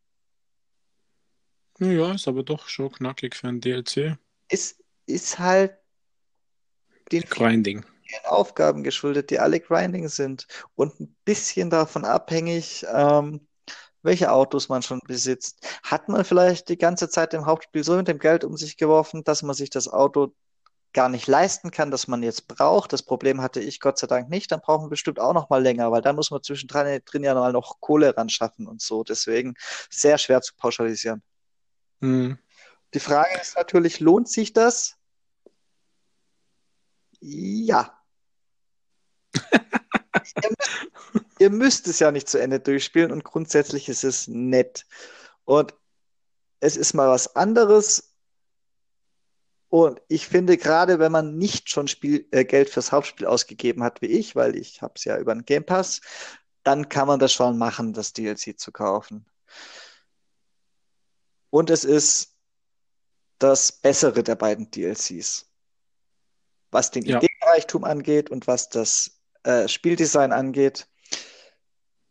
[1.80, 4.18] Ja, ist aber doch schon knackig für ein DLC.
[4.50, 5.74] Ist, ist halt
[7.12, 7.86] den Grinding.
[8.26, 13.48] Aufgaben geschuldet, die alle Grinding sind und ein bisschen davon abhängig, ähm,
[14.02, 15.66] welche Autos man schon besitzt.
[15.84, 19.24] Hat man vielleicht die ganze Zeit im Hauptspiel so mit dem Geld um sich geworfen,
[19.24, 20.34] dass man sich das Auto
[20.94, 22.94] gar nicht leisten kann, das man jetzt braucht.
[22.94, 24.52] Das Problem hatte ich Gott sei Dank nicht.
[24.52, 27.36] Dann brauchen wir bestimmt auch noch mal länger, weil dann muss man zwischendrin drin ja
[27.36, 29.04] mal noch Kohle ran schaffen und so.
[29.04, 29.54] Deswegen
[29.92, 31.22] sehr schwer zu pauschalisieren.
[32.02, 32.38] Hm.
[32.94, 34.98] Die Frage ist natürlich, lohnt sich das?
[37.20, 38.02] Ja.
[39.36, 44.86] ihr, müsst, ihr müsst es ja nicht zu Ende durchspielen und grundsätzlich ist es nett.
[45.46, 45.74] Und
[46.60, 48.16] es ist mal was anderes.
[49.70, 54.02] Und ich finde, gerade wenn man nicht schon Spiel, äh, Geld fürs Hauptspiel ausgegeben hat
[54.02, 56.02] wie ich, weil ich habe es ja über den Game Pass,
[56.64, 59.26] dann kann man das schon machen, das DLC zu kaufen.
[61.50, 62.36] Und es ist
[63.40, 65.46] das bessere der beiden DLCs.
[66.72, 67.18] Was den Ja.
[67.18, 70.88] Ideenreichtum angeht und was das äh, Spieldesign angeht,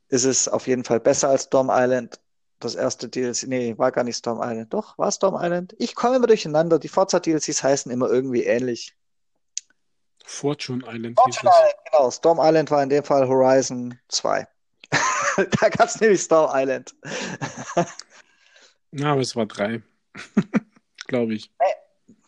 [0.09, 2.19] ist es auf jeden Fall besser als Storm Island.
[2.61, 4.75] Das erste DLC, nee, war gar nicht Storm Island.
[4.75, 5.77] Doch, war Storm Island?
[5.79, 6.79] Ich komme immer durcheinander.
[6.81, 8.97] Die Forza-DLCs heißen immer irgendwie ähnlich.
[10.25, 11.51] Fortune Island Fortune.
[11.51, 12.11] Island, genau.
[12.11, 14.47] Storm Island war in dem Fall Horizon 2.
[15.61, 16.97] Da gab es nämlich Storm Island.
[18.93, 19.83] Ja, aber es war drei.
[21.07, 21.51] Glaube ich.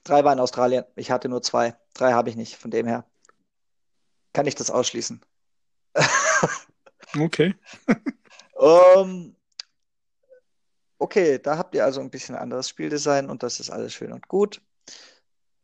[0.05, 0.85] Drei war in Australien.
[0.97, 1.77] Ich hatte nur zwei.
[1.95, 2.57] Drei habe ich nicht.
[2.57, 3.05] Von dem her
[4.33, 5.21] kann ich das ausschließen.
[7.19, 7.57] Okay.
[8.57, 9.35] Ähm,
[10.99, 14.29] okay, da habt ihr also ein bisschen anderes Spieldesign und das ist alles schön und
[14.29, 14.63] gut.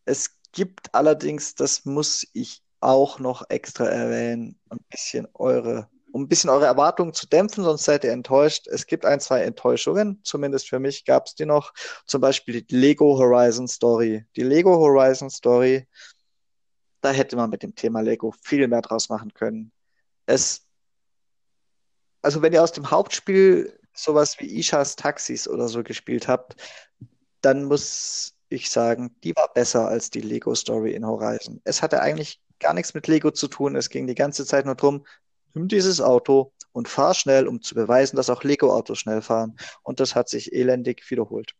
[0.07, 6.29] Es gibt allerdings, das muss ich auch noch extra erwähnen, ein bisschen eure, um ein
[6.29, 8.67] bisschen eure Erwartungen zu dämpfen, sonst seid ihr enttäuscht.
[8.69, 11.75] Es gibt ein, zwei Enttäuschungen, zumindest für mich gab es die noch.
[12.07, 14.25] Zum Beispiel die Lego Horizon Story.
[14.35, 15.87] Die Lego Horizon Story,
[17.03, 19.73] da hätte man mit dem Thema Lego viel mehr draus machen können.
[20.25, 20.67] Es
[22.23, 26.57] also wenn ihr aus dem Hauptspiel sowas wie Ishas Taxis oder so gespielt habt,
[27.43, 31.61] dann muss ich sagen, die war besser als die Lego Story in Horizon.
[31.65, 33.77] Es hatte eigentlich gar nichts mit Lego zu tun.
[33.77, 35.05] Es ging die ganze Zeit nur drum,
[35.57, 39.57] nimm dieses Auto und fahr schnell, um zu beweisen, dass auch Lego-Autos schnell fahren.
[39.83, 41.55] Und das hat sich elendig wiederholt.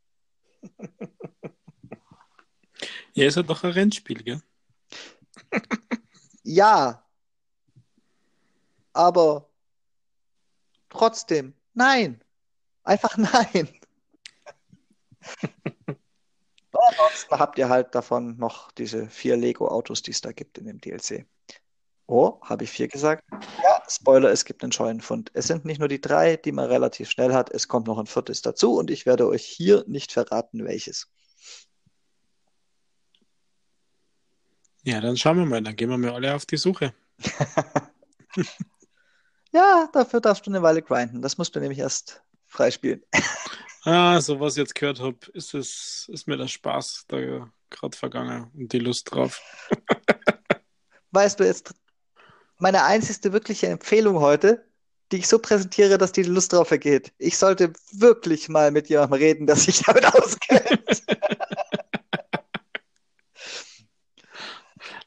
[3.15, 4.41] Ja, ist ja doch ein Rennspiel, gell?
[6.49, 7.05] Ja,
[8.93, 9.51] aber
[10.89, 12.23] trotzdem, nein.
[12.85, 13.69] Einfach nein.
[16.71, 20.81] Ansonsten habt ihr halt davon noch diese vier Lego-Autos, die es da gibt in dem
[20.81, 21.27] DLC.
[22.07, 23.25] Oh, habe ich vier gesagt?
[23.61, 25.31] Ja, Spoiler, es gibt einen Scheunenfund.
[25.35, 28.07] Es sind nicht nur die drei, die man relativ schnell hat, es kommt noch ein
[28.07, 31.09] viertes dazu und ich werde euch hier nicht verraten, welches.
[34.83, 35.63] Ja, dann schauen wir mal.
[35.63, 36.95] Dann gehen wir mal alle auf die Suche.
[39.57, 41.23] Ja, dafür darfst du eine Weile grinden.
[41.23, 43.03] Das musst du nämlich erst freispielen.
[43.89, 47.19] Ah, so was ich jetzt gehört habe, ist es, ist mir der Spaß da
[47.71, 49.41] gerade vergangen und die Lust drauf.
[51.13, 51.73] Weißt du jetzt,
[52.59, 54.65] meine einzigste wirkliche Empfehlung heute,
[55.13, 57.13] die ich so präsentiere, dass die Lust drauf vergeht.
[57.19, 61.03] Ich sollte wirklich mal mit jemandem reden, der sich damit auskennt.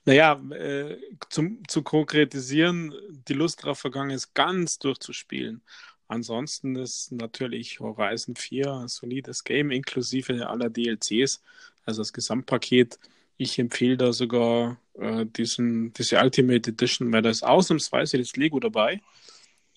[0.06, 0.98] Naja, äh,
[1.30, 2.94] zum, zu konkretisieren,
[3.28, 5.62] die Lust drauf vergangen ist, ganz durchzuspielen.
[6.08, 11.44] Ansonsten ist natürlich Horizon 4 ein solides Game, inklusive aller DLCs,
[11.86, 12.98] also das Gesamtpaket.
[13.38, 18.60] Ich empfehle da sogar äh, diesen, diese Ultimate Edition, weil da ist ausnahmsweise das Lego
[18.60, 19.02] dabei.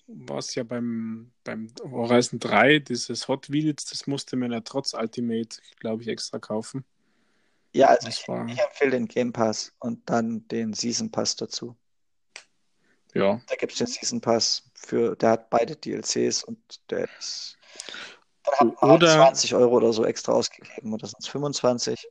[0.07, 5.57] Was ja beim, beim Horizon 3, dieses Hot Wheels, das musste man ja trotz Ultimate,
[5.79, 6.83] glaube ich, extra kaufen.
[7.71, 11.75] Ja, also ich, war, ich empfehle den Game Pass und dann den Season Pass dazu.
[13.15, 16.59] ja, Da gibt es den Season Pass für, der hat beide DLCs und
[16.91, 17.57] der ist,
[18.43, 22.07] dann hat man Oder- 20 Euro oder so extra ausgegeben oder es 25?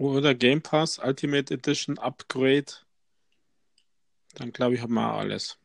[0.00, 2.72] Oder Game Pass Ultimate Edition Upgrade.
[4.34, 5.58] Dann glaube ich, haben wir alles.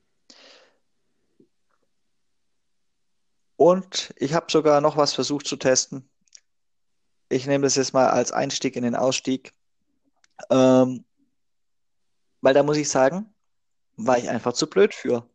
[3.56, 6.10] Und ich habe sogar noch was versucht zu testen.
[7.30, 9.54] Ich nehme das jetzt mal als Einstieg in den Ausstieg.
[10.50, 11.06] Ähm,
[12.42, 13.34] weil da muss ich sagen,
[13.96, 15.30] war ich einfach zu blöd für.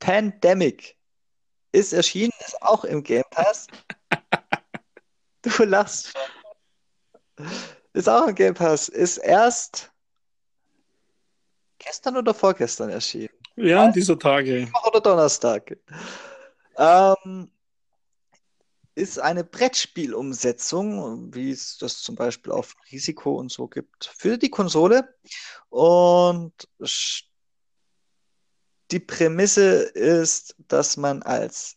[0.00, 0.96] Pandemic
[1.70, 3.68] ist erschienen, ist auch im Game Pass.
[5.42, 6.35] Du lachst schon.
[7.92, 8.88] Ist auch im Game Pass.
[8.88, 9.90] Ist erst
[11.78, 13.30] gestern oder vorgestern erschienen.
[13.56, 14.60] Ja, dieser Tage.
[14.60, 15.78] Mittwoch oder Donnerstag.
[16.76, 17.50] Ähm,
[18.94, 24.50] ist eine Brettspielumsetzung, wie es das zum Beispiel auf Risiko und so gibt, für die
[24.50, 25.14] Konsole.
[25.68, 26.52] Und
[28.90, 31.76] die Prämisse ist, dass man als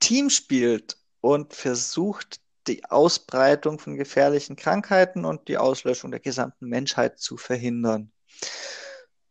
[0.00, 7.18] Team spielt und versucht, die Ausbreitung von gefährlichen Krankheiten und die Auslöschung der gesamten Menschheit
[7.18, 8.12] zu verhindern.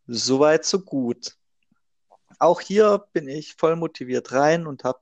[0.08, 1.38] Soweit, so gut.
[2.40, 5.00] Auch hier bin ich voll motiviert rein und habe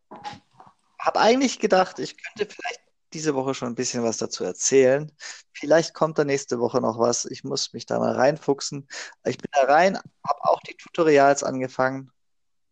[0.99, 2.81] hab eigentlich gedacht, ich könnte vielleicht
[3.13, 5.11] diese Woche schon ein bisschen was dazu erzählen.
[5.53, 7.25] Vielleicht kommt da nächste Woche noch was.
[7.25, 8.87] Ich muss mich da mal reinfuchsen.
[9.25, 12.11] Ich bin da rein, habe auch die Tutorials angefangen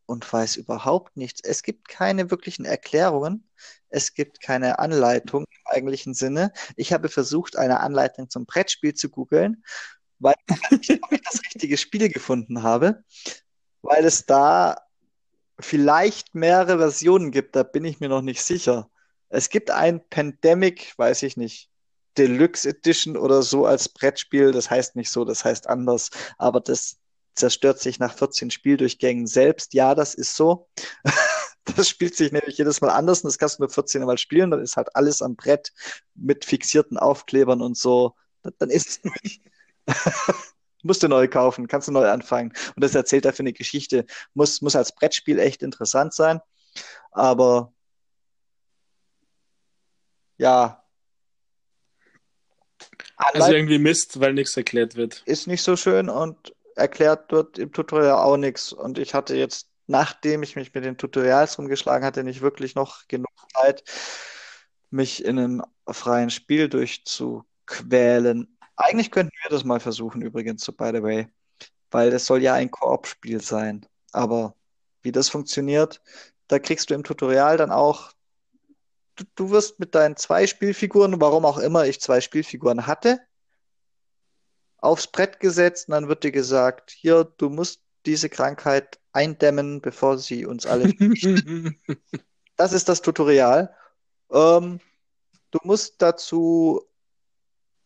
[0.05, 1.41] und weiß überhaupt nichts.
[1.43, 3.49] Es gibt keine wirklichen Erklärungen.
[3.95, 6.51] Es gibt keine Anleitung im eigentlichen Sinne.
[6.75, 9.63] Ich habe versucht, eine Anleitung zum Brettspiel zu googeln,
[10.19, 10.35] weil
[10.81, 13.05] ich das richtige Spiel gefunden habe,
[13.83, 14.81] weil es da
[15.61, 17.55] vielleicht mehrere Versionen gibt.
[17.55, 18.89] Da bin ich mir noch nicht sicher.
[19.29, 21.69] Es gibt ein Pandemic, weiß ich nicht,
[22.17, 24.51] Deluxe Edition oder so als Brettspiel.
[24.51, 26.09] Das heißt nicht so, das heißt anders.
[26.37, 26.97] Aber das
[27.33, 29.73] zerstört sich nach 14 Spieldurchgängen selbst.
[29.73, 30.67] Ja, das ist so.
[31.75, 34.51] Das spielt sich nämlich jedes Mal anders und das kannst du nur 14 Mal spielen.
[34.51, 35.73] Dann ist halt alles am Brett
[36.13, 38.15] mit fixierten Aufklebern und so.
[38.59, 39.41] Dann ist es nicht.
[40.85, 42.53] musst du neu kaufen, kannst du neu anfangen.
[42.75, 44.05] Und das erzählt dafür eine Geschichte.
[44.33, 46.39] Muss, muss als Brettspiel echt interessant sein.
[47.11, 47.73] Aber
[50.37, 50.83] ja.
[53.17, 55.23] Also irgendwie Mist, weil nichts erklärt wird.
[55.25, 58.71] Ist nicht so schön und erklärt wird im Tutorial auch nichts.
[58.71, 63.07] Und ich hatte jetzt, nachdem ich mich mit den Tutorials rumgeschlagen hatte, nicht wirklich noch
[63.07, 63.83] genug Zeit,
[64.89, 68.57] mich in einem freien Spiel durchzuquälen.
[68.75, 71.27] Eigentlich könnten wir das mal versuchen, übrigens, so by the way.
[71.91, 73.85] Weil das soll ja ein Koop-Spiel sein.
[74.11, 74.55] Aber
[75.01, 76.01] wie das funktioniert,
[76.47, 78.15] da kriegst du im Tutorial dann auch
[79.15, 83.19] du, du wirst mit deinen zwei Spielfiguren, warum auch immer ich zwei Spielfiguren hatte,
[84.77, 90.17] aufs Brett gesetzt und dann wird dir gesagt, hier, du musst diese Krankheit eindämmen, bevor
[90.17, 90.93] sie uns alle.
[92.57, 93.75] das ist das Tutorial.
[94.31, 94.79] Ähm,
[95.51, 96.85] du musst dazu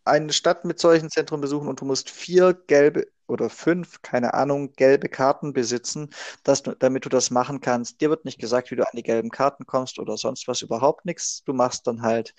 [0.06, 4.74] eine Stadt mit solchen Zentren besuchen und du musst vier gelbe oder fünf, keine Ahnung,
[4.74, 6.10] gelbe Karten besitzen,
[6.44, 8.02] dass du, damit du das machen kannst.
[8.02, 11.06] Dir wird nicht gesagt, wie du an die gelben Karten kommst oder sonst was, überhaupt
[11.06, 11.44] nichts.
[11.46, 12.34] Du machst dann halt.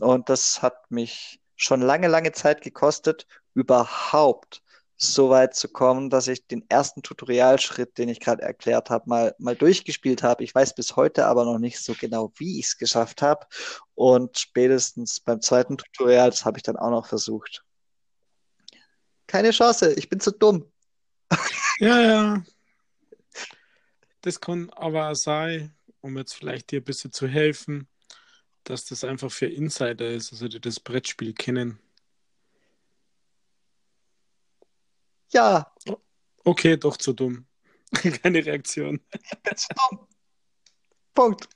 [0.00, 4.62] Und das hat mich schon lange, lange Zeit gekostet, überhaupt
[4.96, 9.34] so weit zu kommen, dass ich den ersten Tutorialschritt, den ich gerade erklärt habe, mal,
[9.38, 10.42] mal durchgespielt habe.
[10.42, 13.46] Ich weiß bis heute aber noch nicht so genau, wie ich es geschafft habe.
[13.94, 17.62] Und spätestens beim zweiten Tutorial, das habe ich dann auch noch versucht.
[19.26, 20.70] Keine Chance, ich bin zu dumm.
[21.78, 22.44] Ja, ja.
[24.22, 27.86] Das kann aber sein, um jetzt vielleicht dir ein bisschen zu helfen,
[28.64, 31.78] dass das einfach für Insider ist, also die das Brettspiel kennen.
[35.32, 35.72] Ja.
[36.44, 37.46] Okay, doch zu dumm.
[38.22, 39.00] Keine Reaktion.
[39.12, 40.06] Ich bin zu dumm.
[41.14, 41.48] Punkt.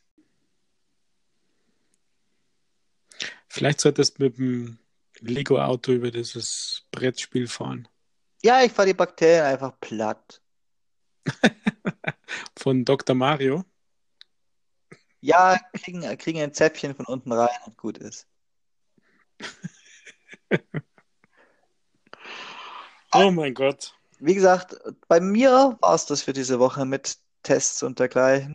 [3.48, 4.78] Vielleicht solltest du mit dem
[5.20, 7.88] Lego-Auto über dieses Brettspiel fahren.
[8.42, 10.40] Ja, ich fahre die Bakterien einfach platt.
[12.56, 13.14] von Dr.
[13.14, 13.64] Mario?
[15.20, 18.26] Ja, kriegen, kriegen ein Zäpfchen von unten rein und gut ist.
[23.12, 23.94] oh mein Gott.
[24.18, 24.76] Wie gesagt,
[25.08, 28.54] bei mir war es das für diese Woche mit Tests und dergleichen.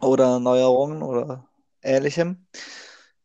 [0.00, 1.46] Oder Neuerungen oder
[1.82, 2.46] ähnlichem.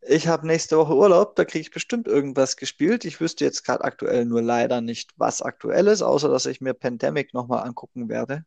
[0.02, 3.06] Ich habe nächste Woche Urlaub, da kriege ich bestimmt irgendwas gespielt.
[3.06, 6.74] Ich wüsste jetzt gerade aktuell nur leider nicht, was aktuell ist, außer dass ich mir
[6.74, 8.46] Pandemic nochmal angucken werde.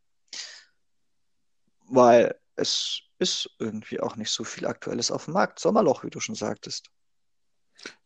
[1.87, 5.59] Weil es ist irgendwie auch nicht so viel Aktuelles auf dem Markt.
[5.59, 6.91] Sommerloch, wie du schon sagtest.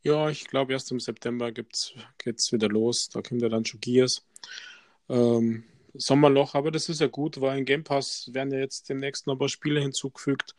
[0.03, 3.09] Ja, ich glaube, erst im September geht es wieder los.
[3.09, 4.25] Da kommt ja dann schon Gears.
[5.09, 9.27] Ähm, Sommerloch, aber das ist ja gut, weil im Game Pass werden ja jetzt demnächst
[9.27, 10.55] noch ein paar Spiele hinzugefügt.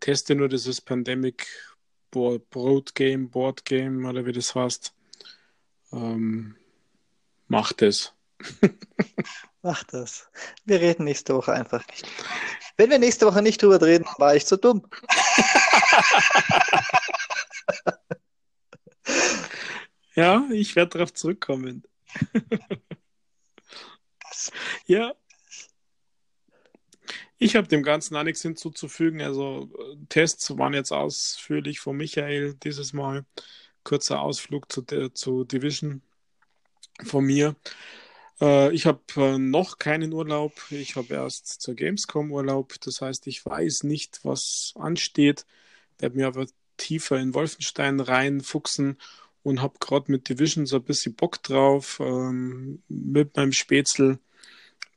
[0.00, 1.46] Teste nur dieses Pandemic
[2.10, 4.94] Board Game, Board Game oder wie das heißt.
[5.92, 6.56] Ähm,
[7.48, 8.12] macht es.
[9.62, 10.28] Macht das.
[10.64, 12.06] Wir reden nächste Woche einfach nicht.
[12.76, 14.86] Wenn wir nächste Woche nicht drüber reden, war ich zu dumm.
[20.18, 21.84] ja, ich werde darauf zurückkommen.
[24.86, 25.14] ja,
[27.38, 29.22] ich habe dem Ganzen auch nichts hinzuzufügen.
[29.22, 29.70] Also
[30.08, 33.24] Tests waren jetzt ausführlich von Michael dieses Mal.
[33.84, 34.82] Kurzer Ausflug zu,
[35.14, 36.02] zu Division
[37.04, 37.54] von mir.
[38.40, 40.52] Äh, ich habe äh, noch keinen Urlaub.
[40.70, 42.74] Ich habe erst zur Gamescom Urlaub.
[42.80, 45.46] Das heißt, ich weiß nicht, was ansteht.
[45.98, 46.46] werde mir aber
[46.76, 48.98] tiefer in Wolfenstein reinfuchsen
[49.48, 54.18] und habe gerade mit Division so ein bisschen Bock drauf, ähm, mit meinem Spätzle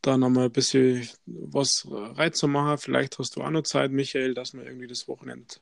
[0.01, 2.77] da nochmal ein bisschen was reinzumachen.
[2.77, 5.55] Vielleicht hast du auch noch Zeit, Michael, dass wir irgendwie das Wochenende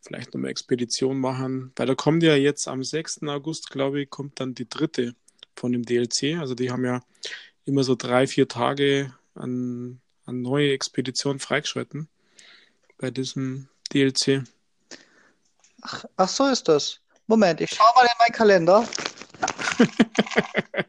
[0.00, 1.72] vielleicht nochmal Expedition machen.
[1.76, 3.24] Weil da kommt ja jetzt am 6.
[3.24, 5.14] August, glaube ich, kommt dann die dritte
[5.54, 6.38] von dem DLC.
[6.38, 7.02] Also die haben ja
[7.66, 12.08] immer so drei, vier Tage an, an neue Expeditionen freigeschalten
[12.96, 14.44] bei diesem DLC.
[15.82, 17.00] Ach, ach so ist das.
[17.26, 18.88] Moment, ich schaue mal in meinen Kalender.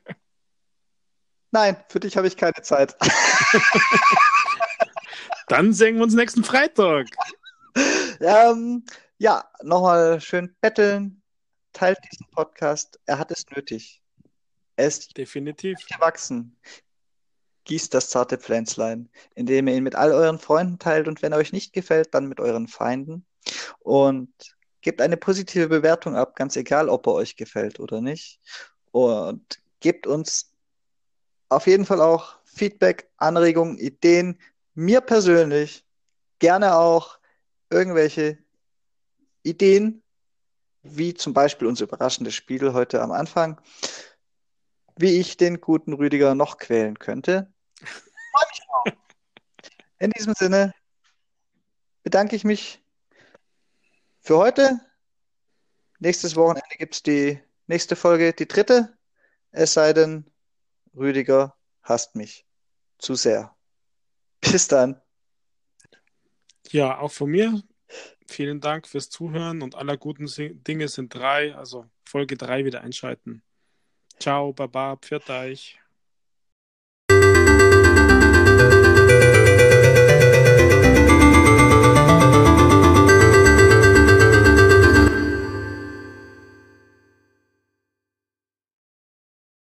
[1.52, 2.96] Nein, für dich habe ich keine Zeit.
[5.48, 7.08] Dann sehen wir uns nächsten Freitag.
[8.20, 8.84] Ähm,
[9.18, 11.22] ja, nochmal schön betteln.
[11.72, 13.00] Teilt diesen Podcast.
[13.06, 14.02] Er hat es nötig.
[14.76, 16.60] Er ist definitiv gewachsen.
[17.64, 21.38] Gießt das zarte Pflänzlein, indem ihr ihn mit all euren Freunden teilt und wenn er
[21.38, 23.26] euch nicht gefällt, dann mit euren Feinden.
[23.80, 24.55] Und
[24.86, 28.40] gebt eine positive Bewertung ab, ganz egal, ob er euch gefällt oder nicht.
[28.92, 30.54] Und gebt uns
[31.50, 34.40] auf jeden Fall auch Feedback, Anregungen, Ideen.
[34.76, 35.84] Mir persönlich
[36.38, 37.18] gerne auch
[37.72, 38.38] irgendwelche
[39.42, 40.04] Ideen,
[40.84, 43.60] wie zum Beispiel unser überraschendes Spiel heute am Anfang,
[44.98, 47.52] wie ich den guten Rüdiger noch quälen könnte.
[49.98, 50.76] In diesem Sinne
[52.04, 52.85] bedanke ich mich
[54.26, 54.80] für heute.
[56.00, 58.98] Nächstes Wochenende gibt es die nächste Folge, die dritte.
[59.52, 60.26] Es sei denn,
[60.96, 62.48] Rüdiger hasst mich
[62.98, 63.56] zu sehr.
[64.42, 65.00] Bis dann.
[66.72, 67.62] Ja, auch von mir.
[68.28, 70.28] Vielen Dank fürs Zuhören und aller guten
[70.64, 71.56] Dinge sind drei.
[71.56, 73.44] Also Folge drei wieder einschalten.
[74.20, 75.80] Ciao, Baba, pfiat euch.